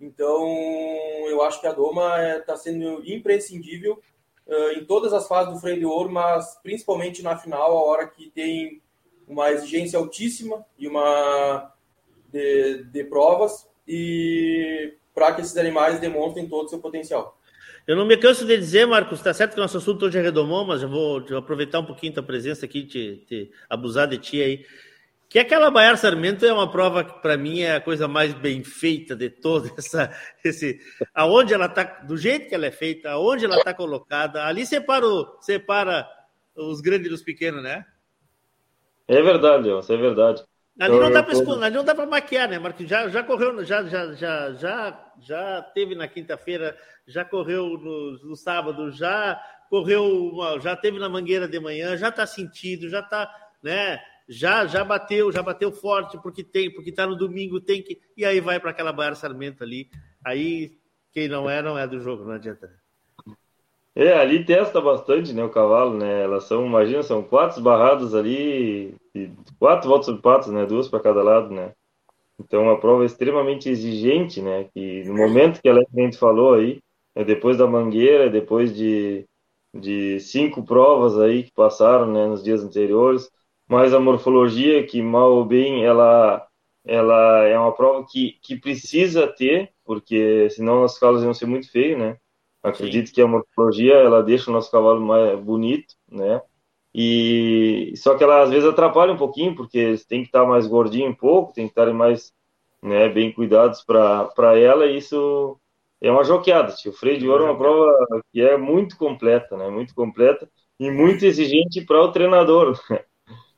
[0.00, 0.46] Então,
[1.26, 4.00] eu acho que a Doma está é, sendo imprescindível
[4.46, 8.06] uh, em todas as fases do freio de ouro, mas principalmente na final, a hora
[8.06, 8.82] que tem
[9.26, 11.72] uma exigência altíssima e uma
[12.30, 17.38] de, de provas e para que esses animais demonstrem todo o seu potencial.
[17.86, 20.22] Eu não me canso de dizer, Marcos, está certo que o nosso assunto hoje é
[20.22, 24.42] redomão, mas eu vou aproveitar um pouquinho tua presença aqui, te, te abusar de ti
[24.42, 24.66] aí.
[25.28, 28.64] Que aquela Baiar Sarmento é uma prova que, para mim, é a coisa mais bem
[28.64, 30.10] feita de toda essa.
[30.44, 30.80] Esse,
[31.14, 34.44] aonde ela está, do jeito que ela é feita, aonde ela está colocada.
[34.44, 35.06] Ali separa,
[35.40, 36.08] separa
[36.56, 37.84] os grandes dos pequenos, né?
[39.06, 40.42] É verdade, isso é verdade.
[40.78, 42.86] Ali não, dá pra, ali não dá para maquiar, né, Marcos?
[42.86, 46.76] Já, já correu, já, já, já, já, já teve na quinta-feira,
[47.06, 52.26] já correu no, no, sábado, já correu, já teve na mangueira de manhã, já está
[52.26, 53.30] sentido, já está,
[53.62, 54.00] né?
[54.28, 58.24] já já bateu, já bateu forte porque tem, porque tá no domingo, tem que e
[58.24, 59.88] aí vai para aquela Baiar Sarmento ali.
[60.24, 60.78] Aí
[61.12, 62.70] quem não é não é do jogo, não adianta.
[63.94, 66.22] É, ali testa bastante, né, o cavalo, né?
[66.22, 68.94] Elas são, imagina, são quatro barradas ali,
[69.58, 71.72] quatro voltas de patos, né, duas para cada lado, né?
[72.38, 74.64] Então a prova extremamente exigente, né?
[74.74, 76.80] Que no momento que a gente falou aí,
[77.14, 79.24] é depois da mangueira, depois de,
[79.74, 83.30] de cinco provas aí que passaram, né, nos dias anteriores,
[83.68, 86.46] mas a morfologia, que mal ou bem, ela,
[86.84, 91.70] ela é uma prova que, que precisa ter, porque senão os calos iam ser muito
[91.70, 92.18] feios, né?
[92.62, 93.14] Acredito Sim.
[93.14, 96.42] que a morfologia ela deixa o nosso cavalo mais bonito, né?
[96.98, 100.66] E só que ela às vezes atrapalha um pouquinho, porque eles têm que estar mais
[100.66, 102.32] gordinho um pouco, tem que estar mais
[102.82, 105.60] né, bem cuidados para ela, e isso
[106.00, 106.74] é uma joqueada.
[106.86, 107.92] O freio de ouro é uma prova
[108.32, 109.68] que é muito completa, né?
[109.68, 110.48] Muito completa
[110.80, 112.80] e muito exigente para o treinador.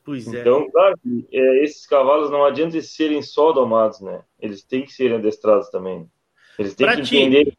[0.03, 0.41] Pois é.
[0.41, 0.99] Então, claro,
[1.31, 4.23] é, esses cavalos não adianta serem só domados, né?
[4.39, 6.09] Eles têm que serem adestrados também.
[6.57, 7.17] Eles têm pra que ti...
[7.17, 7.57] entender.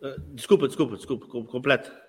[0.00, 2.07] Ah, desculpa, desculpa, desculpa, completa.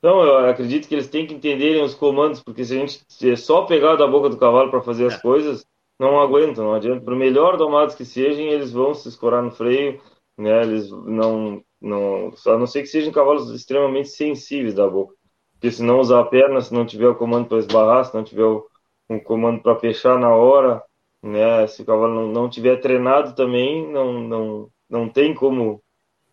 [0.00, 3.36] Então, eu acredito que eles têm que entenderem os comandos, porque se a gente é
[3.36, 5.20] só pegar da boca do cavalo para fazer as é.
[5.20, 5.66] coisas,
[5.98, 7.04] não aguentam, não adianta.
[7.04, 10.00] Por melhor domados que sejam, eles vão se escorar no freio,
[10.38, 10.62] né?
[10.62, 15.14] Eles não, não, só não sei que sejam cavalos extremamente sensíveis da boca.
[15.52, 18.24] Porque se não usar a perna, se não tiver o comando para esbarrar, se não
[18.24, 18.66] tiver o,
[19.10, 20.82] um comando para fechar na hora,
[21.22, 21.66] né?
[21.66, 25.82] Se o cavalo não, não tiver treinado também, não, não, não tem como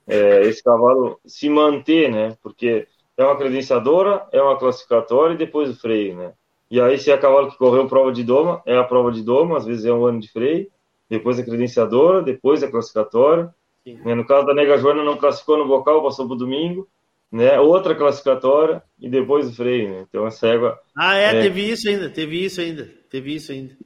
[0.07, 2.37] é, esse cavalo se manter, né?
[2.41, 2.87] Porque
[3.17, 6.33] é uma credenciadora, é uma classificatória e depois o freio, né?
[6.69, 9.57] E aí, se é cavalo que correu prova de doma, é a prova de doma,
[9.57, 10.67] às vezes é um ano de freio,
[11.09, 13.53] depois a credenciadora, depois a classificatória.
[13.85, 14.13] Né?
[14.13, 16.87] No caso da Nega Joana, não classificou no bocal, passou para o domingo
[17.31, 17.59] né?
[17.59, 20.05] Outra classificatória e depois o freio, né?
[20.07, 20.79] Então essa égua.
[20.95, 23.77] Ah, é, é, teve isso ainda, teve isso ainda, teve isso ainda.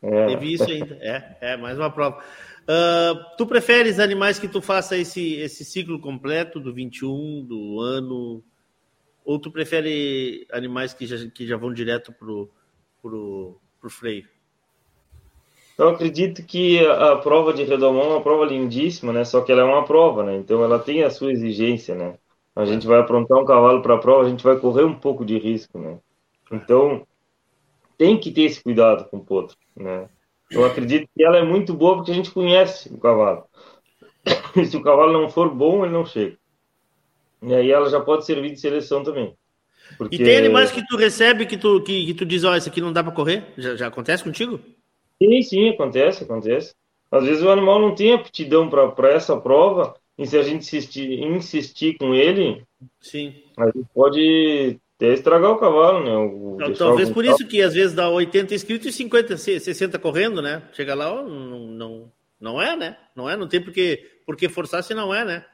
[0.00, 0.26] É.
[0.26, 2.22] Teve isso ainda, é, é, mais uma prova.
[2.62, 8.44] Uh, tu preferes animais que tu faça esse, esse ciclo completo do 21, do ano,
[9.28, 12.48] ou tu prefere animais que já, que já vão direto pro,
[13.02, 14.26] pro, pro freio?
[15.76, 19.26] Eu acredito que a, prova de redomão é uma prova lindíssima, né?
[19.26, 20.34] Só que ela é uma prova, né?
[20.36, 22.16] Então ela tem a sua exigência, né?
[22.56, 25.26] a gente vai aprontar um cavalo para a prova, a gente vai correr um pouco
[25.26, 25.98] de risco, né?
[26.50, 27.06] Então,
[27.98, 30.08] tem que ter esse cuidado com o potro, né?
[30.50, 33.44] Eu acredito que ela é muito boa porque a gente conhece o cavalo.
[34.68, 36.37] Se o cavalo não for bom, ele não chega.
[37.42, 39.34] E aí ela já pode servir de seleção também.
[39.96, 40.16] Porque...
[40.16, 42.68] E tem animais que tu recebe que tu, que, que tu diz, ó, oh, esse
[42.68, 43.44] aqui não dá para correr?
[43.56, 44.60] Já, já acontece contigo?
[45.22, 46.74] Sim, sim, acontece, acontece.
[47.10, 51.22] Às vezes o animal não tem aptidão para essa prova, e se a gente insistir,
[51.22, 52.64] insistir com ele,
[53.00, 53.34] Sim.
[53.56, 56.16] a gente pode até estragar o cavalo, né?
[56.16, 60.62] O, talvez por isso que às vezes dá 80 inscritos e 50, 60 correndo, né?
[60.72, 62.96] Chega lá, ó, não, não, não é, né?
[63.14, 65.44] Não é, não tem por que forçar se não é, né?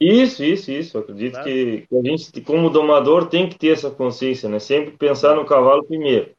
[0.00, 0.96] Isso, isso, isso.
[0.96, 1.48] Eu acredito claro.
[1.48, 4.58] que, que, a gente, como domador, tem que ter essa consciência, né?
[4.58, 6.30] Sempre pensar no cavalo primeiro.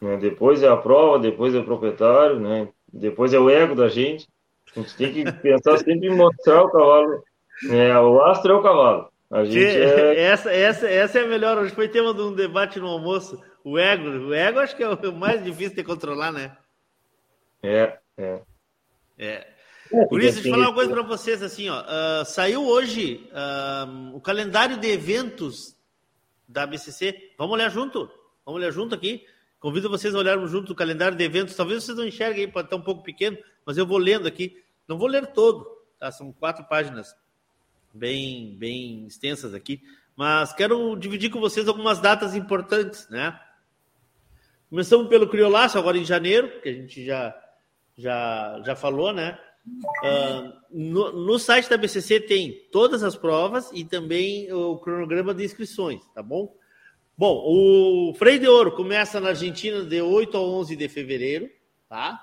[0.00, 0.16] Né?
[0.16, 2.68] Depois é a prova, depois é o proprietário, né?
[2.92, 4.28] Depois é o ego da gente.
[4.76, 7.24] A gente tem que pensar sempre em mostrar o cavalo.
[7.68, 9.10] É, o astro é o cavalo.
[9.28, 10.22] A gente é...
[10.30, 11.58] essa, essa, essa é a melhor.
[11.58, 13.42] Hoje foi tema de um debate no almoço.
[13.64, 14.08] O ego.
[14.28, 16.56] O ego acho que é o mais difícil de controlar, né?
[17.62, 18.40] É, é.
[19.18, 19.46] É.
[19.92, 21.82] é isso, deixa eu falar uma coisa para vocês assim, ó.
[21.82, 25.76] Uh, saiu hoje uh, o calendário de eventos
[26.48, 27.32] da BCC.
[27.38, 28.10] Vamos olhar junto?
[28.44, 29.24] Vamos olhar junto aqui.
[29.58, 31.54] Convido vocês a olharmos junto o calendário de eventos.
[31.54, 34.62] Talvez vocês não enxerguem, pode estar um pouco pequeno, mas eu vou lendo aqui.
[34.88, 35.66] Não vou ler todo,
[35.98, 36.10] tá?
[36.10, 37.14] São quatro páginas
[37.92, 39.82] bem, bem extensas aqui,
[40.16, 43.38] mas quero dividir com vocês algumas datas importantes, né?
[44.68, 47.36] Começamos pelo Criolaço, agora em janeiro, que a gente já,
[47.96, 49.38] já, já falou, né?
[49.66, 55.44] Uh, no, no, site da BCC tem todas as provas e também o cronograma de
[55.44, 56.56] inscrições, tá bom?
[57.16, 61.50] Bom, o Freio de Ouro começa na Argentina de 8 a 11 de fevereiro,
[61.88, 62.18] tá?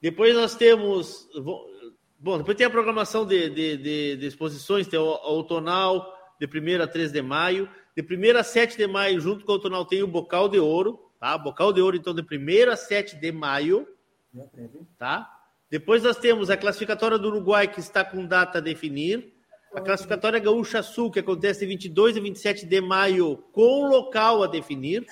[0.00, 1.26] Depois nós temos.
[2.18, 6.82] Bom, depois tem a programação de, de, de, de exposições, tem o outonal, de 1
[6.82, 7.68] a 3 de maio.
[7.96, 11.10] De 1 a 7 de maio, junto com o outonal, tem o Bocal de Ouro,
[11.18, 11.36] tá?
[11.38, 13.88] Bocal de Ouro, então, de 1 a 7 de maio,
[14.98, 15.35] tá?
[15.70, 19.32] Depois nós temos a classificatória do Uruguai, que está com data a definir.
[19.74, 24.46] A classificatória Gaúcha Sul, que acontece de 22 e 27 de maio, com local a
[24.46, 25.04] definir,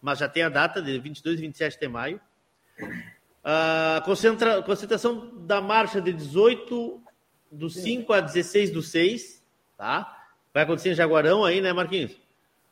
[0.00, 2.20] mas já tem a data de 22 e 27 de maio.
[3.44, 7.02] A concentra, concentração da marcha de 18
[7.50, 9.44] do 5 a 16 do 6,
[9.76, 10.26] tá?
[10.54, 12.12] Vai acontecer em Jaguarão aí, né, Marquinhos?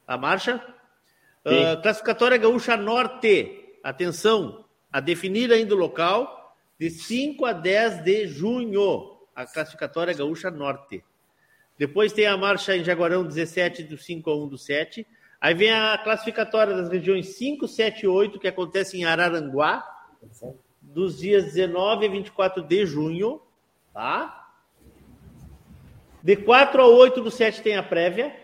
[0.06, 0.56] A marcha.
[1.44, 6.39] Uh, classificatória Gaúcha Norte, atenção, a definir ainda o local,
[6.80, 11.04] de 5 a 10 de junho, a classificatória Gaúcha Norte.
[11.78, 15.06] Depois tem a marcha em Jaguarão 17 do 5 a 1 do 7.
[15.38, 19.86] Aí vem a classificatória das regiões 5, 7 e 8, que acontece em Araranguá,
[20.80, 23.42] dos dias 19 e 24 de junho,
[23.92, 24.50] tá?
[26.22, 28.34] De 4 a 8 do 7 tem a prévia,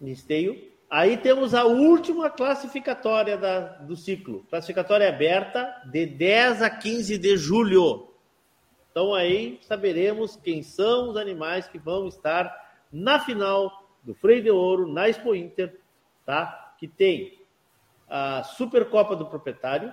[0.00, 0.67] listeio.
[0.90, 7.36] Aí temos a última classificatória da, do ciclo, classificatória aberta, de 10 a 15 de
[7.36, 8.08] julho.
[8.90, 12.50] Então aí saberemos quem são os animais que vão estar
[12.90, 15.78] na final do Freio de Ouro, na Expo Inter,
[16.24, 16.74] tá?
[16.78, 17.38] Que tem
[18.08, 19.92] a Supercopa do Proprietário,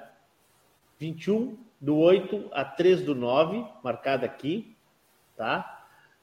[0.98, 4.78] 21 do 8 a 3 do 9, marcada aqui,
[5.36, 5.75] tá?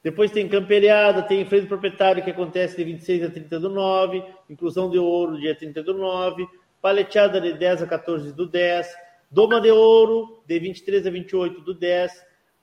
[0.03, 4.21] Depois tem camperiada, tem freio do proprietário que acontece de 26 a 30 do 9,
[4.49, 6.45] inclusão de ouro dia 30 do 9,
[6.81, 8.85] paleteada de 10 a 14 do 10,
[9.31, 12.11] doma de ouro de 23 a 28 do 10,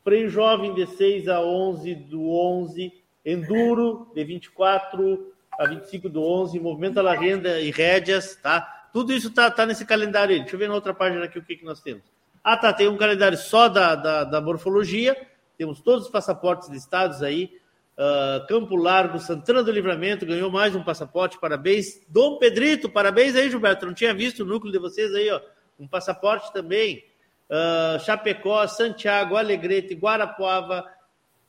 [0.04, 2.92] freio jovem de 6 a 11 do 11,
[3.24, 8.88] enduro de 24 a 25 do 11, movimento à renda e rédeas, tá?
[8.92, 10.40] Tudo isso tá, tá nesse calendário aí.
[10.40, 12.02] Deixa eu ver na outra página aqui o que, que nós temos.
[12.42, 15.16] Ah, tá, tem um calendário só da, da, da morfologia,
[15.60, 17.52] temos todos os passaportes listados aí.
[17.92, 21.38] Uh, Campo Largo, Santana do Livramento ganhou mais um passaporte.
[21.38, 22.00] Parabéns.
[22.08, 23.84] Dom Pedrito, parabéns aí, Gilberto.
[23.84, 25.38] Não tinha visto o núcleo de vocês aí, ó.
[25.78, 27.04] Um passaporte também.
[27.50, 30.82] Uh, Chapecó, Santiago, Alegrete, Guarapuava,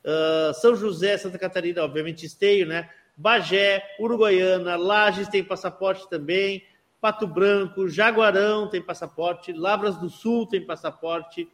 [0.03, 2.89] uh, São José, Santa Catarina, obviamente Esteio, né?
[3.15, 6.65] Bagé, Uruguaiana, Lages tem passaporte também.
[6.99, 9.53] Pato Branco, Jaguarão tem passaporte.
[9.53, 11.47] Lavras do Sul tem passaporte.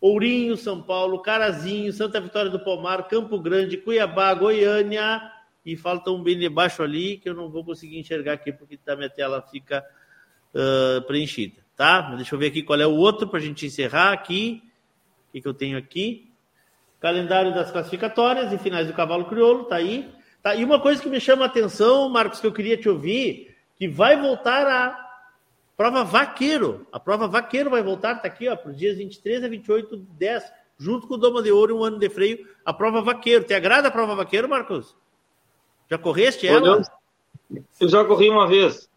[0.00, 5.20] Ourinho, São Paulo, Carazinho, Santa Vitória do Palmar, Campo Grande, Cuiabá, Goiânia
[5.66, 8.94] e falta um bem debaixo ali que eu não vou conseguir enxergar aqui porque tá,
[8.94, 9.84] minha tela fica
[10.54, 12.14] uh, preenchida, tá?
[12.16, 14.62] Deixa eu ver aqui qual é o outro para a gente encerrar aqui.
[15.28, 16.32] O que, que eu tenho aqui?
[17.00, 20.10] Calendário das classificatórias e finais do Cavalo Crioulo, tá aí.
[20.42, 20.54] Tá?
[20.54, 23.88] E uma coisa que me chama a atenção, Marcos, que eu queria te ouvir, que
[23.88, 25.07] vai voltar a
[25.78, 26.84] Prova vaqueiro.
[26.90, 30.02] A prova vaqueiro vai voltar, está aqui, ó, para os dias 23 a 28 de
[30.02, 32.48] 10, junto com o Doma de Ouro e um ano de freio.
[32.64, 33.44] A prova vaqueiro.
[33.44, 34.96] Te agrada a prova vaqueiro, Marcos?
[35.88, 36.82] Já correste ela?
[37.80, 38.90] Eu já corri uma vez.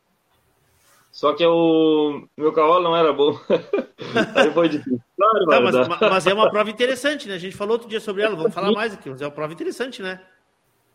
[1.12, 3.40] Só que o meu cavalo não era bom.
[4.34, 5.00] Aí foi difícil.
[5.16, 7.36] Claro, tá, mas, mas, é uma prova interessante, né?
[7.36, 9.54] A gente falou outro dia sobre ela, vamos falar mais aqui, mas é uma prova
[9.54, 10.20] interessante, né?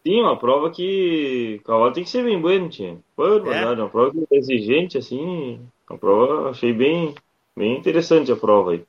[0.06, 2.96] Sim, uma prova que o cavalo tem que ser bem bueno, tinha.
[3.16, 3.66] Foi, é.
[3.66, 7.12] uma prova exigente, assim, a prova, achei bem,
[7.56, 8.84] bem interessante a prova aí.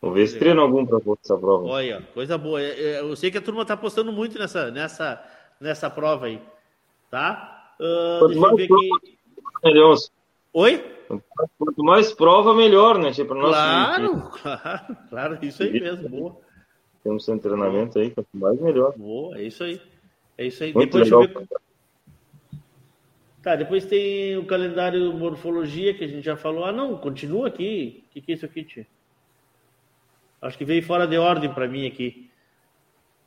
[0.00, 1.64] Vamos ver se treina algum para essa prova.
[1.64, 2.60] Olha, coisa boa.
[2.60, 5.24] É, é, eu sei que a turma está apostando muito nessa, nessa,
[5.60, 6.42] nessa prova aí.
[7.08, 7.76] Tá?
[7.78, 8.90] Uh, deixa eu ver aqui.
[9.62, 9.96] Melhor.
[10.54, 10.84] Oi?
[11.56, 13.12] Quanto mais prova, melhor, né?
[13.12, 16.08] Tipo, nosso claro, claro, claro, isso aí mesmo.
[16.08, 16.36] Boa.
[17.04, 18.92] Temos um treinamento aí, quanto mais melhor.
[18.98, 19.80] Boa, é isso aí.
[20.36, 20.72] É isso aí.
[20.72, 21.44] Muito Depois legal.
[21.44, 21.62] ver.
[23.42, 26.64] Tá, depois tem o calendário morfologia que a gente já falou.
[26.64, 28.04] Ah, não, continua aqui.
[28.06, 28.86] O que, que é isso aqui, tio?
[30.40, 32.30] Acho que veio fora de ordem para mim aqui.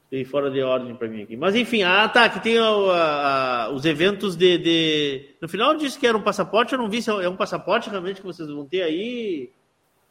[0.09, 1.35] Veio fora de ordem para mim aqui.
[1.35, 5.99] Mas enfim, ah, tá, que tem a, a, os eventos de, de, No final disse
[5.99, 8.65] que era um passaporte, eu não vi se é um passaporte realmente que vocês vão
[8.65, 9.49] ter aí.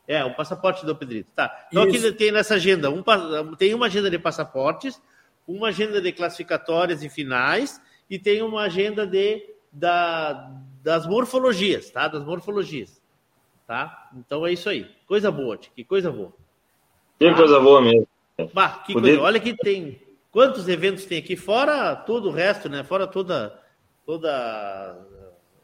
[0.06, 1.30] É, um passaporte do Pedrito.
[1.34, 1.66] Tá.
[1.68, 2.08] Então Isso.
[2.08, 3.02] aqui tem nessa agenda, um,
[3.56, 5.00] tem uma agenda de passaportes,
[5.46, 10.50] uma agenda de classificatórias e finais, e tem uma agenda de da,
[10.82, 12.06] das morfologias, tá?
[12.06, 13.02] Das morfologias,
[13.66, 14.10] tá?
[14.16, 14.88] Então é isso aí.
[15.06, 16.32] Coisa boa, que coisa boa.
[17.18, 17.34] Que tá?
[17.34, 18.08] coisa boa mesmo.
[18.52, 19.10] Bah, que Poder...
[19.10, 19.22] coisa.
[19.22, 20.00] Olha que tem
[20.30, 22.84] quantos eventos tem aqui, fora todo o resto, né?
[22.84, 23.60] Fora toda
[24.06, 24.96] toda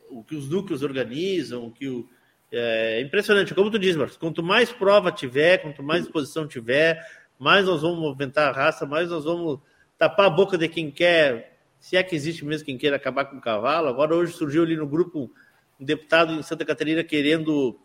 [0.08, 2.08] o que os núcleos organizam, o que o
[2.52, 7.00] é impressionante, como tu diz, Marcos, quanto mais prova tiver, quanto mais exposição tiver,
[7.38, 9.60] mais nós vamos movimentar a raça, mais nós vamos
[10.00, 13.36] tapar a boca de quem quer se é que existe mesmo quem queira acabar com
[13.36, 13.86] o cavalo.
[13.86, 15.30] Agora, hoje surgiu ali no grupo
[15.78, 17.78] um deputado em Santa Catarina querendo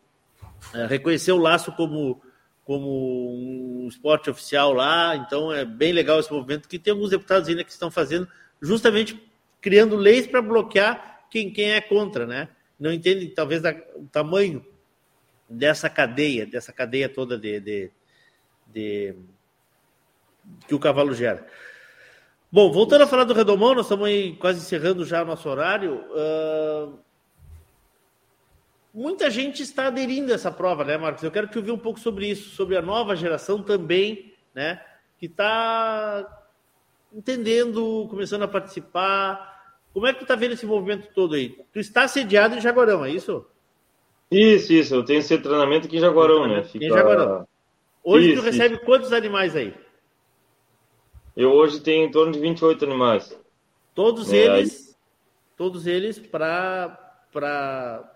[0.74, 2.22] é, reconhecer o laço como,
[2.64, 5.18] como um esporte oficial lá.
[5.18, 8.26] Então, é bem legal esse movimento, que tem alguns deputados ainda que estão fazendo,
[8.62, 9.22] justamente
[9.60, 12.48] criando leis para bloquear quem, quem é contra, né?
[12.80, 13.62] Não entende, talvez,
[13.96, 14.66] o tamanho
[15.50, 17.92] dessa cadeia, dessa cadeia toda de, de,
[18.68, 19.16] de
[20.66, 21.46] que o cavalo gera.
[22.56, 26.02] Bom, voltando a falar do Redomão, nós estamos aí quase encerrando já o nosso horário.
[26.10, 26.98] Uh...
[28.94, 31.22] Muita gente está aderindo a essa prova, né, Marcos?
[31.22, 34.82] Eu quero te ouvir um pouco sobre isso, sobre a nova geração também, né?
[35.20, 36.26] Que está
[37.14, 39.74] entendendo, começando a participar.
[39.94, 41.58] Como é que tu está vendo esse movimento todo aí?
[41.74, 43.46] Tu está sediado em Jaguarão, é isso?
[44.32, 44.96] Isso, isso.
[44.96, 46.64] Eu tenho esse treinamento aqui em Jaguarão, né?
[46.64, 46.86] Fica...
[46.86, 47.46] Em Jaguarão.
[48.02, 48.86] Hoje isso, tu recebe isso.
[48.86, 49.74] quantos animais aí?
[51.36, 53.38] Eu hoje tenho em torno de 28 animais.
[53.94, 54.96] Todos é, eles, aí...
[55.58, 57.02] todos eles para
[57.32, 58.12] para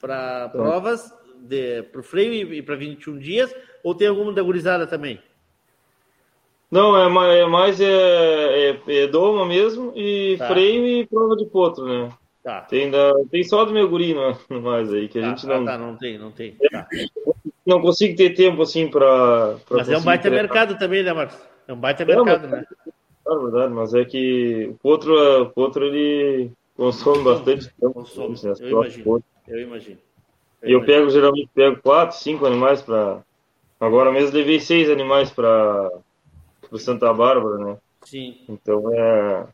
[0.00, 4.86] para provas de para o freio e para 21 dias ou tem alguma da gurizada
[4.86, 5.20] também?
[6.70, 10.48] Não, é mais, é, mais é, é, é doma mesmo e tá.
[10.48, 12.10] freio e prova de potro, né?
[12.42, 12.62] Tá.
[12.62, 14.14] Tem, da, tem só do meu guri
[14.48, 15.62] no, mais aí, que a tá, gente não.
[15.62, 16.56] Ah, tá, não tem, não tem.
[16.70, 16.86] Tá.
[17.66, 19.56] Não consigo ter tempo assim para.
[19.70, 21.47] Mas é um baita mercado também, né, Marcos?
[21.68, 22.64] É um baita mercado, né?
[23.26, 27.92] É verdade, mas é que o potro, o potro ele consome bastante tempo.
[27.92, 29.24] Consome, né, as eu imagino.
[29.46, 29.98] Eu imagino.
[30.64, 33.22] E eu pego, geralmente, pego quatro, cinco animais para.
[33.78, 35.90] Agora mesmo levei seis animais para
[36.70, 37.76] o Santa Bárbara, né?
[38.02, 38.38] Sim.
[38.48, 39.46] Então é.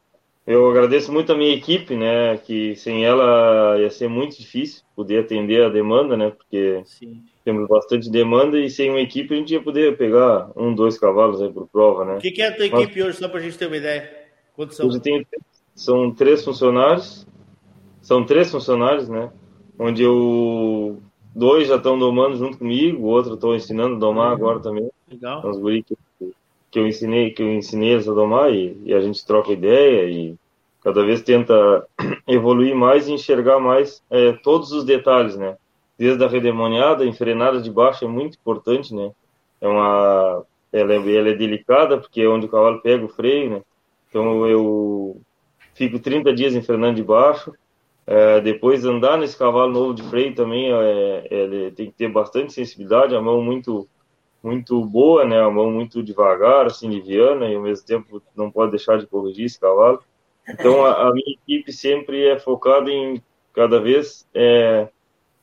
[0.46, 2.36] Eu agradeço muito a minha equipe, né?
[2.36, 6.30] Que sem ela ia ser muito difícil poder atender a demanda, né?
[6.30, 7.22] Porque Sim.
[7.44, 11.40] temos bastante demanda e sem uma equipe a gente ia poder pegar um, dois cavalos
[11.40, 12.16] aí por prova, né?
[12.16, 14.10] O que, que é a tua Mas- equipe hoje, só pra gente ter uma ideia?
[14.54, 14.86] Quantos são?
[14.86, 15.26] Hoje tem,
[15.74, 17.26] são três funcionários,
[18.02, 19.32] são três funcionários, né?
[19.78, 20.98] Onde eu,
[21.34, 24.90] dois já estão domando junto comigo, o outro estou ensinando a domar agora também.
[25.10, 25.44] Legal.
[25.48, 25.96] Os guri que,
[26.74, 30.34] que eu ensinei, que eu ensinei a domar e, e a gente troca ideia e
[30.82, 31.86] cada vez tenta
[32.26, 35.56] evoluir mais e enxergar mais é, todos os detalhes, né?
[35.96, 39.12] Desde a redemoniada, a enfrenada de baixo é muito importante, né?
[39.60, 40.42] É uma,
[40.72, 43.62] ela é, ela é delicada porque é onde o cavalo pega o freio, né?
[44.10, 45.20] Então eu
[45.74, 47.52] fico 30 dias enfrenando de baixo.
[48.04, 52.52] É, depois andar nesse cavalo novo de freio também é, ele tem que ter bastante
[52.52, 53.88] sensibilidade, a mão muito
[54.44, 55.40] muito boa, né?
[55.40, 59.46] A mão muito devagar, assim, liviana, e ao mesmo tempo não pode deixar de corrigir
[59.46, 60.00] esse cavalo.
[60.46, 63.22] Então a, a minha equipe sempre é focada em
[63.54, 64.88] cada vez é,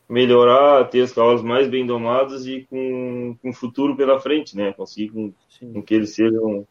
[0.08, 4.72] melhorar, ter os cavalos mais bem domados e com, com futuro pela frente, né?
[4.74, 5.34] Conseguir com,
[5.74, 6.68] com que eles sejam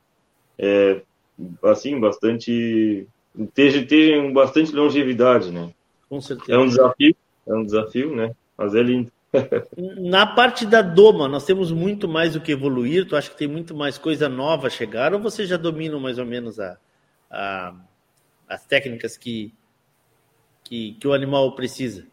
[0.57, 1.03] é,
[1.65, 3.09] assim bastante
[3.55, 5.73] tenham, tenham bastante longevidade, né?
[6.09, 6.53] Com certeza.
[6.53, 7.17] É um desafio,
[7.47, 8.35] é um desafio, né?
[8.57, 9.11] Mas é lindo.
[9.77, 13.07] Na parte da doma, nós temos muito mais o que evoluir.
[13.07, 15.15] Tu acha que tem muito mais coisa nova a chegar?
[15.15, 16.77] Ou você já domina mais ou menos a,
[17.31, 17.75] a-
[18.49, 19.55] as técnicas que,
[20.65, 22.07] que, que o animal precisa?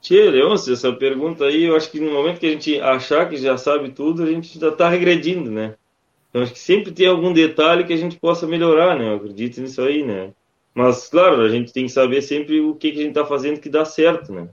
[0.00, 3.36] Tchê, Leôncio, essa pergunta aí, eu acho que no momento que a gente achar que
[3.36, 5.76] já sabe tudo, a gente já está regredindo, né?
[6.30, 9.08] Então acho que sempre tem algum detalhe que a gente possa melhorar, né?
[9.10, 10.32] Eu acredito nisso aí, né?
[10.74, 13.60] Mas, claro, a gente tem que saber sempre o que, que a gente está fazendo
[13.60, 14.48] que dá certo, né?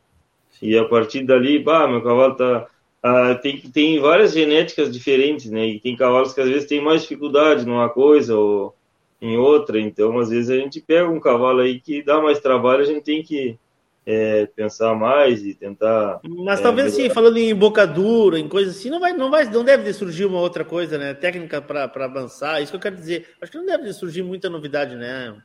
[0.61, 2.67] E a partir dali, bah, meu cavalo tá.
[3.03, 5.65] Ah, tem, tem várias genéticas diferentes, né?
[5.65, 8.75] E tem cavalos que às vezes têm mais dificuldade numa coisa ou
[9.19, 9.79] em outra.
[9.79, 13.01] Então, às vezes a gente pega um cavalo aí que dá mais trabalho, a gente
[13.01, 13.57] tem que
[14.05, 16.19] é, pensar mais e tentar.
[16.23, 17.15] Mas é, talvez assim, melhorar.
[17.15, 20.65] falando em embocadura, em coisas assim, não vai, não vai, não deve surgir uma outra
[20.65, 21.13] coisa, né?
[21.13, 23.29] Técnica para avançar, isso que eu quero dizer.
[23.41, 25.35] Acho que não deve surgir muita novidade, né?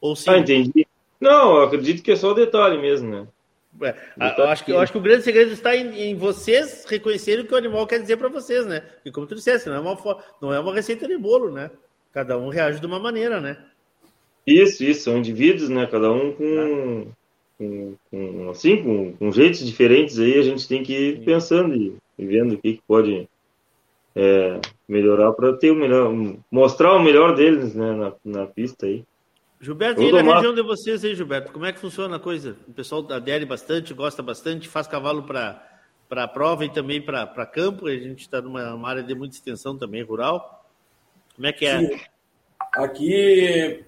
[0.00, 0.30] Ou sim.
[0.30, 0.86] Ah, entendi.
[1.20, 3.26] Não, eu acredito que é só detalhe mesmo, né?
[3.82, 6.84] É, a- eu, acho que, eu acho que o grande segredo está em, em vocês
[6.88, 8.82] reconhecerem o que o animal quer dizer para vocês, né?
[9.04, 11.70] E como tu disseste, não é, uma, não é uma receita de bolo, né?
[12.12, 13.56] Cada um reage de uma maneira, né?
[14.46, 15.86] Isso, isso, são indivíduos, né?
[15.86, 17.06] Cada um com,
[17.58, 21.94] com, com, assim, com, com jeitos diferentes aí, a gente tem que ir pensando e,
[22.18, 23.28] e vendo o que, que pode
[24.16, 26.12] é, melhorar para ter o melhor,
[26.50, 29.04] mostrar o melhor deles, né, na, na pista aí.
[29.60, 32.20] Gilberto, Eu e na uma- região de vocês aí, Gilberto, como é que funciona a
[32.20, 32.56] coisa?
[32.68, 35.64] O pessoal adere bastante, gosta bastante, faz cavalo para
[36.08, 37.86] para prova e também para campo.
[37.86, 40.64] A gente está numa uma área de muita extensão também, rural.
[41.36, 41.80] Como é que é?
[41.80, 42.00] Sim.
[42.72, 43.84] Aqui,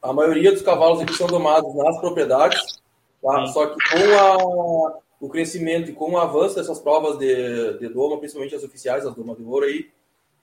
[0.00, 2.60] a maioria dos cavalos aqui são domados nas propriedades,
[3.20, 3.46] tá?
[3.46, 8.18] só que com a- o crescimento e com o avanço dessas provas de, de doma,
[8.18, 9.90] principalmente as oficiais, as doma de ouro aí,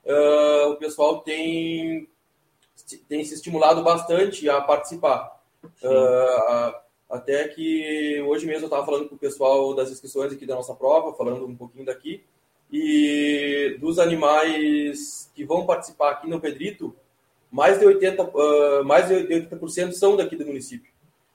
[0.06, 2.06] ah, o pessoal tem,
[2.98, 5.40] tem se estimulado bastante a participar.
[5.84, 6.80] Ah,
[7.10, 10.74] até que hoje mesmo eu estava falando com o pessoal das inscrições aqui da nossa
[10.74, 12.22] prova, falando um pouquinho daqui,
[12.72, 16.94] e dos animais que vão participar aqui no Pedrito,
[17.50, 20.90] mais de 80%, ah, mais de 80% são daqui do município.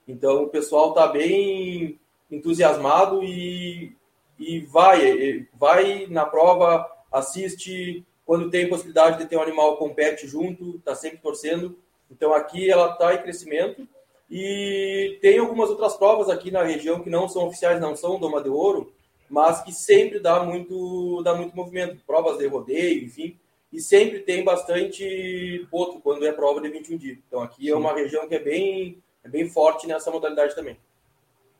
[0.07, 1.99] Então o pessoal está bem
[2.31, 3.95] entusiasmado e,
[4.39, 10.77] e vai, vai na prova, assiste, quando tem possibilidade de ter um animal, compete junto,
[10.77, 11.77] está sempre torcendo.
[12.09, 13.87] Então aqui ela está em crescimento
[14.29, 18.41] e tem algumas outras provas aqui na região que não são oficiais, não são Doma
[18.41, 18.91] de Ouro,
[19.29, 23.37] mas que sempre dá muito, dá muito movimento, provas de rodeio, enfim,
[23.71, 27.17] e sempre tem bastante potro quando é prova de 21 dias.
[27.27, 30.77] Então aqui é uma região que é bem, é bem forte nessa modalidade também.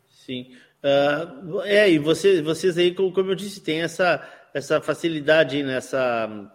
[0.07, 0.55] Sim.
[0.81, 4.21] Ah, é, e vocês, vocês aí, como, como eu disse, tem essa,
[4.55, 5.81] essa facilidade, aí, né,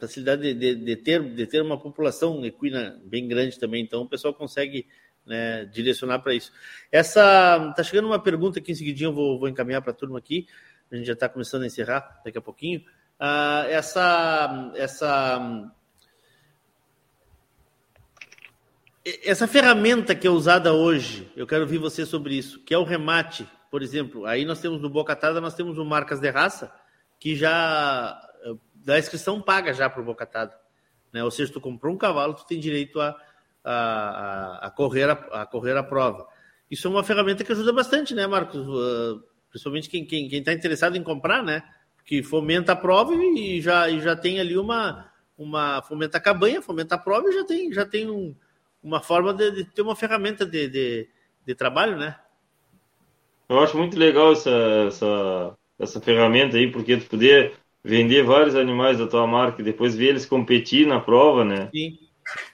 [0.01, 4.09] facilidade de, de, de ter, de ter uma população equina bem grande também, então o
[4.09, 4.86] pessoal consegue
[5.27, 6.51] né, direcionar para isso.
[6.90, 10.18] Essa tá chegando uma pergunta aqui em seguidinho, eu vou, vou encaminhar para a turma
[10.18, 10.47] aqui.
[10.90, 12.82] A gente já está começando a encerrar daqui a pouquinho.
[13.18, 15.70] Ah, essa, essa,
[19.22, 22.82] essa ferramenta que é usada hoje, eu quero ouvir você sobre isso, que é o
[22.82, 24.24] remate, por exemplo.
[24.24, 26.80] Aí nós temos no Bocatada, nós temos o Marcas de Raça,
[27.20, 28.20] que já
[28.74, 30.59] dá inscrição paga já para o Bocatada.
[31.12, 31.22] né?
[31.22, 33.14] Ou seja, tu comprou um cavalo, tu tem direito a,
[33.62, 36.26] a, a, correr, a, a correr a prova.
[36.70, 38.66] Isso é uma ferramenta que ajuda bastante, né, Marcos?
[38.66, 41.62] Uh, principalmente quem está quem, quem tá interessado em comprar, né?
[42.05, 46.62] Que fomenta a prova e já, e já tem ali uma, uma fomenta a cabanha,
[46.62, 48.34] fomenta a prova e já tem, já tem um,
[48.82, 51.09] uma forma de, de, ter uma ferramenta de, de,
[51.44, 52.16] de, trabalho, né?
[53.48, 54.51] Eu acho muito legal essa,
[54.86, 57.52] essa, essa ferramenta aí, porque tu poder
[57.82, 61.69] vender vários animais da tua marca e depois ver eles competir na prova, né?
[61.74, 61.98] Sim.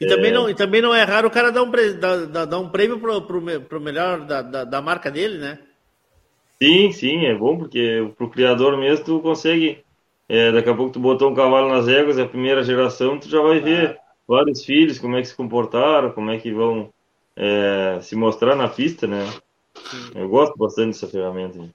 [0.01, 0.09] E, é...
[0.09, 2.99] também, não, e também não é raro o cara dar um, dar, dar um prêmio
[2.99, 5.59] pro, pro, pro melhor da, da, da, marca dele, né?
[6.63, 9.85] Sim, sim, é bom, porque pro criador mesmo tu consegue.
[10.29, 13.29] É, daqui a pouco tu botou um cavalo nas éguas, é a primeira geração, tu
[13.29, 13.97] já vai ver ah.
[14.27, 16.89] vários filhos, como é que se comportaram, como é que vão
[17.37, 19.25] é, se mostrar na pista, né?
[19.75, 20.11] Sim.
[20.15, 21.69] Eu gosto bastante dessa ferramenta.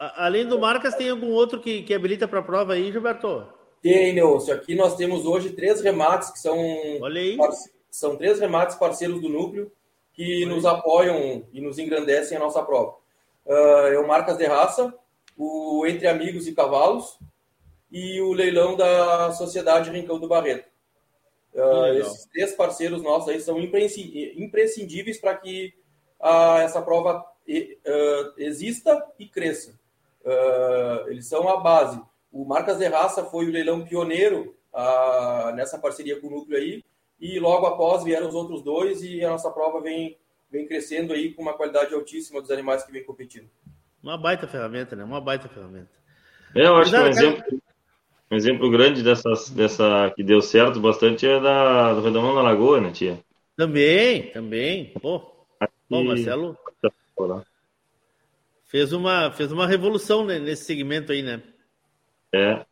[0.00, 3.46] Além do Marcas, tem algum outro que, que habilita para a prova aí, Gilberto?
[3.82, 4.52] Tem, Nelson.
[4.52, 6.56] Aqui nós temos hoje três remates que são.
[7.02, 7.36] Olha aí.
[7.90, 9.70] São três remates parceiros do núcleo
[10.14, 12.94] que nos apoiam e nos engrandecem a nossa prova.
[13.44, 14.94] Uh, é o Marcas de Raça,
[15.36, 17.18] o Entre Amigos e Cavalos
[17.90, 20.68] e o leilão da Sociedade Rincão do Barreto.
[21.52, 25.74] Uh, esses três parceiros nossos aí são imprescindíveis para que
[26.20, 27.24] uh, essa prova
[28.38, 29.79] exista e cresça.
[31.08, 32.00] Eles são a base.
[32.32, 34.54] O Marcas de Raça foi o leilão pioneiro
[35.54, 36.84] nessa parceria com o núcleo aí,
[37.20, 40.16] e logo após vieram os outros dois e a nossa prova vem
[40.50, 43.48] vem crescendo aí com uma qualidade altíssima dos animais que vem competindo.
[44.02, 45.04] Uma baita ferramenta, né?
[45.04, 45.90] Uma baita ferramenta.
[46.56, 47.44] É, eu acho que um exemplo,
[48.32, 52.80] um exemplo grande dessas, dessa que deu certo bastante é da, do Redomão da Lagoa,
[52.80, 53.20] né, tia?
[53.56, 54.92] Também, também.
[55.00, 55.20] Pô,
[55.88, 56.58] Pô Marcelo
[58.70, 61.42] fez uma, fez uma revolução nesse segmento aí, né?
[62.32, 62.64] É.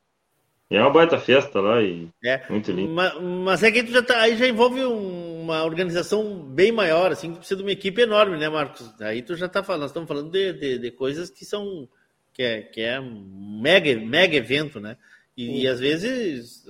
[0.71, 2.43] É uma baita festa lá e é.
[2.49, 2.93] muito lindo.
[2.93, 7.33] Mas, mas é que tu já tá, aí já envolve uma organização bem maior, assim,
[7.33, 8.95] que precisa de uma equipe enorme, né, Marcos?
[9.01, 11.89] Aí tu já tá falando, nós estamos falando de, de, de coisas que são
[12.33, 14.97] que é, que é um mega, mega evento, né?
[15.37, 16.65] E, e às vezes,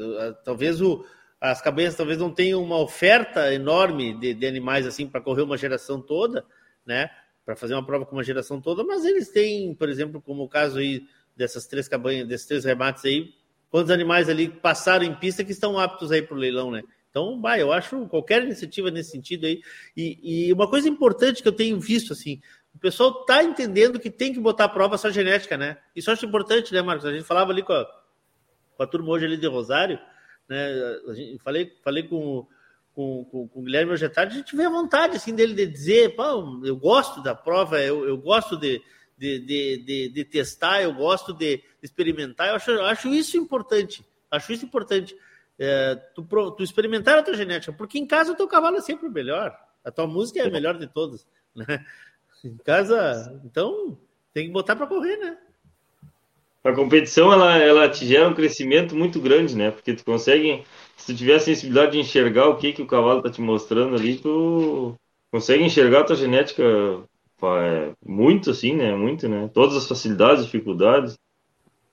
[0.45, 1.05] talvez o,
[1.39, 5.59] as cabeças talvez não tenham uma oferta enorme de, de animais assim para correr uma
[5.59, 6.47] geração toda,
[6.87, 7.11] né?
[7.49, 10.49] Para fazer uma prova com uma geração toda, mas eles têm, por exemplo, como o
[10.51, 13.33] caso aí dessas três cabanhas, desses três remates aí,
[13.71, 16.83] quantos animais ali passaram em pista que estão aptos aí para o leilão, né?
[17.09, 19.63] Então, bah, eu acho qualquer iniciativa nesse sentido aí.
[19.97, 22.39] E, e, uma coisa importante que eu tenho visto, assim,
[22.75, 25.79] o pessoal está entendendo que tem que botar à prova sua genética, né?
[25.97, 27.07] Isso eu acho importante, né, Marcos?
[27.07, 27.87] A gente falava ali com a,
[28.77, 29.99] com a turma hoje ali de Rosário,
[30.47, 30.71] né?
[31.09, 32.47] A gente, falei, falei com,
[32.99, 35.55] com, com, com o Guilherme hoje à tarde, a gente vê a vontade, assim, dele
[35.55, 38.83] de dizer, pô, eu gosto da prova, eu, eu gosto de,
[39.17, 44.05] de, de, de, de testar, eu gosto de experimentar, eu acho, eu acho isso importante,
[44.29, 45.17] acho isso importante.
[45.57, 46.25] É, tu,
[46.57, 49.57] tu, experimentar a tua genética, porque em casa o teu cavalo é sempre o melhor,
[49.85, 51.87] a tua música é a melhor de todas, né?
[52.45, 53.97] Em casa, então,
[54.35, 55.39] tem que botar para correr, né?
[56.65, 59.71] A competição, ela, ela te gera um crescimento muito grande, né?
[59.71, 60.65] Porque tu consegue,
[60.99, 64.19] se tiver a sensibilidade de enxergar o que, que o cavalo tá te mostrando ali,
[64.19, 64.95] tu
[65.31, 66.63] consegue enxergar a tua genética
[67.43, 68.95] é, muito assim, né?
[68.95, 69.49] Muito, né?
[69.55, 71.17] Todas as facilidades, dificuldades.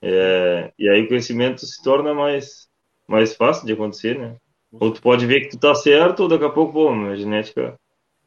[0.02, 2.68] É, e aí o crescimento se torna mais,
[3.08, 4.36] mais fácil de acontecer, né?
[4.72, 7.78] Ou tu pode ver que tu tá certo, ou daqui a pouco, pô, minha genética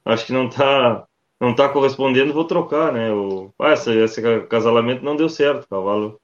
[0.04, 1.06] acho que não tá,
[1.40, 3.12] não tá correspondendo, vou trocar, né?
[3.12, 6.20] O, ah, esse, esse casalamento não deu certo, o cavalo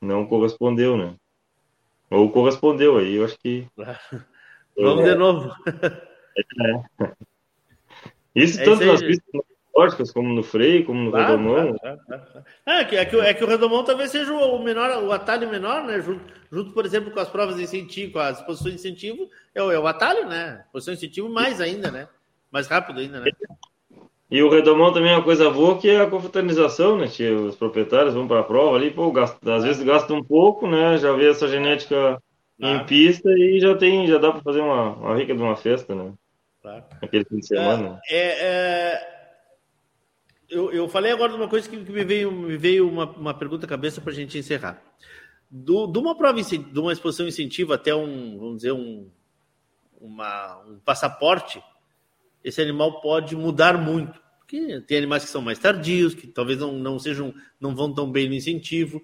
[0.00, 1.14] não correspondeu, né?
[2.10, 3.66] Ou correspondeu, aí eu acho que.
[4.76, 5.52] Vamos de novo.
[5.66, 7.12] É.
[8.34, 9.42] Isso é tanto nas pistas
[9.74, 11.78] lógicas, como no freio, como no claro, redomão.
[11.78, 15.12] Claro, claro, é, que, é, que, é que o redomão talvez seja o menor, o
[15.12, 16.00] atalho menor, né?
[16.00, 19.62] Junto, junto, por exemplo, com as provas de incentivo, com as posições de incentivo, é
[19.62, 20.64] o, é o atalho, né?
[20.72, 22.08] Posição de incentivo mais ainda, né?
[22.50, 23.30] Mais rápido ainda, né?
[24.30, 27.06] E o redomão também é uma coisa boa que é a confraternização, né?
[27.06, 27.34] Tia?
[27.34, 30.98] Os proprietários vão para a prova ali, pô, gasta, às vezes gasta um pouco, né?
[30.98, 32.22] Já vê essa genética
[32.58, 35.94] em pista e já tem, já dá para fazer uma, uma rica de uma festa,
[35.94, 36.12] né?
[36.60, 36.84] Claro.
[37.00, 38.00] Aquele fim de semana.
[38.10, 39.18] É, é,
[40.50, 43.34] eu, eu falei agora de uma coisa que, que me veio, me veio uma, uma
[43.34, 44.82] pergunta à cabeça para a gente encerrar.
[45.50, 49.08] Do, de uma prova, de uma exposição incentiva até um, vamos dizer, um,
[50.00, 51.62] uma, um passaporte,
[52.48, 54.20] esse animal pode mudar muito.
[54.38, 58.10] Porque tem animais que são mais tardios, que talvez não, não sejam, não vão tão
[58.10, 59.02] bem no incentivo,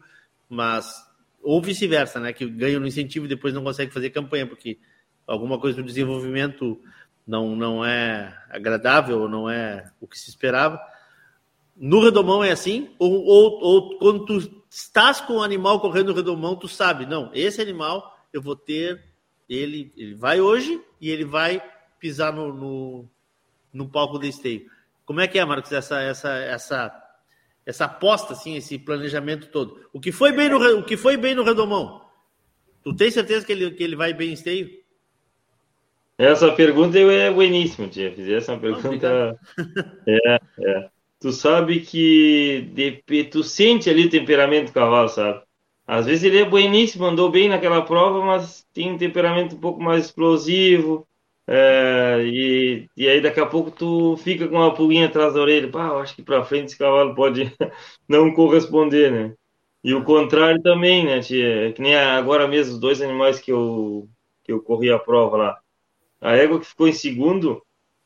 [0.48, 1.04] mas
[1.42, 2.32] ou vice-versa, né?
[2.32, 4.78] Que ganham no incentivo e depois não conseguem fazer campanha, porque
[5.26, 6.80] alguma coisa do desenvolvimento
[7.26, 10.80] não, não é agradável, não é o que se esperava.
[11.76, 12.94] No redomão é assim?
[12.98, 17.30] Ou, ou, ou quando tu estás com o animal correndo no redomão, tu sabe, não,
[17.34, 19.04] esse animal eu vou ter
[19.46, 21.62] ele, ele vai hoje e ele vai
[21.98, 23.10] pisar no, no,
[23.74, 24.70] no palco do esteio.
[25.04, 27.04] Como é que é, Marcos, essa, essa, essa,
[27.66, 29.86] essa aposta, assim, esse planejamento todo?
[29.92, 32.02] O que foi bem no, o que foi bem no Redomão?
[32.82, 34.70] Tu tem certeza que ele, que ele vai bem em esteio?
[36.16, 38.12] Essa pergunta é bueníssima, tia.
[38.14, 39.38] Fizesse uma pergunta.
[40.06, 40.88] é, é.
[41.18, 45.42] Tu sabe que de, tu sente ali o temperamento do cavalo, sabe?
[45.86, 49.82] Às vezes ele é bueníssimo, andou bem naquela prova, mas tem um temperamento um pouco
[49.82, 51.06] mais explosivo.
[51.46, 55.70] É, e, e aí daqui a pouco tu fica com uma pulguinha atrás da orelha.
[55.70, 57.52] Pá, eu acho que para frente esse cavalo pode
[58.08, 59.34] não corresponder, né?
[59.82, 61.72] E o contrário também, né, tia?
[61.74, 64.08] Que nem agora mesmo os dois animais que eu,
[64.42, 65.60] que eu corri a prova lá.
[66.20, 67.62] A égua que ficou em segundo,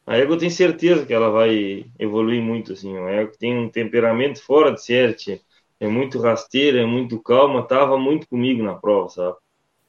[0.07, 2.97] a égua tem certeza que ela vai evoluir muito, assim.
[2.99, 5.41] A égua tem um temperamento fora de tia
[5.81, 9.37] é muito rasteira, é muito calma, tava muito comigo na prova, sabe?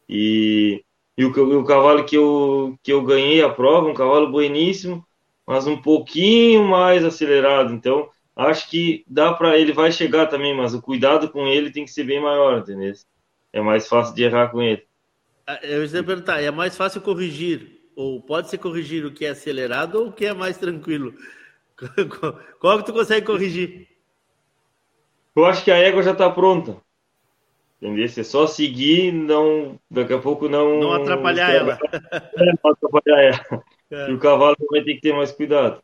[0.10, 0.84] E,
[1.20, 5.06] e o, o, cavalo que eu, que eu ganhei a prova, um cavalo bueníssimo,
[5.46, 7.74] mas um pouquinho mais acelerado.
[7.74, 11.84] Então, acho que dá para ele vai chegar também, mas o cuidado com ele tem
[11.84, 12.94] que ser bem maior, entendeu?
[13.52, 14.88] É mais fácil de errar com ele.
[15.46, 19.32] Ah, eu ia perguntar, é mais fácil corrigir, ou pode ser corrigir o que é
[19.32, 21.14] acelerado ou o que é mais tranquilo?
[22.62, 23.90] Qual que tu consegue corrigir?
[25.36, 26.78] Eu acho que a égua já está pronta.
[27.82, 28.06] Entendeu?
[28.06, 30.80] É só seguir, não, daqui a pouco não.
[30.80, 31.80] Não atrapalhar ela.
[32.12, 33.64] É, não atrapalhar ela.
[33.92, 34.10] É.
[34.10, 35.82] E o cavalo vai ter que ter mais cuidado.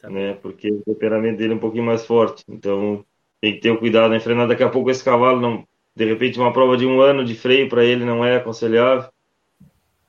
[0.00, 0.34] Tá né?
[0.34, 2.44] Porque o temperamento dele é um pouquinho mais forte.
[2.48, 3.04] Então
[3.40, 4.46] tem que ter o cuidado em frenar.
[4.46, 5.66] Daqui a pouco esse cavalo não.
[5.94, 9.10] De repente, uma prova de um ano de freio para ele não é aconselhável.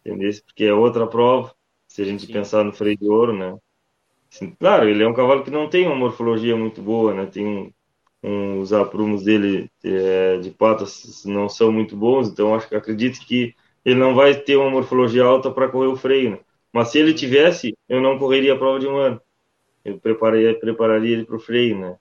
[0.05, 0.29] Entendeu?
[0.45, 1.53] Porque é outra prova.
[1.87, 2.33] Se a gente Sim.
[2.33, 3.57] pensar no freio de ouro, né?
[4.59, 7.25] Claro, ele é um cavalo que não tem uma morfologia muito boa, né?
[7.25, 7.71] Tem um,
[8.23, 13.55] um, os aprumos dele é, de patas não são muito bons, então acho acredito que
[13.83, 16.31] ele não vai ter uma morfologia alta para correr o freio.
[16.31, 16.39] Né?
[16.71, 19.21] Mas se ele tivesse, eu não correria a prova de um ano.
[19.83, 21.97] Eu prepararia, prepararia ele para o freio, né?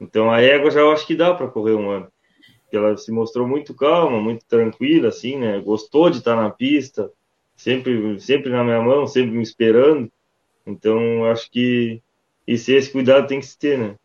[0.00, 2.08] Então a égua já eu acho que dá para correr um ano.
[2.70, 5.58] Ela se mostrou muito calma, muito tranquila, assim, né?
[5.60, 7.10] Gostou de estar na pista,
[7.56, 10.10] sempre, sempre na minha mão, sempre me esperando.
[10.66, 12.02] Então acho que
[12.46, 13.96] esse, esse cuidado tem que se ter, né?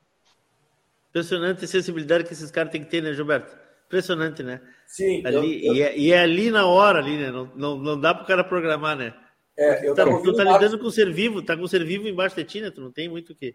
[1.13, 3.55] Impressionante a sensibilidade que esses caras têm que ter, né, Gilberto?
[3.85, 4.59] Impressionante, né?
[4.87, 5.23] Sim.
[5.23, 5.75] Ali, eu, eu...
[5.75, 7.29] E, é, e, é, ali na hora, ali, né?
[7.29, 9.13] Não, não, não dá para o cara programar, né?
[9.55, 12.07] É, eu tá, tu tá lidando com o ser vivo, tá com o ser vivo
[12.07, 12.71] embaixo de ti, né?
[12.71, 13.53] Tu não tem muito o que.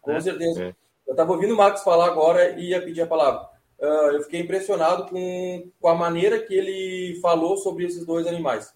[0.00, 0.20] Com né?
[0.20, 0.66] certeza.
[0.66, 0.74] É.
[1.04, 3.48] Eu estava ouvindo o Marcos falar agora e ia pedir a palavra.
[3.80, 8.72] Uh, eu fiquei impressionado com, com a maneira que ele falou sobre esses dois animais.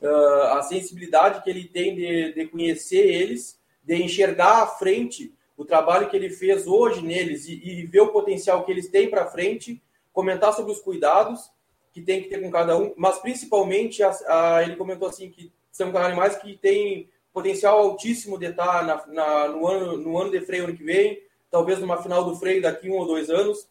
[0.00, 5.64] Uh, a sensibilidade que ele tem de, de conhecer eles, de enxergar à frente o
[5.64, 9.26] trabalho que ele fez hoje neles e, e ver o potencial que eles têm para
[9.26, 9.82] frente,
[10.12, 11.50] comentar sobre os cuidados
[11.92, 15.52] que tem que ter com cada um, mas principalmente a, a, ele comentou assim que
[15.70, 20.40] são animais que têm potencial altíssimo de estar na, na, no, ano, no ano de
[20.40, 23.68] freio ano que vem, talvez numa final do freio daqui um ou dois anos.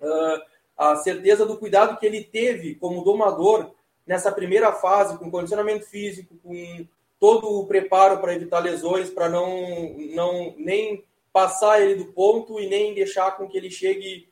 [0.00, 0.42] Uh,
[0.76, 3.72] a certeza do cuidado que ele teve como domador
[4.06, 6.86] nessa primeira fase, com condicionamento físico, com
[7.18, 11.04] todo o preparo para evitar lesões, para não, não nem
[11.36, 14.26] passar ele do ponto e nem deixar com que ele chegue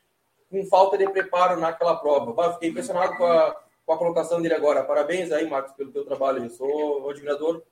[0.51, 2.33] com falta de preparo naquela prova.
[2.33, 3.55] Bah, fiquei impressionado com a,
[3.85, 4.83] com a colocação dele agora.
[4.83, 6.43] Parabéns aí, Marcos, pelo teu trabalho.
[6.43, 7.63] Eu sou um admirador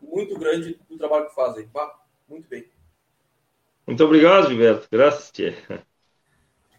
[0.00, 1.66] muito grande do trabalho que faz aí.
[1.66, 1.92] Bah,
[2.28, 2.70] muito bem.
[3.84, 4.86] Muito obrigado, Gilberto.
[4.92, 5.56] Graças, tia.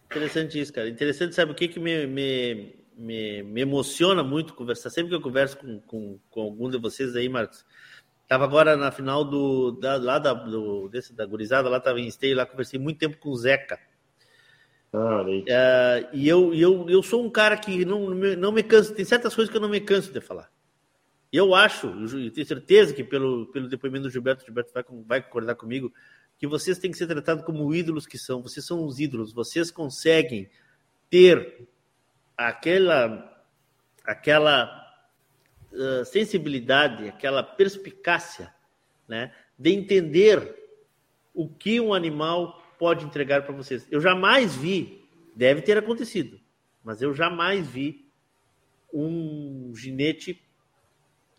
[0.05, 0.87] Interessante isso, cara.
[0.87, 4.89] Interessante, sabe o que, que me, me, me, me emociona muito conversar?
[4.89, 7.65] Sempre que eu converso com, com, com algum de vocês aí, Marcos,
[8.29, 12.05] Tava agora na final do, da, lá da, do, desse, da gurizada, lá tava em
[12.05, 13.79] Esteio, lá conversei muito tempo com o Zeca.
[14.93, 19.03] Ah, é, e eu, eu, eu sou um cara que não, não me canso, tem
[19.03, 20.47] certas coisas que eu não me canso de falar.
[21.33, 25.21] Eu acho, eu tenho certeza que pelo, pelo depoimento do Gilberto, o Gilberto vai, vai
[25.23, 25.91] concordar comigo,
[26.37, 28.43] que vocês têm que ser tratados como ídolos que são.
[28.43, 30.47] Vocês são os ídolos, vocês conseguem
[31.09, 31.67] ter
[32.37, 33.43] aquela,
[34.05, 34.88] aquela
[36.05, 38.53] sensibilidade, aquela perspicácia,
[39.07, 40.55] né, de entender
[41.33, 43.87] o que um animal pode entregar para vocês.
[43.91, 46.39] Eu jamais vi, deve ter acontecido,
[46.83, 48.09] mas eu jamais vi
[48.93, 50.41] um ginete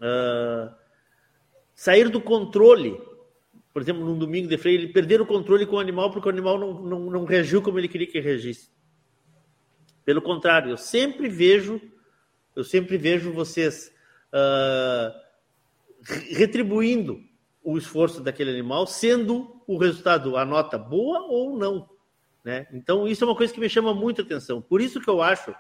[0.01, 0.73] uh,
[1.75, 3.01] sair do controle.
[3.73, 6.33] Por exemplo, num domingo de freio, ele perder o controle com o animal porque o
[6.33, 8.71] animal não, não, não reagiu como ele queria que reagisse.
[10.05, 11.81] Pelo contrário, eu sempre vejo,
[12.55, 13.93] eu sempre vejo vocês
[14.35, 15.13] uh,
[16.31, 17.23] retribuindo
[17.63, 21.89] o esforço daquele animal, sendo o resultado a nota boa ou não.
[22.43, 22.67] Né?
[22.73, 24.63] Então, isso é uma coisa que me chama muita atenção.
[24.63, 25.55] Por isso que eu acho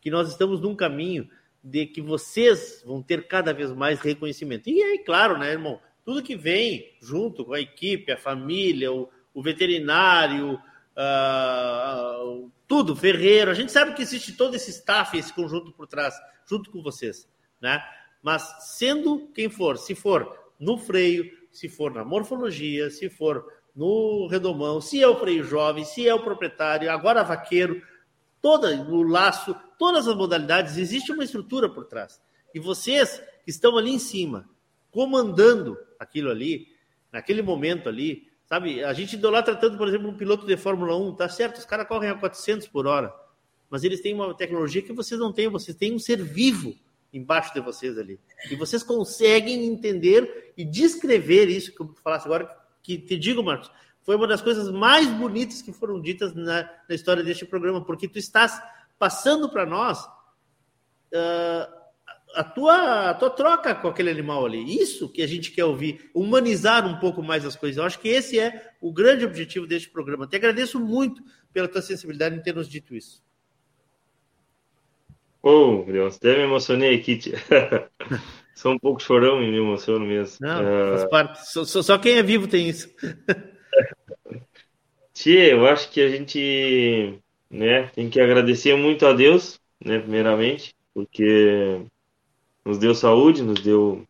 [0.00, 1.28] que nós estamos num caminho
[1.62, 4.68] de que vocês vão ter cada vez mais reconhecimento.
[4.68, 5.80] E aí, claro, né, irmão?
[6.04, 10.60] Tudo que vem junto com a equipe, a família, o, o veterinário,
[10.94, 13.50] uh, tudo, ferreiro.
[13.50, 16.14] A gente sabe que existe todo esse staff, esse conjunto por trás,
[16.46, 17.26] junto com vocês,
[17.60, 17.82] né?
[18.24, 18.42] Mas
[18.78, 23.44] sendo quem for, se for no freio, se for na morfologia, se for
[23.76, 27.82] no redomão, se é o freio jovem, se é o proprietário, agora vaqueiro,
[28.40, 32.18] toda o laço, todas as modalidades, existe uma estrutura por trás.
[32.54, 34.48] E vocês que estão ali em cima,
[34.90, 36.66] comandando aquilo ali,
[37.12, 38.82] naquele momento ali, sabe?
[38.82, 41.86] A gente idolatra tanto, por exemplo, um piloto de Fórmula 1, tá certo, os caras
[41.86, 43.14] correm a 400 por hora,
[43.68, 46.74] mas eles têm uma tecnologia que vocês não têm, vocês têm um ser vivo
[47.14, 48.18] embaixo de vocês ali.
[48.50, 52.48] E vocês conseguem entender e descrever isso que eu falasse agora,
[52.82, 53.70] que te digo, Marcos,
[54.02, 58.06] foi uma das coisas mais bonitas que foram ditas na, na história deste programa, porque
[58.06, 58.60] tu estás
[58.98, 61.84] passando para nós uh,
[62.34, 64.78] a, tua, a tua troca com aquele animal ali.
[64.78, 67.78] Isso que a gente quer ouvir, humanizar um pouco mais as coisas.
[67.78, 70.26] Eu acho que esse é o grande objetivo deste programa.
[70.26, 71.22] Te agradeço muito
[71.52, 73.22] pela tua sensibilidade em ter nos dito isso.
[75.46, 77.20] Oh, Deus, até me emocionei aqui.
[78.56, 80.38] Sou um pouco chorão e me emociono mesmo.
[80.40, 80.96] Não, uh...
[80.96, 81.52] faz parte.
[81.52, 82.88] Só, só, quem é vivo tem isso.
[85.12, 87.18] tia, eu acho que a gente
[87.50, 91.82] né, tem que agradecer muito a Deus, né, primeiramente, porque
[92.64, 94.02] nos deu saúde, nos deu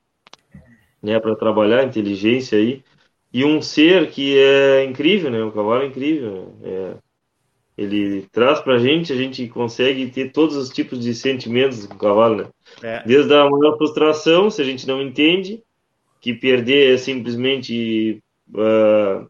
[1.02, 2.84] né, para trabalhar, inteligência aí,
[3.32, 6.94] e um ser que é incrível, né, o cavalo é incrível, é,
[7.76, 11.94] ele traz para a gente, a gente consegue ter todos os tipos de sentimentos com
[11.94, 12.48] o cavalo, né?
[12.82, 13.02] É.
[13.04, 15.62] Desde a maior frustração, se a gente não entende,
[16.20, 19.28] que perder é simplesmente uh,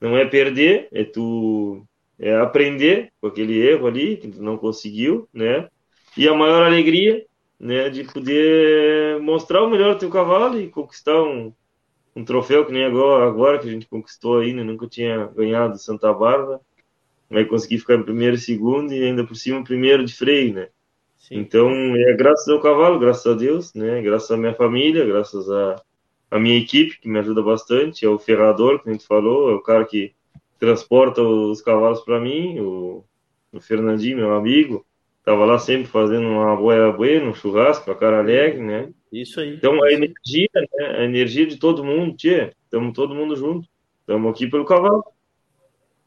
[0.00, 1.82] não é perder, é tu
[2.18, 5.68] é aprender com aquele erro ali que tu não conseguiu, né?
[6.16, 7.26] E a maior alegria,
[7.60, 11.52] né, de poder mostrar o melhor do teu cavalo e conquistar um,
[12.14, 14.62] um troféu que nem agora, agora que a gente conquistou aí, né?
[14.62, 16.58] Nunca tinha ganhado Santa Bárbara
[17.30, 20.68] vai conseguir ficar em primeiro e segundo e ainda por cima primeiro de freio, né?
[21.18, 21.38] Sim.
[21.38, 24.00] Então, é graças ao cavalo, graças a Deus, né?
[24.00, 25.82] Graças à minha família, graças à,
[26.30, 29.54] à minha equipe, que me ajuda bastante, é o ferrador, que a gente falou, é
[29.54, 30.14] o cara que
[30.58, 33.04] transporta os cavalos para mim, o,
[33.52, 34.86] o Fernandinho, meu amigo,
[35.24, 38.90] tava lá sempre fazendo uma boia buena, um churrasco, a cara alegre, né?
[39.12, 39.54] Isso aí.
[39.54, 40.86] Então, a energia, né?
[40.98, 43.68] A energia de todo mundo, tia, estamos todo mundo junto,
[44.00, 45.02] estamos aqui pelo cavalo.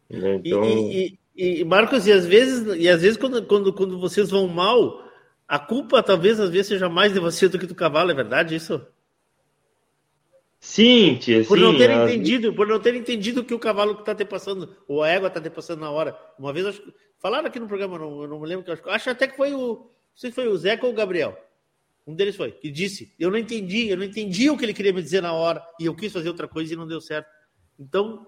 [0.10, 0.42] Né?
[0.44, 0.66] Então...
[0.66, 4.48] E, e, e, Marcos, e às vezes, e às vezes quando, quando, quando vocês vão
[4.48, 5.04] mal,
[5.48, 8.56] a culpa talvez às vezes seja mais de você do que do cavalo, é verdade
[8.56, 8.86] isso?
[10.60, 14.14] Sim, tia, por sim, não ter entendido, por não ter entendido que o cavalo está
[14.14, 16.20] te passando, ou a égua está te passando na hora.
[16.38, 19.26] Uma vez acho, falaram aqui no programa, não, eu não me lembro, acho, acho até
[19.26, 21.38] que foi o, não sei se foi o Zeca ou o Gabriel.
[22.06, 24.92] Um deles foi, que disse: Eu não entendi, eu não entendi o que ele queria
[24.92, 27.30] me dizer na hora, e eu quis fazer outra coisa e não deu certo.
[27.80, 28.28] Então,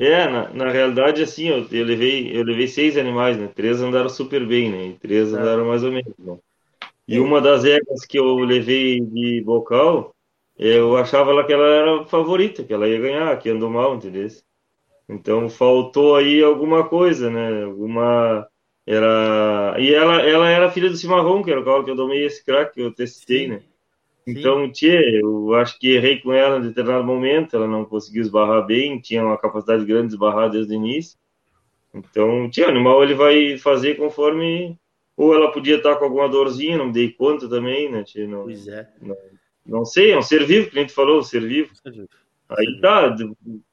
[0.00, 3.48] é, na, na realidade, assim, eu, eu, levei, eu levei seis animais, né?
[3.54, 4.86] Três andaram super bem, né?
[4.86, 5.36] E três é.
[5.36, 6.12] andaram mais ou menos.
[6.18, 6.38] Né?
[7.06, 10.14] E uma das éguas que eu levei de bocal,
[10.58, 14.28] eu achava ela que ela era favorita, que ela ia ganhar, que andou mal, entendeu?
[15.08, 17.64] Então faltou aí alguma coisa, né?
[17.64, 18.48] Alguma.
[18.86, 19.76] Era.
[19.78, 22.44] E ela, ela era filha do Cimarrão, que era o cavalo que eu domei esse
[22.44, 23.62] crack que eu testei, né?
[24.26, 28.64] Então, tchê, eu acho que errei com ela em determinado momento, ela não conseguiu esbarrar
[28.64, 31.18] bem, tinha uma capacidade grande de esbarrar desde o início.
[31.92, 34.78] Então, tchê, o animal ele vai fazer conforme.
[35.14, 38.26] Ou ela podia estar com alguma dorzinha, não me dei conta também, né, tchê?
[38.26, 38.88] Não, pois é.
[39.00, 39.16] Não,
[39.64, 41.70] não sei, é um ser vivo, que a gente falou, um ser vivo.
[42.48, 43.14] Aí tá,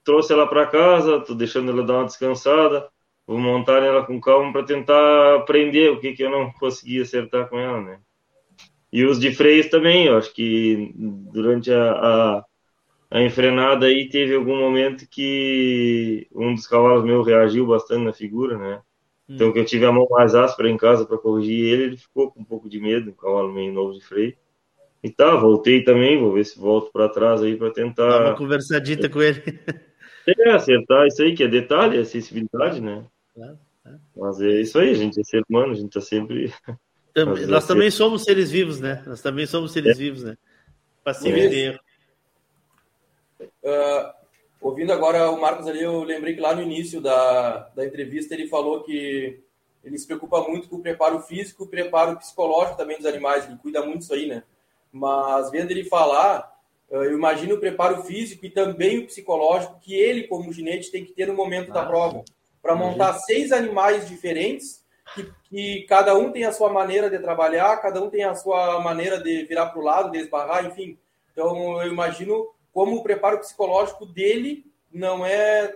[0.03, 2.89] trouxe ela para casa, tô deixando ela dar uma descansada,
[3.26, 7.49] vou montar ela com calma para tentar aprender o que, que eu não consegui acertar
[7.49, 7.99] com ela, né?
[8.91, 12.45] E os de freios também, eu acho que durante a, a,
[13.11, 18.57] a enfrenada aí teve algum momento que um dos cavalos meu reagiu bastante na figura,
[18.57, 18.82] né?
[19.28, 19.53] Então hum.
[19.53, 22.41] que eu tive a mão mais áspera em casa para corrigir ele, ele ficou com
[22.41, 24.36] um pouco de medo, um cavalo meio novo de freio.
[25.03, 28.10] E tá, voltei também, vou ver se volto para trás aí para tentar.
[28.10, 29.41] Dá uma conversadita com ele.
[30.28, 33.06] É, acertar isso aí, que é detalhe, é sensibilidade, né?
[33.38, 33.95] É, é.
[34.16, 36.53] Mas é isso aí, a gente é ser humano, a gente tá sempre
[37.26, 39.04] nós também somos seres vivos, né?
[39.06, 40.00] Nós também somos seres é.
[40.00, 40.38] vivos, né?
[41.04, 41.80] Passíveis de erro.
[43.41, 44.14] Uh,
[44.62, 48.48] ouvindo agora o Marcos ali, eu lembrei que lá no início da, da entrevista ele
[48.48, 49.40] falou que
[49.84, 53.46] ele se preocupa muito com o preparo físico e o preparo psicológico também dos animais,
[53.46, 54.44] ele cuida muito disso aí, né?
[54.91, 56.54] Mas vendo ele falar,
[56.90, 61.14] eu imagino o preparo físico e também o psicológico que ele, como ginete, tem que
[61.14, 62.24] ter no momento ah, da prova.
[62.62, 64.84] Para montar seis animais diferentes
[65.15, 68.80] que, que, cada um tem a sua maneira de trabalhar, cada um tem a sua
[68.81, 70.98] maneira de virar para o lado, de esbarrar, enfim.
[71.31, 75.73] Então, eu imagino como o preparo psicológico dele não é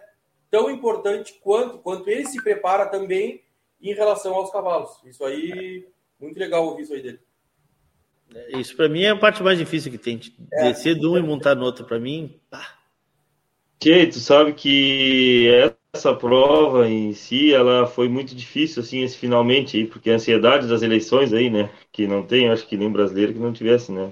[0.50, 3.42] tão importante quanto, quanto ele se prepara também
[3.82, 4.92] em relação aos cavalos.
[5.04, 5.88] Isso aí,
[6.20, 7.20] muito legal ouvir isso aí dele.
[8.50, 10.20] Isso para mim é a parte mais difícil que tem.
[10.52, 10.72] É.
[10.72, 12.40] Descer de um e montar no outro, para mim.
[12.50, 12.80] Pá.
[13.80, 15.50] Tchê, tu sabe que
[15.94, 20.82] essa prova em si, ela foi muito difícil, assim, esse finalmente porque a ansiedade das
[20.82, 24.12] eleições aí, né, que não tem, acho que nem brasileiro que não tivesse, né,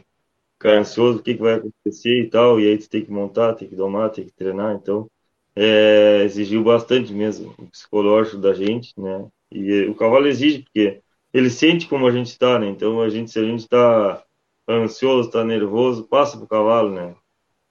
[0.59, 3.55] ficar ansioso, o que, que vai acontecer e tal, e aí tu tem que montar,
[3.55, 5.09] tem que domar, tem que treinar, então,
[5.55, 11.01] é, exigiu bastante mesmo o psicológico da gente, né, e o cavalo exige, porque
[11.33, 14.23] ele sente como a gente está, né, então a gente, se a gente está
[14.69, 17.15] ansioso, está nervoso, passa pro cavalo, né,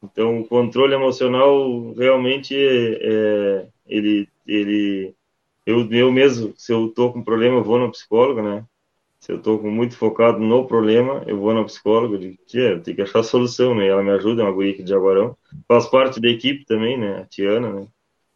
[0.03, 5.15] então, o controle emocional realmente é, é, ele, ele,
[5.67, 8.65] eu, eu mesmo, se eu tô com problema, eu vou no psicólogo, né?
[9.19, 13.03] Se eu tô muito focado no problema, eu vou no psicólogo, digo, tia, tem que
[13.03, 13.87] achar a solução, né?
[13.87, 15.37] Ela me ajuda, é uma guria aqui de Jaguarão,
[15.69, 17.19] faz parte da equipe também, né?
[17.19, 17.87] A Tiana, né?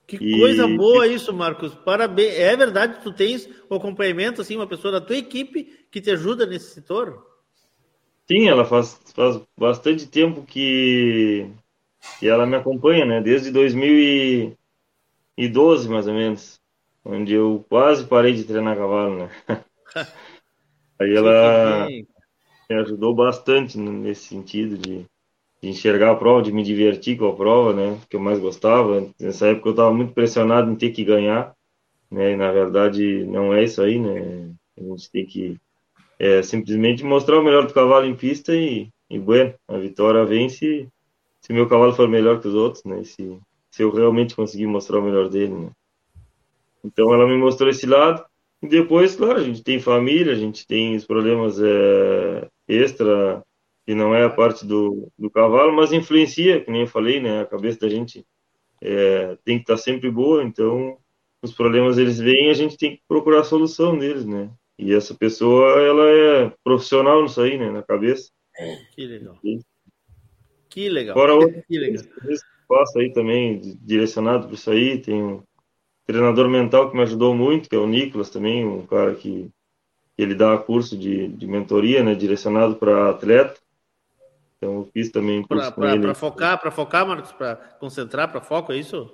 [0.07, 0.39] Que e...
[0.39, 1.75] coisa boa isso, Marcos.
[1.75, 2.35] Parabéns.
[2.35, 6.45] É verdade, tu tens o acompanhamento, assim, uma pessoa da tua equipe que te ajuda
[6.45, 7.25] nesse setor?
[8.31, 11.47] Sim, ela faz, faz bastante tempo que,
[12.19, 13.23] que ela me acompanha, né?
[13.23, 13.51] Desde
[15.37, 16.61] 2012, mais ou menos,
[17.05, 19.31] onde eu quase parei de treinar cavalo, né?
[21.01, 25.05] Aí ela me ajudou bastante nesse sentido de,
[25.61, 28.01] de, enxergar a prova, de me divertir com a prova, né?
[28.09, 29.09] Que eu mais gostava.
[29.21, 31.55] Nessa época eu estava muito pressionado em ter que ganhar,
[32.11, 32.33] né?
[32.33, 34.55] E na verdade não é isso aí, né?
[34.79, 35.61] A gente tem que
[36.19, 40.89] é simplesmente mostrar o melhor do cavalo em pista e, e bueno, a vitória vence
[41.41, 43.03] se meu cavalo for melhor que os outros, né?
[43.05, 43.39] Se,
[43.75, 45.71] se eu realmente conseguir mostrar o melhor dele, né?
[46.85, 48.25] Então ela me mostrou esse lado.
[48.63, 53.43] E depois, claro, a gente tem família, a gente tem os problemas é, extra,
[53.85, 57.41] que não é a parte do, do cavalo, mas influencia, como eu falei, né?
[57.41, 58.25] A cabeça da gente
[58.81, 60.97] é, tem que estar sempre boa, então
[61.43, 64.53] os problemas eles vêm a gente tem que procurar a solução deles, né?
[64.79, 68.31] E essa pessoa, ela é profissional nisso aí, né, na cabeça.
[68.95, 69.37] Que legal.
[69.43, 69.59] E...
[70.69, 71.15] Que legal.
[71.15, 72.05] Fora outro que legal.
[72.69, 75.43] Passo aí também, direcionado para isso aí, tem um
[76.07, 79.51] treinador mental que me ajudou muito, que é o Nicolas também, um cara que,
[80.17, 83.59] que ele dá curso de, de mentoria, né, direcionado para atleta.
[84.57, 88.79] Então eu fiz também curso Para focar, para focar, Marcos, para concentrar, para foco, é
[88.79, 89.13] isso?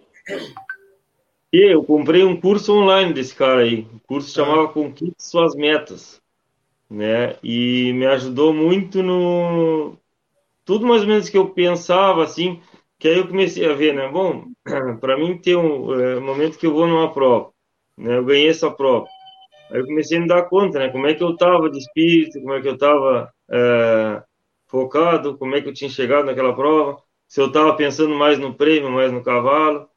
[1.52, 3.80] E eu comprei um curso online desse cara aí.
[3.92, 4.44] O curso ah.
[4.44, 6.20] chamava Conquiste Suas Metas.
[6.88, 7.36] Né?
[7.42, 9.96] E me ajudou muito no.
[10.64, 12.60] Tudo mais ou menos que eu pensava, assim.
[13.00, 14.08] Que aí eu comecei a ver, né?
[14.08, 14.44] Bom,
[15.00, 17.50] para mim tem um é, momento que eu vou numa prova.
[17.98, 18.18] Né?
[18.18, 19.06] Eu ganhei essa prova.
[19.70, 20.90] Aí eu comecei a me dar conta, né?
[20.90, 24.22] Como é que eu tava de espírito, como é que eu tava é,
[24.68, 27.02] focado, como é que eu tinha chegado naquela prova.
[27.26, 29.90] Se eu tava pensando mais no prêmio, mais no cavalo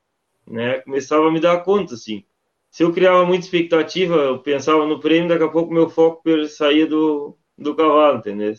[0.47, 0.79] né?
[0.81, 2.23] Começava a me dar conta, assim.
[2.69, 6.87] Se eu criava muita expectativa, eu pensava no prêmio, daqui a pouco meu foco saía
[6.87, 8.53] do, do cavalo, entendeu?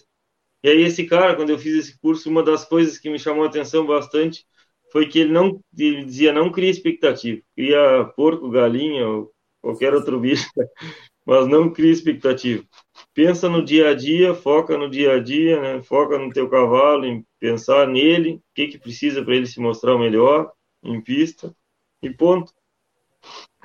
[0.64, 3.44] E aí esse cara, quando eu fiz esse curso, uma das coisas que me chamou
[3.44, 4.46] a atenção bastante
[4.90, 9.30] foi que ele não ele dizia não cria expectativa, cria porco, galinha ou
[9.60, 10.48] qualquer outro bicho,
[11.26, 12.64] mas não cria expectativa.
[13.12, 15.82] Pensa no dia a dia, foca no dia a dia, né?
[15.82, 19.94] Foca no teu cavalo, em pensar nele, o que que precisa para ele se mostrar
[19.94, 20.50] o melhor
[20.82, 21.54] em pista
[22.02, 22.54] e ponto.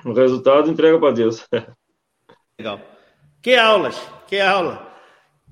[0.04, 1.46] O resultado entrega para Deus.
[2.60, 2.78] Legal.
[3.40, 3.96] Que aulas,
[4.26, 4.89] que aula.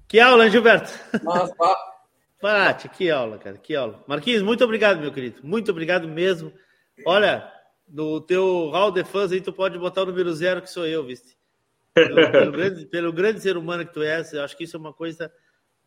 [0.08, 0.90] Que aula, Gilberto?
[1.22, 1.50] Mas,
[2.40, 4.02] Pati, que aula, cara, que aula.
[4.06, 5.40] Marquinhos, muito obrigado, meu querido.
[5.42, 6.52] Muito obrigado mesmo.
[7.04, 7.52] Olha,
[7.86, 11.04] no teu hall de fãs aí, tu pode botar o número zero, que sou eu,
[11.04, 11.36] viste?
[11.92, 14.80] Pelo, pelo, grande, pelo grande ser humano que tu és, eu acho que isso é
[14.80, 15.30] uma coisa.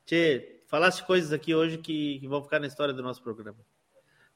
[0.05, 3.57] Tchê, falaste coisas aqui hoje que, que vão ficar na história do nosso programa.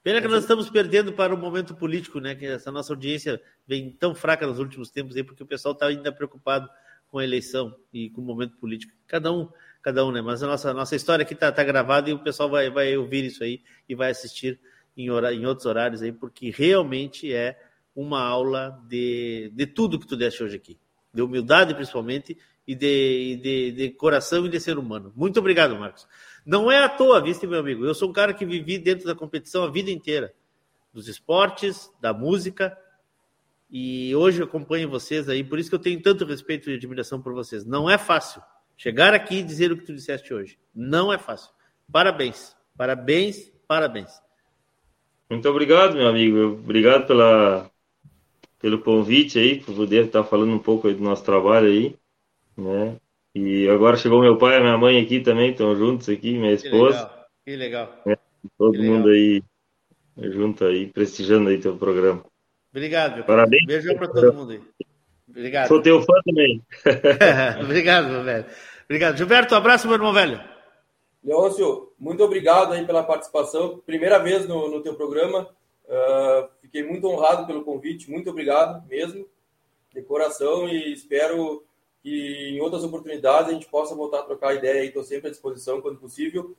[0.02, 2.34] Pena que nós estamos perdendo para o momento político, né?
[2.34, 5.88] Que essa nossa audiência vem tão fraca nos últimos tempos aí, porque o pessoal está
[5.88, 6.70] ainda preocupado
[7.08, 8.94] com a eleição e com o momento político.
[9.08, 9.50] Cada um,
[9.86, 10.20] cada um, né?
[10.20, 13.24] Mas a nossa, nossa história aqui está tá gravada e o pessoal vai, vai ouvir
[13.24, 14.60] isso aí e vai assistir
[14.98, 17.56] em, hora, em outros horários aí, porque realmente é
[17.96, 20.80] uma aula de, de tudo que tu deste hoje aqui.
[21.14, 22.36] De humildade, principalmente,
[22.68, 25.14] e de, de, de coração e de ser humano.
[25.16, 26.08] Muito obrigado, Marcos.
[26.44, 27.86] Não é à toa, viste, meu amigo?
[27.86, 30.34] Eu sou um cara que vivi dentro da competição a vida inteira,
[30.92, 32.76] dos esportes, da música,
[33.70, 37.22] e hoje eu acompanho vocês aí, por isso que eu tenho tanto respeito e admiração
[37.22, 37.64] por vocês.
[37.64, 38.42] Não é fácil
[38.78, 40.58] chegar aqui e dizer o que tu disseste hoje.
[40.74, 41.52] Não é fácil.
[41.92, 44.12] Parabéns, parabéns, parabéns.
[45.30, 46.60] Muito obrigado, meu amigo.
[46.64, 47.70] Obrigado pela,
[48.60, 51.96] pelo convite aí, por poder estar falando um pouco do nosso trabalho aí,
[52.58, 52.98] né?
[53.34, 57.10] E agora chegou meu pai e minha mãe aqui também, estão juntos aqui, minha esposa.
[57.44, 57.88] Que legal.
[58.04, 58.18] Que legal.
[58.18, 58.18] É,
[58.58, 59.44] todo que mundo aí
[60.18, 62.24] junto aí, prestigiando aí teu programa.
[62.72, 63.66] Obrigado, meu Parabéns.
[63.66, 64.62] Beijão para todo mundo aí.
[65.36, 65.68] Obrigado.
[65.68, 66.64] Sou teu fã também.
[67.62, 68.46] Obrigado, meu velho.
[68.86, 69.18] Obrigado.
[69.18, 70.42] Gilberto, um abraço, meu irmão velho.
[71.22, 73.82] Leôncio, muito obrigado aí pela participação.
[73.86, 75.50] Primeira vez no, no teu programa.
[75.86, 78.10] Uh, fiquei muito honrado pelo convite.
[78.10, 79.28] Muito obrigado mesmo,
[79.94, 81.66] de coração, e espero
[82.02, 84.86] que em outras oportunidades a gente possa voltar a trocar ideia.
[84.86, 86.56] Estou sempre à disposição quando possível.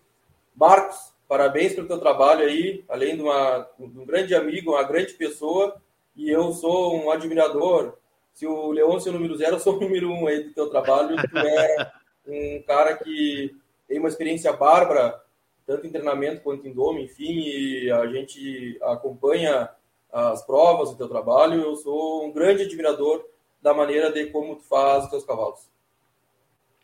[0.54, 5.14] Marcos, parabéns pelo teu trabalho aí, além de, uma, de um grande amigo, uma grande
[5.14, 5.80] pessoa,
[6.14, 7.96] e eu sou um admirador.
[8.36, 10.68] Se o Leôncio é o número zero, eu sou o número um aí do teu
[10.68, 11.16] trabalho.
[11.16, 11.92] Tu é
[12.26, 13.56] um cara que
[13.88, 15.18] tem uma experiência bárbara,
[15.66, 19.70] tanto em treinamento quanto em dome, enfim, e a gente acompanha
[20.12, 21.62] as provas do teu trabalho.
[21.62, 23.24] Eu sou um grande admirador
[23.62, 25.70] da maneira de como tu faz os teus cavalos.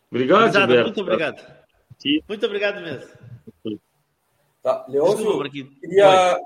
[0.09, 0.83] Obrigado, Obrigado, Gilberto.
[0.85, 1.63] muito obrigado.
[2.27, 3.11] Muito obrigado mesmo.
[4.63, 6.41] Tá, Leôncio, queria,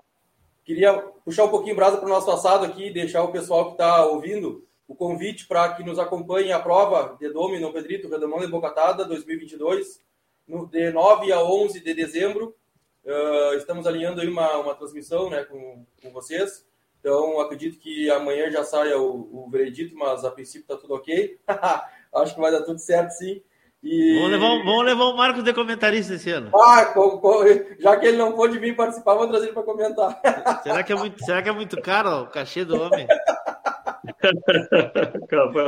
[0.66, 0.94] queria
[1.24, 4.67] puxar um pouquinho brasa para o nosso assado aqui, deixar o pessoal que está ouvindo
[4.88, 9.04] o convite para que nos acompanhe a prova de Dome no Pedrito, Redomão de Bocatada
[9.06, 10.02] 2022,
[10.48, 12.56] no, de 9 a 11 de dezembro.
[13.06, 16.66] Ah, estamos alinhando aí uma, uma transmissão né, com, com vocês.
[17.00, 21.38] Então, acredito que amanhã já saia o, o veredito, mas a princípio está tudo ok.
[22.16, 23.42] Acho que vai dar tudo certo, sim.
[23.84, 24.16] E...
[24.16, 26.50] Vamos levar, vamos levar o Marcos de comentarista esse ano.
[26.56, 27.44] Ah, co- co-
[27.78, 30.20] já que ele não pôde vir participar, vou trazer ele para comentar.
[30.64, 33.06] Será que é muito, será que é muito caro ó, o cachê do homem?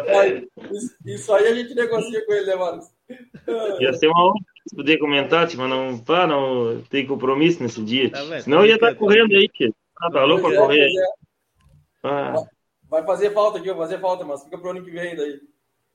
[0.08, 2.88] Aí, isso, isso aí a gente negocia com ele, né, Marcos?
[3.82, 7.84] Ia ser uma honra se poder comentar, tipo, mas não, pá, não tem compromisso nesse
[7.84, 8.12] dia.
[8.12, 8.42] Tá?
[8.42, 9.74] Senão eu ia estar correndo aí, tio.
[10.00, 10.98] Ah, tá louco pra é, correr aí.
[10.98, 11.06] é.
[12.04, 12.44] Ah,
[12.90, 15.40] Vai fazer falta aqui, vai fazer falta, mas fica pro ano que vem daí.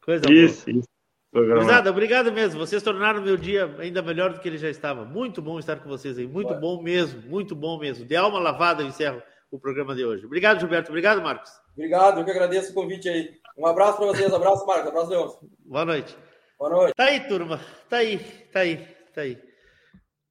[0.05, 0.89] Coisa isso, isso.
[1.33, 1.65] Programado.
[1.65, 2.61] Gurizada, obrigado mesmo.
[2.65, 5.05] Vocês tornaram meu dia ainda melhor do que ele já estava.
[5.05, 6.27] Muito bom estar com vocês aí.
[6.27, 8.05] Muito bom mesmo, muito bom mesmo.
[8.05, 9.21] De alma lavada eu encerro
[9.55, 10.27] o programa de hoje.
[10.27, 10.91] Obrigado, Gilberto.
[10.91, 11.53] Obrigado, Marcos.
[11.77, 13.39] Obrigado, eu que agradeço o convite aí.
[13.57, 15.39] Um abraço para vocês, abraço, Marcos, abraço, Leôncio.
[15.65, 16.17] Boa noite.
[16.59, 16.95] Boa noite.
[16.95, 17.61] Tá aí, turma.
[17.89, 18.19] Tá aí,
[18.53, 18.77] tá aí,
[19.15, 19.39] tá aí.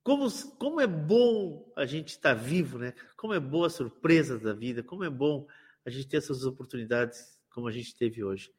[0.03, 0.27] Como,
[0.59, 2.93] como é bom a gente estar vivo, né?
[3.15, 5.47] Como é boa a surpresa da vida, como é bom
[5.85, 8.51] a gente ter essas oportunidades como a gente teve hoje.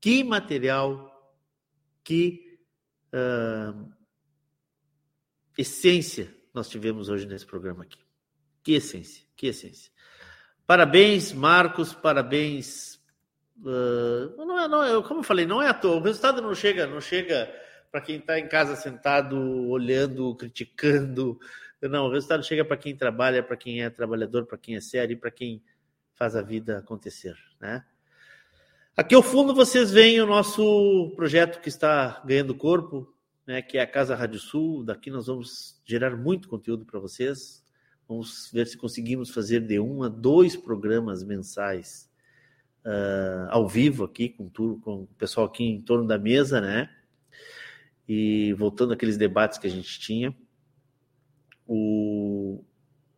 [0.00, 1.10] Que material,
[2.02, 2.58] que
[3.12, 3.74] ah,
[5.58, 8.01] essência nós tivemos hoje nesse programa aqui.
[8.62, 9.90] Que essência, que essência.
[10.66, 13.00] Parabéns, Marcos, parabéns.
[13.66, 15.96] ah, não é, não é, como eu falei, não é à toa.
[15.96, 17.52] O resultado não chega, não chega
[17.90, 19.36] para quem está em casa sentado,
[19.68, 21.38] olhando, criticando.
[21.80, 25.18] Não, o resultado chega para quem trabalha, para quem é trabalhador, para quem é sério,
[25.18, 25.62] para quem
[26.14, 27.84] faz a vida acontecer, né?
[28.94, 33.12] Aqui ao fundo vocês veem o nosso projeto que está ganhando corpo,
[33.46, 34.84] né, que é a Casa Rádio Sul.
[34.84, 37.61] Daqui nós vamos gerar muito conteúdo para vocês.
[38.12, 42.10] Vamos ver se conseguimos fazer de um a dois programas mensais
[42.84, 46.90] ah, ao vivo aqui com, tudo, com o pessoal aqui em torno da mesa, né?
[48.06, 50.36] E voltando àqueles debates que a gente tinha,
[51.66, 52.62] o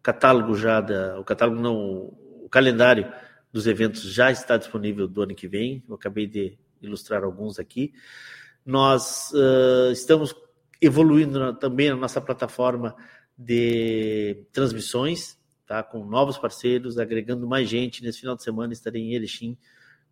[0.00, 1.74] catálogo já da, o catálogo não,
[2.44, 3.12] o calendário
[3.52, 5.82] dos eventos já está disponível do ano que vem.
[5.88, 7.92] Eu acabei de ilustrar alguns aqui.
[8.64, 10.36] Nós ah, estamos
[10.80, 12.94] evoluindo na- também a nossa plataforma
[13.36, 15.82] de transmissões, tá?
[15.82, 18.02] Com novos parceiros, agregando mais gente.
[18.02, 19.56] Nesse final de semana estarei em Erechim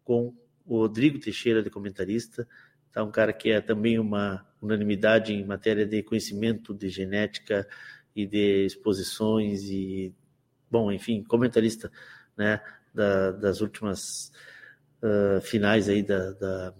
[0.04, 0.34] com
[0.66, 2.48] o Rodrigo Teixeira de comentarista,
[2.92, 3.02] tá?
[3.02, 7.66] Um cara que é também uma unanimidade em matéria de conhecimento de genética
[8.14, 10.14] e de exposições e
[10.70, 11.90] bom, enfim, comentarista,
[12.36, 12.60] né?
[12.94, 14.32] da- das últimas
[15.02, 16.74] ah, finais aí da, da,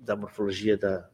[0.00, 1.08] da morfologia da,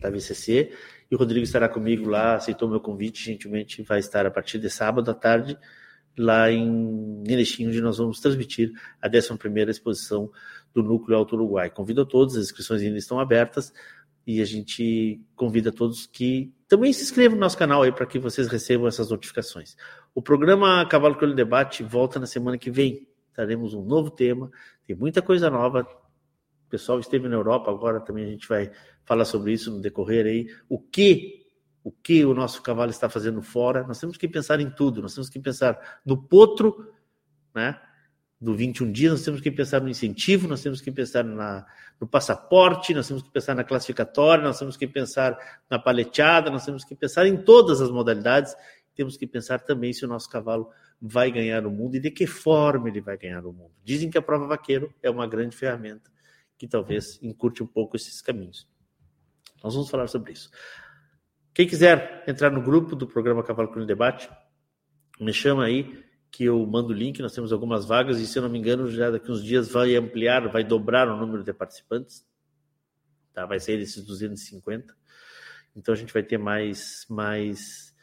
[0.00, 0.72] da VCC.
[1.10, 4.68] E o Rodrigo estará comigo lá, aceitou meu convite, gentilmente vai estar a partir de
[4.68, 5.58] sábado à tarde,
[6.16, 10.30] lá em Erechim, onde nós vamos transmitir a 11ª exposição
[10.74, 11.70] do Núcleo Alto Uruguai.
[11.70, 13.72] Convido a todos, as inscrições ainda estão abertas,
[14.26, 18.04] e a gente convida a todos que também se inscrevam no nosso canal aí para
[18.04, 19.74] que vocês recebam essas notificações.
[20.14, 23.08] O programa Cavalo Crioulo Debate volta na semana que vem.
[23.34, 24.50] Teremos um novo tema,
[24.86, 25.80] tem muita coisa nova.
[26.66, 28.70] O pessoal esteve na Europa, agora também a gente vai
[29.08, 30.46] falar sobre isso no decorrer aí.
[30.68, 31.46] O que
[31.82, 33.86] o que o nosso cavalo está fazendo fora?
[33.86, 35.00] Nós temos que pensar em tudo.
[35.00, 36.92] Nós temos que pensar no potro,
[37.54, 37.80] né?
[38.40, 41.66] Do 21 dias, nós temos que pensar no incentivo, nós temos que pensar na,
[42.00, 45.36] no passaporte, nós temos que pensar na classificatória, nós temos que pensar
[45.68, 48.54] na paleteada, nós temos que pensar em todas as modalidades
[48.98, 50.68] temos que pensar também se o nosso cavalo
[51.00, 53.70] vai ganhar o mundo e de que forma ele vai ganhar o mundo.
[53.84, 56.10] Dizem que a prova vaqueiro é uma grande ferramenta
[56.58, 58.66] que talvez encurte um pouco esses caminhos.
[59.62, 60.50] Nós vamos falar sobre isso.
[61.52, 64.30] Quem quiser entrar no grupo do programa Cavalo Crônico Debate,
[65.20, 67.20] me chama aí que eu mando o link.
[67.20, 69.96] Nós temos algumas vagas e, se eu não me engano, já daqui uns dias vai
[69.96, 72.24] ampliar, vai dobrar o número de participantes.
[73.32, 73.44] Tá?
[73.46, 74.94] Vai sair desses 250.
[75.74, 77.94] Então a gente vai ter mais, mais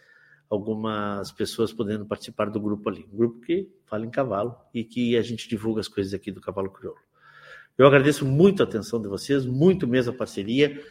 [0.50, 3.08] algumas pessoas podendo participar do grupo ali.
[3.12, 6.42] Um grupo que fala em cavalo e que a gente divulga as coisas aqui do
[6.42, 7.00] Cavalo Crioulo.
[7.78, 10.82] Eu agradeço muito a atenção de vocês, muito mesmo a parceria.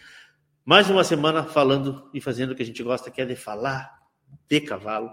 [0.67, 4.01] Mais uma semana falando e fazendo o que a gente gosta, que é de falar
[4.49, 5.11] de cavalo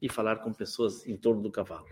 [0.00, 1.84] e falar com pessoas em torno do cavalo.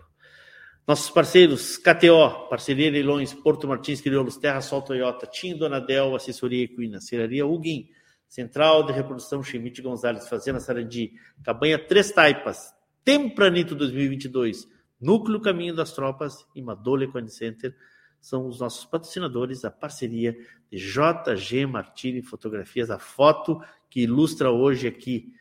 [0.87, 6.99] Nossos parceiros, KTO, Parceria Leilões, Porto Martins, Crioulos, Terra Sol Toyota, Tim Donadel, Assessoria Equina,
[6.99, 7.87] Serraria Huguim,
[8.27, 11.13] Central de Reprodução Chimite Gonzalez, Fazenda Sarandi,
[11.43, 12.73] Cabanha Três Taipas,
[13.05, 14.67] Tempranito 2022,
[14.99, 17.75] Núcleo Caminho das Tropas e Madole Equine Center
[18.19, 20.37] são os nossos patrocinadores, a parceria
[20.71, 25.33] de JG Martini Fotografias, a foto que ilustra hoje aqui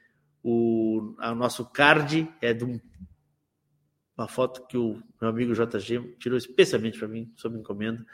[0.43, 2.81] o a nosso card é de um,
[4.17, 8.07] uma foto que o meu amigo JG tirou especialmente para mim, sob encomenda,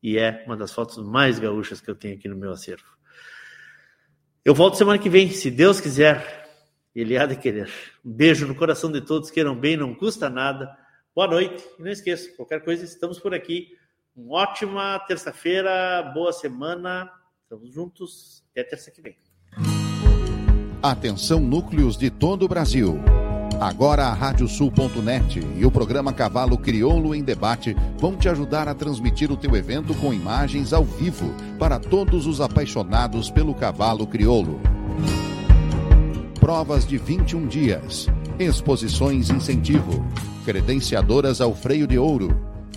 [0.00, 2.86] e é uma das fotos mais gaúchas que eu tenho aqui no meu acervo.
[4.44, 6.48] Eu volto semana que vem, se Deus quiser,
[6.94, 7.70] Ele há de querer.
[8.04, 10.76] Um beijo no coração de todos, queiram bem, não custa nada.
[11.14, 13.76] Boa noite, e não esqueça, qualquer coisa, estamos por aqui.
[14.14, 17.10] Uma ótima terça-feira, boa semana,
[17.44, 19.16] estamos juntos, até terça que vem.
[20.82, 23.00] Atenção núcleos de todo o Brasil.
[23.58, 29.32] Agora a Radiosul.net e o programa Cavalo Crioulo em Debate vão te ajudar a transmitir
[29.32, 34.60] o teu evento com imagens ao vivo para todos os apaixonados pelo cavalo crioulo.
[36.38, 38.08] Provas de 21 dias,
[38.38, 40.04] exposições incentivo,
[40.44, 42.51] credenciadoras ao freio de ouro,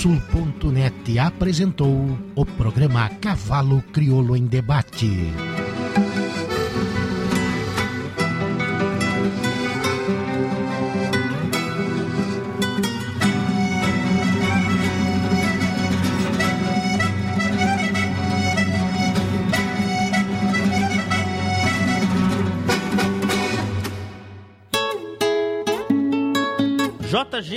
[0.00, 5.59] A Radiosul.net apresentou o programa Cavalo Crioulo em Debate.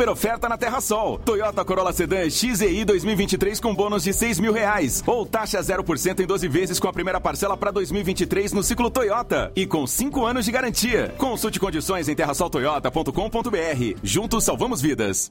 [0.00, 1.18] Super oferta na Terra Sol.
[1.18, 5.04] Toyota Corolla Sedan XEI 2023 com bônus de 6 mil reais.
[5.06, 9.52] Ou taxa 0% em 12 vezes com a primeira parcela para 2023 no ciclo Toyota.
[9.54, 11.14] E com 5 anos de garantia.
[11.18, 13.98] Consulte condições em terrasoltoyota.com.br.
[14.02, 15.30] Juntos salvamos vidas.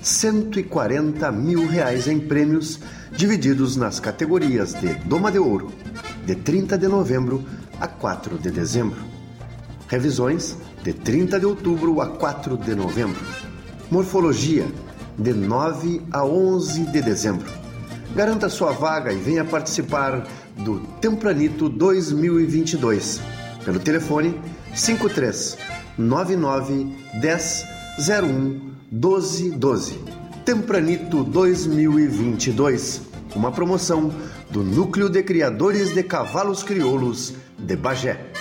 [0.00, 2.80] 140 mil reais em prêmios
[3.22, 5.70] divididos nas categorias de Doma de Ouro,
[6.26, 7.44] de 30 de novembro
[7.78, 8.98] a 4 de dezembro.
[9.86, 13.20] Revisões, de 30 de outubro a 4 de novembro.
[13.88, 14.66] Morfologia,
[15.16, 17.48] de 9 a 11 de dezembro.
[18.12, 20.26] Garanta sua vaga e venha participar
[20.56, 23.20] do Tempranito 2022
[23.64, 24.34] pelo telefone
[24.74, 25.58] 53
[25.96, 27.66] 99 10
[28.00, 30.22] 01 1212.
[30.44, 34.12] Tempranito 2022, uma promoção
[34.50, 38.31] do Núcleo de Criadores de Cavalos Crioulos de Bagé.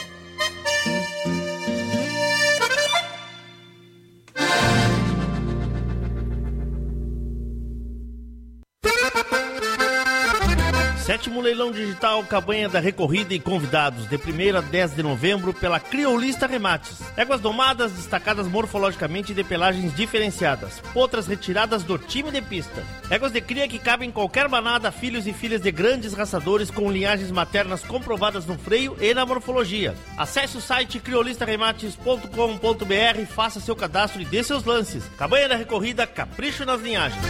[11.21, 15.79] Sétimo leilão digital, campanha da recorrida e convidados, de 1 a 10 de novembro, pela
[15.79, 16.97] Criolista Remates.
[17.15, 20.81] Éguas domadas, destacadas morfologicamente de pelagens diferenciadas.
[20.91, 22.83] Potras retiradas do time de pista.
[23.07, 26.91] Éguas de cria que cabem em qualquer manada, filhos e filhas de grandes raçadores com
[26.91, 29.93] linhagens maternas comprovadas no freio e na morfologia.
[30.17, 35.03] Acesse o site criolistaremates.com.br e faça seu cadastro e dê seus lances.
[35.19, 37.21] Campanha da recorrida, capricho nas linhagens.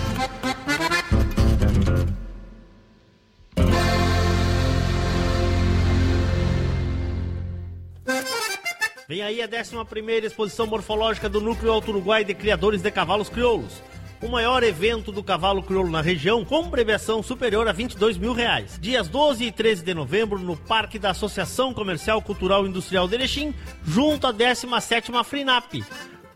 [9.12, 13.84] Vem aí a 11 exposição morfológica do Núcleo Alto Uruguai de Criadores de Cavalos Crioulos.
[14.22, 18.80] O maior evento do cavalo crioulo na região, com premiação superior a 22 mil reais.
[18.80, 23.54] Dias 12 e 13 de novembro, no Parque da Associação Comercial Cultural Industrial de Erechim,
[23.86, 25.84] junto à 17ª FRINAP.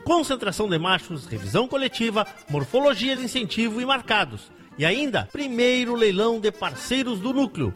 [0.03, 4.51] Concentração de machos, revisão coletiva, morfologia de incentivo e marcados.
[4.77, 7.73] E ainda, primeiro leilão de parceiros do núcleo.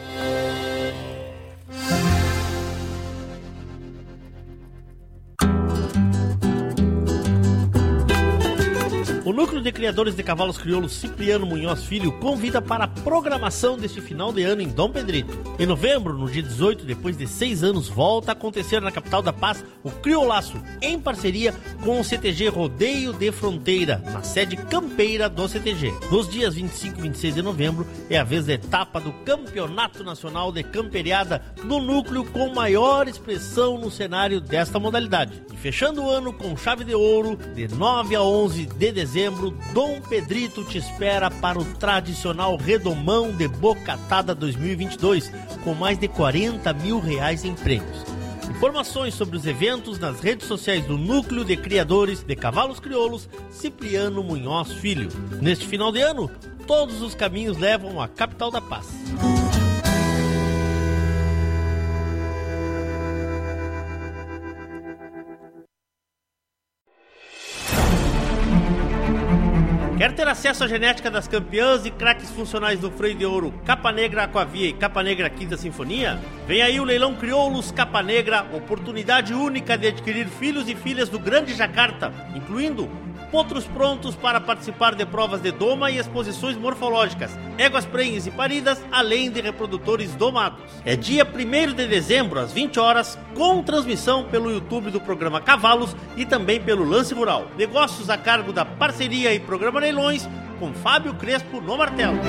[9.29, 14.01] O Núcleo de Criadores de Cavalos Crioulos Cipriano Munhoz Filho convida para a programação deste
[14.01, 15.37] final de ano em Dom Pedrito.
[15.59, 19.31] Em novembro, no dia 18, depois de seis anos, volta a acontecer na capital da
[19.31, 21.53] paz o Criolaço, em parceria
[21.85, 25.93] com o CTG Rodeio de Fronteira, na sede campeira do CTG.
[26.09, 30.51] Nos dias 25 e 26 de novembro é a vez da etapa do Campeonato Nacional
[30.51, 35.39] de Camperiada no núcleo com maior expressão no cenário desta modalidade.
[35.53, 39.18] E fechando o ano com chave de ouro, de 9 a 11 de dezembro,
[39.73, 45.29] Dom Pedrito te espera para o tradicional Redomão de Bocatada 2022,
[45.61, 48.05] com mais de 40 mil reais em prêmios.
[48.49, 54.23] Informações sobre os eventos nas redes sociais do Núcleo de Criadores de Cavalos Crioulos Cipriano
[54.23, 55.09] Munhoz Filho.
[55.41, 56.31] Neste final de ano,
[56.65, 58.87] todos os caminhos levam à capital da paz.
[70.31, 74.69] Acesso à genética das campeãs e craques funcionais do freio de ouro Capa Negra Aquavia
[74.69, 76.17] e Capa Negra Quinta Sinfonia?
[76.47, 81.19] Vem aí o leilão Crioulos Capa Negra, oportunidade única de adquirir filhos e filhas do
[81.19, 82.89] Grande Jacarta, incluindo
[83.31, 88.81] potros prontos para participar de provas de doma e exposições morfológicas, éguas prenhes e paridas,
[88.91, 90.63] além de reprodutores domados.
[90.85, 95.95] É dia 1 de dezembro, às 20 horas, com transmissão pelo YouTube do programa Cavalos
[96.17, 97.47] e também pelo Lance Rural.
[97.57, 100.27] Negócios a cargo da parceria e programa Leilões
[100.59, 102.19] com Fábio Crespo no Martelo.